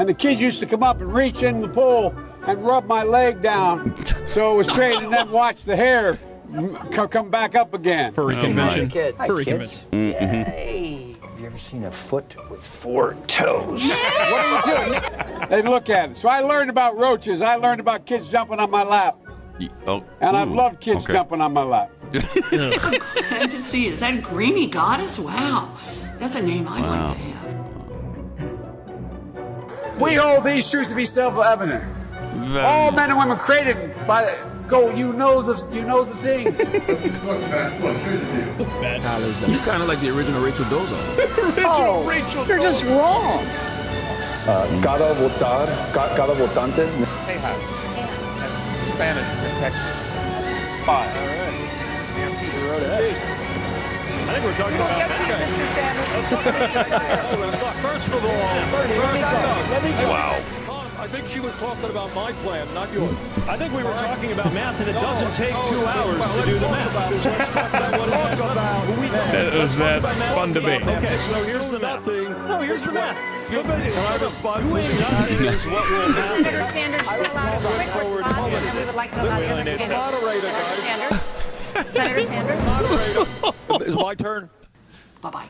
[0.06, 2.14] And the kids used to come up and reach in the pool
[2.46, 3.96] and rub my leg down,
[4.28, 6.20] so it was straight, and then watch the hair
[6.94, 8.14] co- come back up again.
[8.14, 8.84] Furry Oh, convention.
[8.84, 8.90] my.
[8.92, 9.26] Kids.
[9.26, 9.82] Furry kids.
[9.90, 10.46] convention.
[10.46, 11.16] Hey.
[11.16, 11.26] Mm-hmm.
[11.28, 13.82] Have you ever seen a foot with four toes?
[13.90, 15.00] what are you
[15.40, 15.50] doing?
[15.50, 16.18] They look at it.
[16.18, 17.42] So I learned about roaches.
[17.42, 19.18] I learned about kids jumping on my lap,
[19.60, 21.14] Y- Oh, and I've ooh, loved kids okay.
[21.14, 21.90] jumping on my lap.
[22.12, 23.88] Glad to see.
[23.88, 25.18] Is that Greeny Goddess?
[25.18, 25.76] Wow.
[26.20, 27.08] That's a name I'd Wow.
[27.08, 27.45] like to have.
[30.00, 31.84] We hold these truths to be self-evident.
[32.58, 34.36] All men and women created by
[34.68, 34.90] go.
[34.94, 36.44] You know the you know the thing.
[36.46, 37.82] look, fat.
[37.82, 38.46] Look, here's the deal.
[39.50, 40.98] You kind of like the original Rachel Dozo.
[41.18, 43.46] original oh, you're just wrong.
[44.48, 46.86] Uh, cada votar, ca- cada votante.
[47.26, 47.66] Tejas.
[48.38, 48.58] That's
[48.94, 49.92] Spanish for Texas.
[50.86, 51.18] Five.
[51.18, 51.42] All right.
[54.28, 56.16] I think we're talking about that guy.
[56.16, 57.72] Let's talk about that guy.
[57.82, 58.32] First of all,
[60.10, 60.42] Wow.
[60.98, 63.14] I think she was talking about my plan, not yours.
[63.48, 66.58] I think we were talking about math, and it doesn't take two hours to do
[66.58, 66.90] the math.
[66.92, 67.26] About this.
[67.26, 68.88] Let's talk about what talk about.
[69.32, 70.02] That was that
[70.34, 70.82] fun debate.
[70.82, 72.04] Okay, so here's the math.
[72.06, 72.32] Thing.
[72.48, 73.18] No, here's the math.
[73.48, 74.70] Can I respond?
[74.70, 75.66] You ain't got it.
[75.66, 76.44] What will happen.
[76.44, 79.70] Senator Sanders, you allow a quick response, and we would like to allow the other
[79.70, 79.88] It's candidates.
[79.90, 80.82] moderator, Senator.
[80.82, 81.35] Sanders.
[81.92, 82.64] Senator Sanders.
[82.64, 83.86] Moderator.
[83.86, 84.50] Is my turn?
[85.22, 85.50] Bye bye.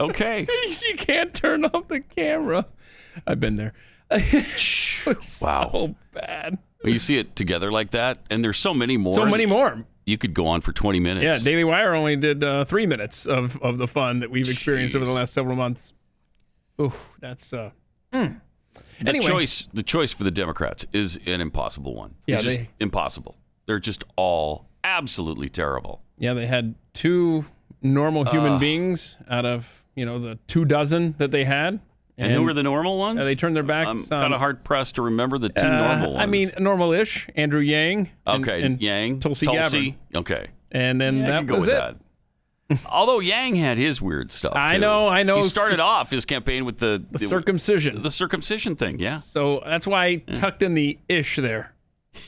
[0.00, 0.46] Okay.
[0.88, 2.66] you can't turn off the camera.
[3.26, 3.72] I've been there.
[5.40, 5.70] Wow.
[5.72, 6.58] So bad.
[6.84, 9.16] Well, you see it together like that, and there's so many more.
[9.16, 9.84] So many more.
[10.06, 11.24] You could go on for 20 minutes.
[11.24, 14.94] Yeah, Daily Wire only did uh, three minutes of, of the fun that we've experienced
[14.94, 15.92] over the last several months.
[16.80, 17.70] Ooh, that's uh.
[18.12, 18.40] mm.
[19.02, 19.26] The Anyway.
[19.26, 22.14] choice, the choice for the Democrats is an impossible one.
[22.26, 23.36] Yeah, it's just they- impossible.
[23.66, 26.02] They're just all absolutely terrible.
[26.18, 27.44] Yeah, they had two
[27.80, 28.60] normal human Ugh.
[28.60, 31.80] beings out of you know the two dozen that they had.
[32.18, 33.20] And, who were the normal ones?
[33.20, 33.88] Uh, they turned their backs.
[33.88, 36.22] I'm kind of hard pressed to remember the two Uh, normal ones.
[36.22, 37.28] I mean, normal-ish.
[37.34, 38.10] Andrew Yang.
[38.26, 39.94] and- okay, and Yang, Tulsi, Gabbard.
[40.14, 41.72] Okay, And then Yeah, that was it.
[41.72, 41.96] that.
[42.86, 44.54] Although Yang had his weird stuff.
[44.56, 45.36] I know, I know.
[45.36, 48.02] He started off his campaign with the, The circumcision.
[48.02, 48.98] the circumcision thing.
[48.98, 49.18] Yeah.
[49.18, 51.74] So that's why I tucked in the ish there.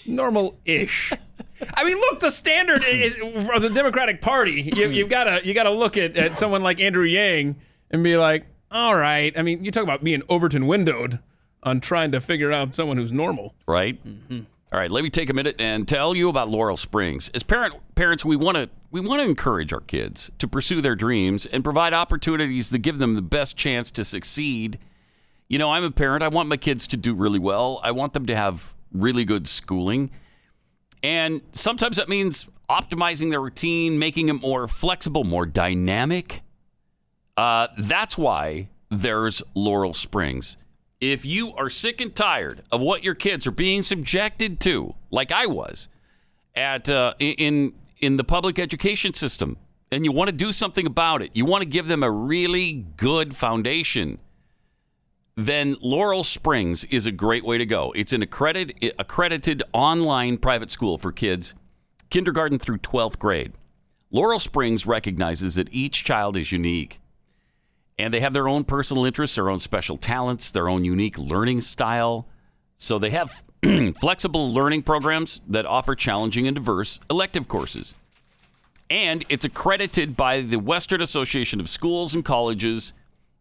[0.06, 1.12] Normal-ish.
[1.74, 3.15] I mean, look, the standard is,
[3.55, 4.70] of the Democratic Party.
[4.74, 7.56] You, you've got to you got to look at, at someone like Andrew Yang
[7.90, 9.32] and be like, all right.
[9.39, 11.20] I mean, you talk about being Overton windowed
[11.62, 13.55] on trying to figure out someone who's normal.
[13.66, 14.05] right?
[14.06, 14.40] Mm-hmm.
[14.75, 17.31] All right, let me take a minute and tell you about Laurel Springs.
[17.33, 20.97] As parent parents, we want to we want to encourage our kids to pursue their
[20.97, 24.81] dreams and provide opportunities that give them the best chance to succeed.
[25.47, 26.25] You know, I'm a parent.
[26.25, 27.79] I want my kids to do really well.
[27.85, 30.11] I want them to have really good schooling.
[31.05, 36.43] And sometimes that means optimizing their routine, making it more flexible, more dynamic.
[37.37, 40.57] Uh, that's why there's Laurel Springs.
[41.05, 45.31] If you are sick and tired of what your kids are being subjected to, like
[45.31, 45.91] I was,
[46.55, 49.59] at uh, in in the public education system,
[49.93, 52.87] and you want to do something about it, you want to give them a really
[52.97, 54.19] good foundation,
[55.37, 57.93] then Laurel Springs is a great way to go.
[57.95, 61.53] It's an accredited accredited online private school for kids,
[62.09, 63.53] kindergarten through 12th grade.
[64.11, 66.99] Laurel Springs recognizes that each child is unique
[67.99, 71.61] and they have their own personal interests, their own special talents, their own unique learning
[71.61, 72.27] style.
[72.77, 73.45] So they have
[74.01, 77.95] flexible learning programs that offer challenging and diverse elective courses.
[78.91, 82.93] And it's accredited by the Western Association of Schools and Colleges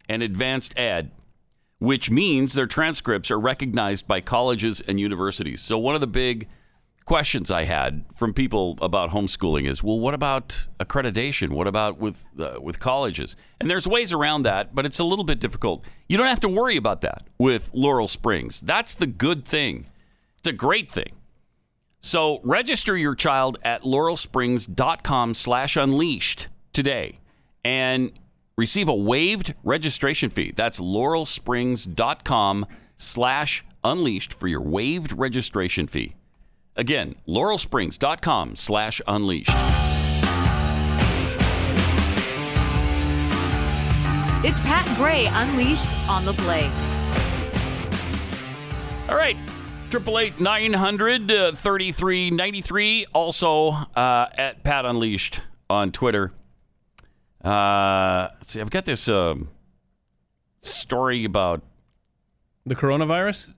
[0.07, 1.11] and Advanced Ed,
[1.79, 5.61] which means their transcripts are recognized by colleges and universities.
[5.61, 6.47] So one of the big
[7.05, 11.49] questions I had from people about homeschooling is, well, what about accreditation?
[11.49, 13.35] What about with uh, with colleges?
[13.59, 15.83] And there's ways around that, but it's a little bit difficult.
[16.07, 18.61] You don't have to worry about that with Laurel Springs.
[18.61, 19.87] That's the good thing.
[20.39, 21.13] It's a great thing.
[21.99, 27.19] So register your child at laurelsprings.com slash unleashed today
[27.63, 28.11] and
[28.57, 30.51] receive a waived registration fee.
[30.53, 32.65] That's laurelsprings.com
[32.97, 36.15] slash unleashed for your waived registration fee.
[36.75, 39.51] Again, laurelsprings.com slash unleashed.
[44.45, 47.09] It's Pat Gray Unleashed on the Blaze.
[49.07, 49.37] All right.
[49.89, 53.05] triple eight nine hundred thirty three ninety three.
[53.13, 56.33] Also uh, at Pat Unleashed on Twitter.
[57.43, 59.49] Uh, let's see, I've got this um,
[60.61, 61.61] story about
[62.65, 63.53] the coronavirus.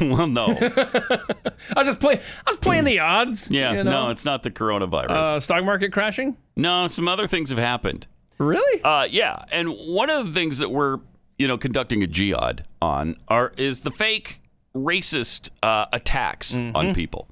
[0.16, 0.46] well, no.
[1.76, 2.20] I was just playing.
[2.46, 3.50] I was playing the odds.
[3.50, 4.04] Yeah, you know?
[4.04, 5.10] no, it's not the coronavirus.
[5.10, 6.36] Uh, stock market crashing.
[6.56, 8.06] No, some other things have happened.
[8.38, 8.82] Really?
[8.82, 10.98] Uh, yeah, and one of the things that we're
[11.38, 14.40] you know conducting a jihad on are is the fake
[14.74, 17.28] racist uh, attacks on people.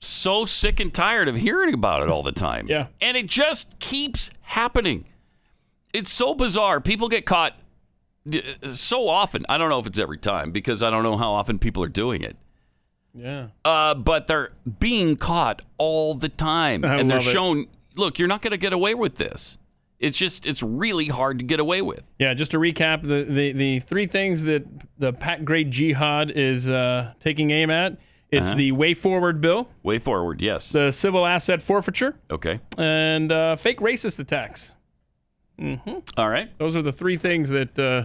[0.00, 2.66] So sick and tired of hearing about it all the time.
[2.68, 2.86] Yeah.
[3.00, 5.04] and it just keeps happening.
[5.92, 6.80] It's so bizarre.
[6.80, 7.54] People get caught
[8.72, 9.44] so often.
[9.48, 11.88] I don't know if it's every time because I don't know how often people are
[11.88, 12.36] doing it.
[13.14, 13.48] Yeah.
[13.64, 17.30] Uh, but they're being caught all the time, I and they're love it.
[17.30, 17.66] shown.
[17.96, 19.58] Look, you're not going to get away with this.
[19.98, 22.02] It's just it's really hard to get away with.
[22.18, 24.64] Yeah, just to recap, the, the, the three things that
[24.98, 27.98] the Pat Gray Jihad is uh, taking aim at
[28.30, 28.58] it's Uh-huh.
[28.58, 30.72] the Way Forward bill, Way forward, yes.
[30.72, 32.58] the civil asset forfeiture, Okay.
[32.78, 34.72] and uh, fake racist attacks.
[35.62, 35.98] Mm-hmm.
[36.16, 36.50] All right.
[36.58, 37.78] Those are the three things that.
[37.78, 38.04] Uh,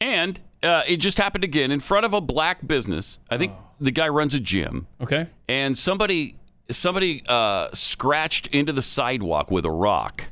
[0.00, 3.18] And uh, it just happened again in front of a black business.
[3.30, 5.28] I think the guy runs a gym, okay.
[5.48, 6.36] and somebody
[6.70, 10.24] somebody uh, scratched into the sidewalk with a rock.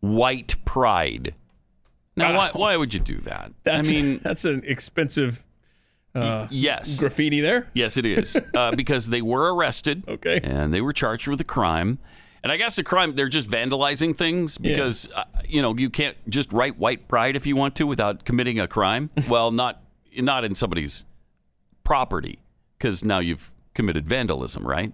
[0.00, 1.34] White pride.
[2.16, 2.58] Now, why, Oh.
[2.60, 3.52] why would you do that?
[3.64, 5.44] That's, I mean, that's an expensive
[6.14, 6.98] uh, yes.
[6.98, 7.68] graffiti there.
[7.74, 8.38] Yes, it is.
[8.54, 10.02] Uh, because they were arrested.
[10.08, 10.40] Okay.
[10.42, 11.98] And they were charged with a crime.
[12.46, 14.70] And I guess the crime, they're just vandalizing things Yeah.
[14.70, 18.24] because, uh, you know, you can't just write white pride if you want to without
[18.24, 19.10] committing a crime.
[19.28, 19.82] well, not
[20.16, 21.04] not in somebody's
[21.82, 22.38] property
[22.78, 24.92] because now you've committed vandalism, right?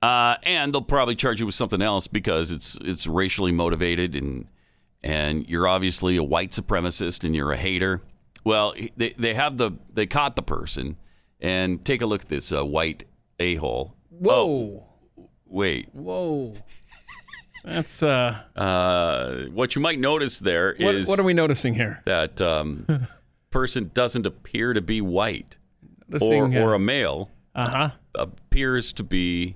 [0.00, 4.46] Uh, and they'll probably charge you with something else because it's it's racially motivated and
[5.02, 8.00] and you're obviously a white supremacist and you're a hater.
[8.44, 10.98] Well, they they have the they caught the person
[11.40, 13.02] and take a look at this uh, white
[13.40, 13.96] a hole.
[14.10, 14.86] Whoa.
[15.54, 16.52] Wait, Whoa.
[17.64, 18.40] That's uh.
[18.56, 22.02] uh, what you might notice there is What, what are we noticing here?
[22.06, 22.86] that um,
[23.50, 25.56] person doesn't appear to be white
[26.12, 27.30] or Noticing, uh, or a male.
[27.54, 27.90] Uh huh.
[28.16, 29.54] Appears to be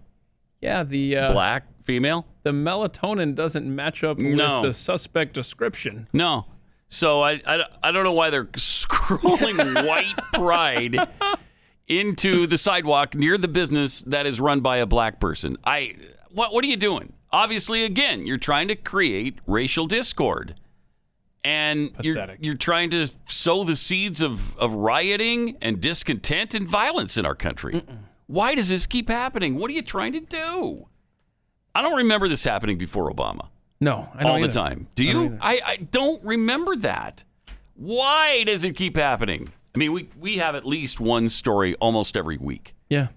[0.60, 2.26] Yeah, the uh, black female.
[2.44, 4.60] the melatonin doesn't match up No.
[4.62, 6.06] with the suspect description.
[6.12, 6.46] No.
[6.86, 10.96] So I, I, I don't know why they're scrolling white pride
[11.88, 15.56] into the sidewalk near the business that is run by a black person.
[15.64, 15.94] I
[16.30, 17.14] what what are you doing?
[17.30, 20.54] Obviously, again, you're trying to create racial discord.
[21.44, 27.16] And you're you're trying to sow the seeds of, of rioting and discontent and violence
[27.16, 27.82] in our country.
[28.26, 29.54] Why does this keep happening?
[29.54, 30.88] What are you trying to do?
[31.74, 33.48] I don't remember this happening before Obama
[33.80, 34.88] No, I don't all the time.
[34.94, 35.38] Do you?
[35.40, 37.24] I, I don't remember that.
[37.76, 39.52] Why does it keep happening?
[39.78, 43.08] I mean, we, we have at least one story almost every week Yeah.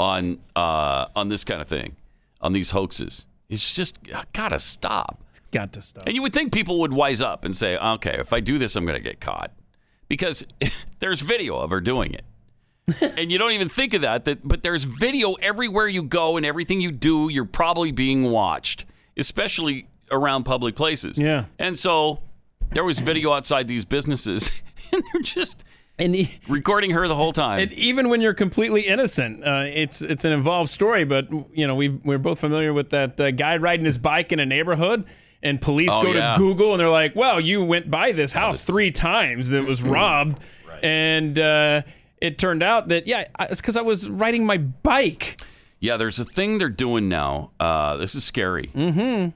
[0.00, 1.96] on uh, on this kind of thing,
[2.40, 3.26] on these hoaxes.
[3.50, 3.98] It's just
[4.32, 5.22] gotta stop.
[5.28, 6.04] It's got to stop.
[6.06, 8.74] And you would think people would wise up and say, okay, if I do this,
[8.74, 9.50] I'm going to get caught.
[10.08, 10.46] Because
[11.00, 12.24] there's video of her doing it.
[13.18, 16.46] and you don't even think of that, that, but there's video everywhere you go and
[16.46, 18.86] everything you do, you're probably being watched,
[19.18, 21.20] especially around public places.
[21.20, 21.44] Yeah.
[21.58, 22.20] And so
[22.72, 24.50] there was video outside these businesses,
[24.92, 25.62] and they're just
[26.04, 27.60] And e- recording her the whole time.
[27.60, 31.04] And even when you're completely innocent, uh, it's it's an involved story.
[31.04, 34.40] But you know, we we're both familiar with that uh, guy riding his bike in
[34.40, 35.04] a neighborhood,
[35.42, 36.34] and police Oh, go yeah.
[36.34, 39.82] to Google and they're like, "Well, you went by this house three times that was
[39.98, 40.40] robbed,"
[40.82, 41.82] and uh,
[42.20, 45.40] it turned out that yeah, it's because I was riding my bike.
[45.80, 47.50] Yeah, there's a thing they're doing now.
[47.58, 49.30] Uh, this is scary Mm-hmm.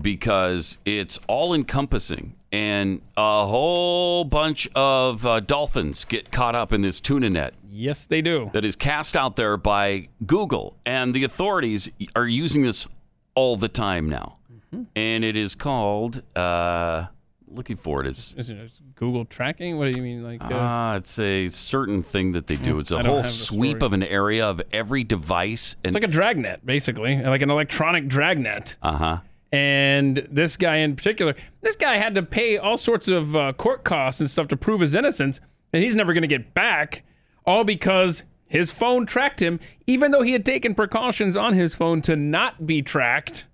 [0.00, 6.82] because it's all encompassing, and a whole bunch of uh, dolphins get caught up in
[6.82, 8.50] this tuna net Yes, they do.
[8.52, 12.86] that is cast out there by Google, and the authorities are using this
[13.34, 14.36] all the time now.
[14.52, 14.82] Mm-hmm.
[14.94, 16.22] And it is called.
[16.36, 17.06] Uh,
[17.54, 18.06] looking for it.
[18.06, 19.78] It's Is it is it Google tracking?
[19.78, 20.42] What do you mean, like?
[20.42, 22.78] Uh, ah, it's a certain thing that they do.
[22.82, 23.86] It's a whole sweep story.
[23.86, 28.08] of an area of every device, and it's like a dragnet, basically, like an electronic
[28.08, 28.76] dragnet.
[28.82, 29.18] uh huh.
[29.52, 33.84] And this guy in particular, this guy had to pay all sorts of uh, court
[33.84, 35.40] costs and stuff to prove his innocence,
[35.72, 37.02] and he's never going to get back,
[37.44, 42.00] all because his phone tracked him, even though he had taken precautions on his phone
[42.02, 43.44] to not be tracked.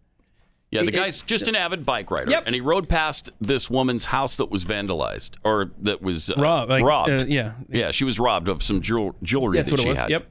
[0.71, 2.43] Yeah, the guy's just an avid bike rider, Yep.
[2.47, 6.69] and he rode past this woman's house that was vandalized or that was uh, Rob-
[6.69, 7.11] like, robbed.
[7.23, 7.55] uh, yeah.
[7.71, 10.11] yeah, she was robbed of some jewel- jewelry that she had.
[10.11, 10.27] Yep.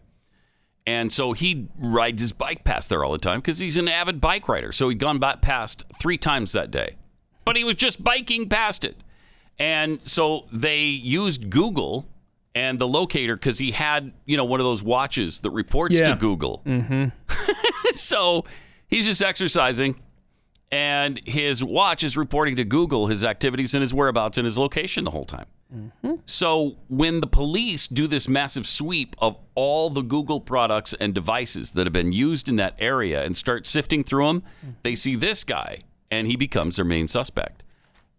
[0.87, 4.21] And so he rides his bike past there all the time because he's an avid
[4.21, 4.71] bike rider.
[4.71, 6.95] So he'd gone back past three times that day,
[7.43, 8.95] but he was just biking past it.
[9.59, 12.07] And so they used Google
[12.55, 16.15] and the locator because he had you know one of those watches that reports to
[16.15, 16.63] Google.
[16.65, 17.07] Mm-hmm.
[17.91, 18.45] so
[18.87, 20.01] he's just exercising,
[20.71, 25.03] and his watch is reporting to Google his activities and his whereabouts and his location
[25.03, 25.47] the whole time.
[26.25, 31.71] So when the police do this massive sweep of all the Google products and devices
[31.71, 34.43] that have been used in that area and start sifting through them,
[34.83, 37.63] they see this guy and he becomes their main suspect.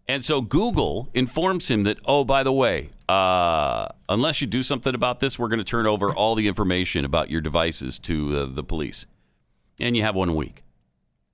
[0.07, 4.95] And so Google informs him that, oh, by the way, uh, unless you do something
[4.95, 8.45] about this, we're going to turn over all the information about your devices to uh,
[8.47, 9.05] the police.
[9.79, 10.63] And you have one week.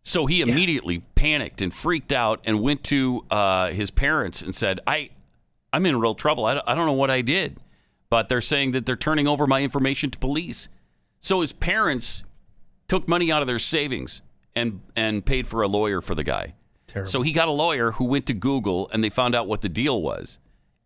[0.03, 4.79] So he immediately panicked and freaked out and went to uh, his parents and said,
[4.85, 5.09] I,
[5.76, 6.45] I'm in real trouble.
[6.45, 7.57] I don't, I don't know what I did.
[8.10, 10.69] But they're saying that they're turning over my information to police.
[11.19, 12.23] So his parents
[12.88, 14.22] took money out of their savings
[14.56, 16.53] and, and paid for a lawyer for the guy.
[16.88, 17.10] Terrible.
[17.10, 19.69] So he got a lawyer who went to Google and they found out what the
[19.69, 20.39] deal was.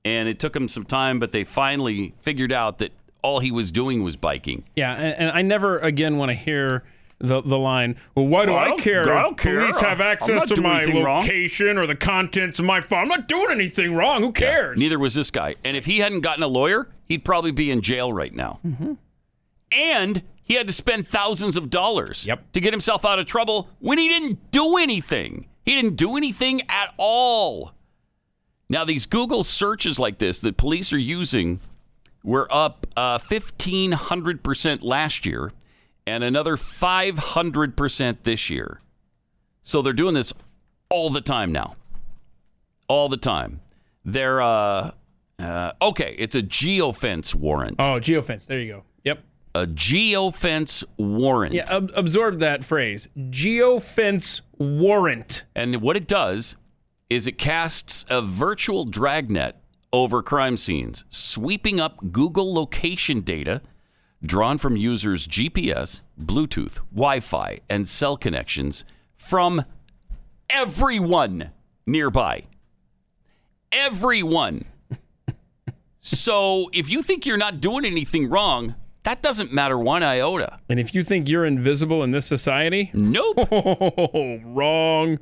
[0.04, 3.70] And it took him some time, but they finally figured out that all he was
[3.70, 4.64] doing was biking.
[4.76, 6.84] Yeah, and, and I never again want to hear
[7.20, 7.98] the the line.
[8.16, 9.12] Well, why do Well, I I, care?
[9.14, 9.60] I don't care.
[9.60, 13.00] Police have access to my anything wrong." location or the contents of my phone.
[13.00, 14.22] I'm not doing anything wrong.
[14.22, 14.80] Who cares?
[14.80, 15.56] Neither was this guy.
[15.64, 18.60] And if he hadn't gotten a lawyer, he'd probably be in jail right now.
[18.66, 18.94] Mm-hmm.
[19.72, 22.52] And he had to spend thousands of dollars yep.
[22.54, 25.48] to get himself out of trouble when he didn't do anything.
[25.64, 27.74] He didn't do anything at all.
[28.70, 31.60] Now, these Google searches like this that police are using
[32.24, 35.52] were up uh, 1,500% last year
[36.10, 38.80] and another 500% this year.
[39.62, 40.34] So they're doing this
[40.90, 41.76] all the time now.
[42.88, 43.62] All the time.
[44.04, 44.92] They're, uh,
[45.38, 47.76] uh, okay, it's a geofence warrant.
[47.80, 48.48] Oh, geofence.
[48.48, 48.84] There you go.
[49.04, 49.20] Yep.
[49.54, 51.54] A geofence warrant.
[51.54, 53.08] Yeah, ab- absorb that phrase.
[53.18, 55.44] Geofence warrant.
[55.56, 56.56] And what it does
[57.10, 59.58] is it casts a virtual dragnet
[59.94, 63.62] over crime scenes, sweeping up Google location data
[64.24, 68.86] drawn from users' GPS, Bluetooth, Wi Fi, and cell connections
[69.16, 69.64] from
[70.50, 71.52] everyone
[71.86, 72.44] nearby.
[73.72, 74.66] Everyone.
[76.00, 80.60] so if you think you're not doing anything wrong, that doesn't matter one iota.
[80.68, 83.38] And if you think you're invisible in this society, nope.
[83.52, 85.20] Oh, wrong.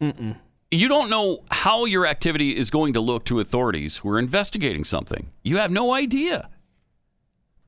[0.00, 0.38] Mm-mm.
[0.70, 4.82] You don't know how your activity is going to look to authorities who are investigating
[4.82, 5.30] something.
[5.42, 6.48] You have no idea.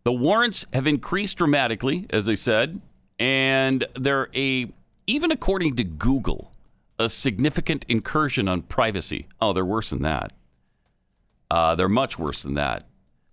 [0.07, 2.81] The warrants have increased dramatically, as I said,
[3.19, 4.73] and they're a
[5.09, 6.53] even according to Google,
[6.97, 9.27] a significant incursion on privacy.
[9.41, 10.33] Oh, they're worse than that.
[11.51, 12.87] Uh, they're much worse than that.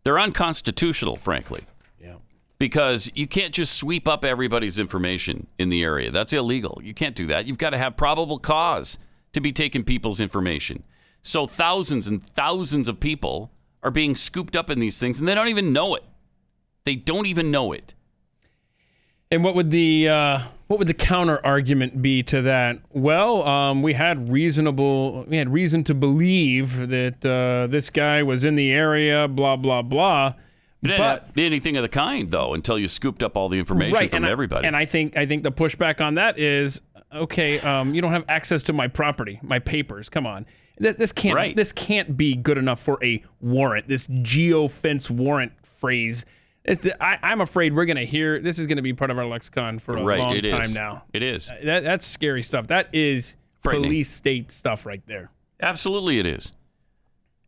[0.03, 1.61] They're unconstitutional, frankly.
[2.01, 2.15] Yeah.
[2.57, 6.09] Because you can't just sweep up everybody's information in the area.
[6.09, 6.81] That's illegal.
[6.83, 7.45] You can't do that.
[7.45, 8.97] You've got to have probable cause
[9.33, 10.81] to be taking people's information.
[11.21, 13.51] So thousands and thousands of people
[13.83, 16.03] are being scooped up in these things and they don't even know it.
[16.85, 17.93] They don't even know it.
[19.31, 22.79] And what would the uh, what would the counter argument be to that?
[22.91, 28.43] Well, um, we had reasonable we had reason to believe that uh, this guy was
[28.43, 29.27] in the area.
[29.27, 30.33] Blah blah blah.
[30.83, 34.09] It didn't have anything of the kind though until you scooped up all the information
[34.09, 34.67] from and I- everybody.
[34.67, 36.81] and I think I think the pushback on that is
[37.13, 37.59] okay.
[37.61, 40.09] Um, you don't have access to my property, my papers.
[40.09, 40.45] Come on,
[40.79, 41.55] Th- this can't Right.
[41.55, 43.87] this can't be good enough for a warrant.
[43.87, 46.25] This geofence warrant phrase.
[46.65, 49.25] It's the, I, I'm afraid we're gonna hear this is gonna be part of our
[49.25, 50.73] lexicon for a Right, long time is.
[50.73, 51.03] now.
[51.13, 51.51] It is.
[51.51, 52.67] Uh, That, that's scary stuff.
[52.67, 55.29] That is police state stuff right there.
[55.61, 56.53] Absolutely, it is.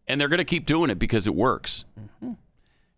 [0.08, 1.84] And they're going to keep doing it because it works.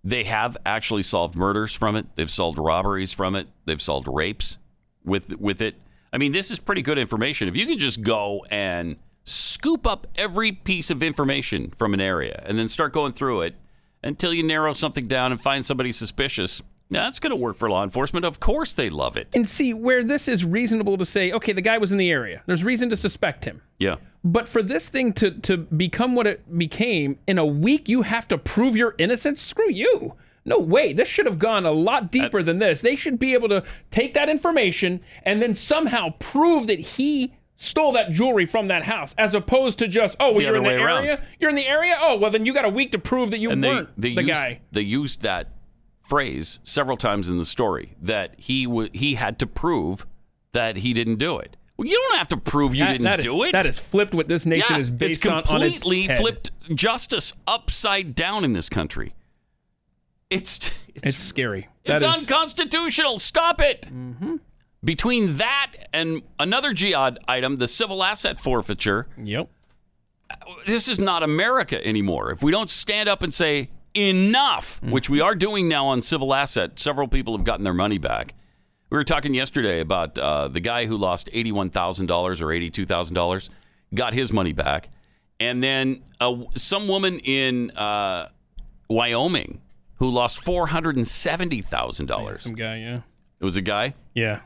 [0.03, 2.06] They have actually solved murders from it.
[2.15, 3.48] They've solved robberies from it.
[3.65, 4.57] They've solved rapes
[5.03, 5.76] with with it.
[6.14, 7.48] I mean, this is pretty good information.
[7.48, 8.95] If you can just go and
[9.26, 13.56] scoop up every piece of information from an area and then start going through it
[14.08, 17.70] until you narrow something down and find somebody suspicious, yeah, that's going to work for
[17.70, 18.26] law enforcement.
[18.26, 19.28] Of course, they love it.
[19.36, 22.42] And see where this is reasonable to say, okay, the guy was in the area.
[22.46, 23.62] There's reason to suspect him.
[23.78, 23.98] Yeah.
[24.24, 28.28] But for this thing to, to become what it became, in a week you have
[28.30, 29.42] to prove your innocence?
[29.42, 30.14] Screw you.
[30.46, 30.94] No way.
[30.94, 32.80] This should have gone a lot deeper than this.
[32.80, 37.92] They should be able to take that information and then somehow prove that he stole
[37.94, 40.76] that jewelry from that house, as opposed to just, oh, well, you're in the way
[40.76, 41.04] around.
[41.06, 41.22] area?
[41.40, 41.98] You're in the area?
[42.00, 44.14] Oh, well, then you got a week to prove that you and they, weren't they
[44.16, 44.62] the used, guy.
[44.72, 45.50] They used that
[46.02, 50.06] phrase several times in the story that he w- he had to prove
[50.54, 51.58] that he didn't do it.
[51.78, 53.52] Well, you don't have to prove you That- didn't that do is- it.
[53.52, 55.44] That is flipped what this nation yeah, is based it's on.
[55.56, 56.20] on its completely head.
[56.20, 59.14] flipped justice upside down in this country.
[60.30, 61.68] It's it's, It's scary.
[61.86, 63.20] it's That is- unconstitutional.
[63.20, 63.84] Stop it.
[63.94, 64.38] Mm-hmm.
[64.84, 69.08] Between that and another jihad item, the civil asset forfeiture.
[69.22, 69.49] Yep.
[70.66, 72.32] This is not America anymore.
[72.32, 74.91] If we don't stand up and say enough, Mm.
[74.91, 78.36] which we are doing now on civil asset, several people have gotten their money back.
[78.90, 83.49] We were talking yesterday about uh, the guy who lost $81,000 or $82,000,
[83.94, 84.90] got his money back.
[85.40, 88.30] And then uh, some woman in uh,
[88.90, 89.62] Wyoming
[89.95, 92.40] who lost $470,000.
[92.40, 93.02] Some guy, yeah.
[93.40, 93.94] It was a guy?
[94.14, 94.40] Yeah.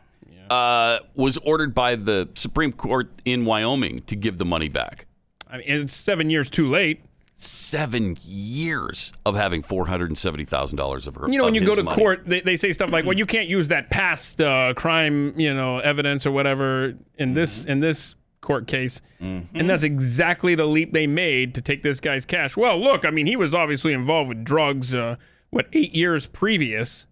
[0.51, 5.05] Uh, was ordered by the Supreme Court in Wyoming to give the money back.
[5.49, 7.05] I mean, it's seven years too late.
[7.37, 11.29] Seven years of having $470,000 of her.
[11.29, 11.95] You know, when you go to money.
[11.95, 15.53] court, they, they say stuff like, "Well, you can't use that past uh, crime, you
[15.53, 20.91] know, evidence or whatever in this in this court case." And that's exactly the leap
[20.91, 22.57] they made to take this guy's cash.
[22.57, 24.93] Well, look, I mean, he was obviously involved with drugs.
[24.93, 25.15] Uh,
[25.49, 27.07] what eight years previous?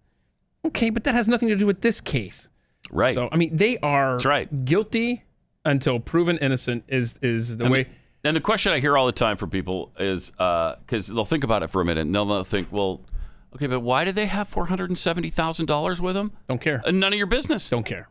[0.62, 2.49] Okay, but that has nothing to do with this case.
[2.92, 3.14] Right.
[3.14, 4.64] So I mean, they are That's right.
[4.64, 5.24] guilty
[5.64, 6.84] until proven innocent.
[6.88, 7.86] Is is the way?
[8.22, 11.62] And the question I hear all the time from people is because they'll think about
[11.62, 13.00] it for a minute and they'll, they'll think, well,
[13.54, 16.32] okay, but why do they have four hundred and seventy thousand dollars with them?
[16.48, 16.82] Don't care.
[16.84, 17.68] Uh, none of your business.
[17.70, 18.08] Don't care.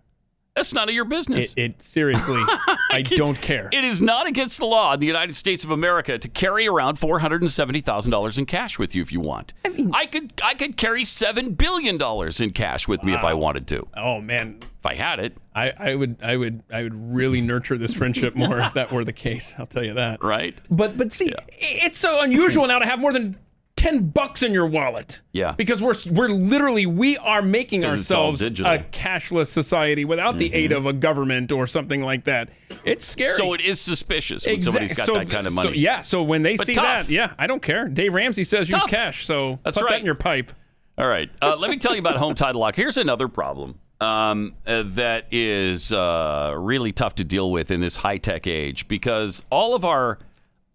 [0.56, 1.54] That's none of your business.
[1.54, 2.42] It, it seriously,
[2.90, 3.70] I don't care.
[3.72, 6.98] It is not against the law in the United States of America to carry around
[6.98, 9.54] four hundred and seventy thousand dollars in cash with you if you want.
[9.64, 13.24] I mean, I could I could carry seven billion dollars in cash with me if
[13.24, 13.88] I wanted to.
[13.96, 17.78] Oh man, if I had it, I, I would I would I would really nurture
[17.78, 19.54] this friendship more if that were the case.
[19.58, 20.24] I'll tell you that.
[20.24, 20.58] Right.
[20.70, 23.38] But but see, it's so unusual now to have more than
[23.80, 25.22] ten bucks in your wallet.
[25.32, 25.54] Yeah.
[25.54, 30.86] Because we're we're literally we are making ourselves a cashless society without the aid of
[30.86, 32.50] a government or something like that.
[32.84, 33.30] It's scary.
[33.32, 35.78] So it is suspicious when Exact- somebody's got so- that kind of so- money.
[35.80, 36.02] yeah.
[36.02, 37.08] So when they But see tough.
[37.08, 37.88] that, yeah, I don't care.
[37.88, 39.26] Dave Ramsey says use cash.
[39.26, 39.92] So That's put right.
[39.94, 40.52] that in your pipe.
[40.98, 41.30] All right.
[41.42, 42.76] Uh, let me tell you about home title lock.
[42.76, 47.96] Here's another problem um, uh, that is uh, really tough to deal with in this
[47.96, 50.20] high tech age because all of our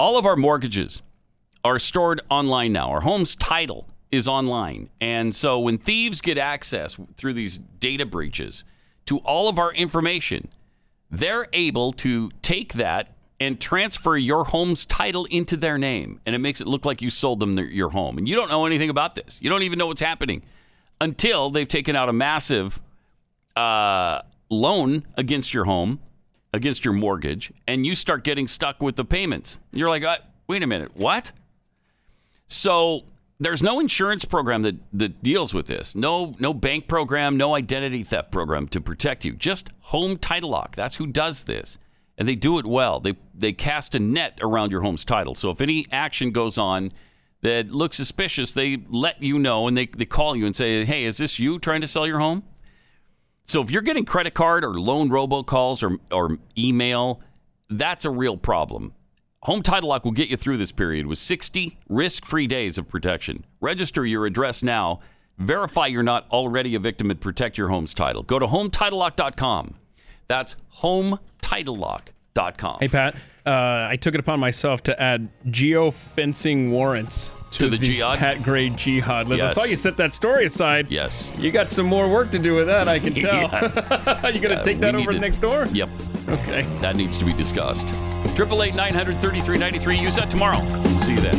[0.01, 1.02] all of our mortgages
[1.65, 2.91] are stored online now.
[2.91, 8.65] Our home's title is online, and so when thieves get access through these data breaches
[9.07, 10.49] to all of our information,
[11.11, 16.20] they're able to take that and transfer your home's title into their name.
[16.24, 18.16] And it makes it look like you sold them their, your home.
[18.16, 19.41] And you don't know anything about this.
[19.43, 20.43] You don't even know what's happening
[21.01, 22.81] until they've taken out a massive
[23.57, 26.01] uh, loan against your home,
[26.53, 29.59] against your mortgage, and you start getting stuck with the payments.
[29.73, 31.32] You're like, uh, wait a minute, what?
[32.46, 33.04] So
[33.40, 35.94] there's no insurance program that, that deals with this.
[35.94, 39.34] No, no bank program, no identity theft program to protect you.
[39.34, 40.76] Just Home Title Lock.
[40.76, 41.78] That's who does this.
[42.16, 43.00] And they do it well.
[43.00, 45.34] They they cast a net around your home's title.
[45.34, 46.92] So if any action goes on
[47.42, 51.04] that looks suspicious, they let you know and they, they call you and say, Hey,
[51.04, 52.44] is this you trying to sell your home?
[53.46, 57.20] So if you're getting credit card or loan robocalls or or email,
[57.68, 58.93] that's a real problem.
[59.44, 63.44] Home Title Lock will get you through this period with 60 risk-free days of protection.
[63.60, 65.00] Register your address now.
[65.36, 68.22] Verify you're not already a victim and protect your home's title.
[68.22, 69.74] Go to hometitlelock.com.
[70.28, 72.78] That's hometitlelock.com.
[72.80, 73.14] Hey Pat,
[73.44, 78.18] uh, I took it upon myself to add geofencing warrants to, To the jihad?
[78.18, 79.43] Pat Gray jihad list.
[79.43, 79.55] I Yes.
[79.55, 80.90] saw you set that story aside.
[80.90, 81.31] Yes.
[81.39, 83.43] You got some more work to do with that, I can tell.
[83.52, 83.76] Yes.
[84.35, 85.66] you gonna Uh, take that over to- next door?
[85.72, 85.89] Yep.
[86.28, 86.62] Okay.
[86.81, 87.86] That needs to be discussed.
[88.36, 89.97] 888 933 93.
[89.98, 90.59] Use that tomorrow.
[91.01, 91.35] See you then.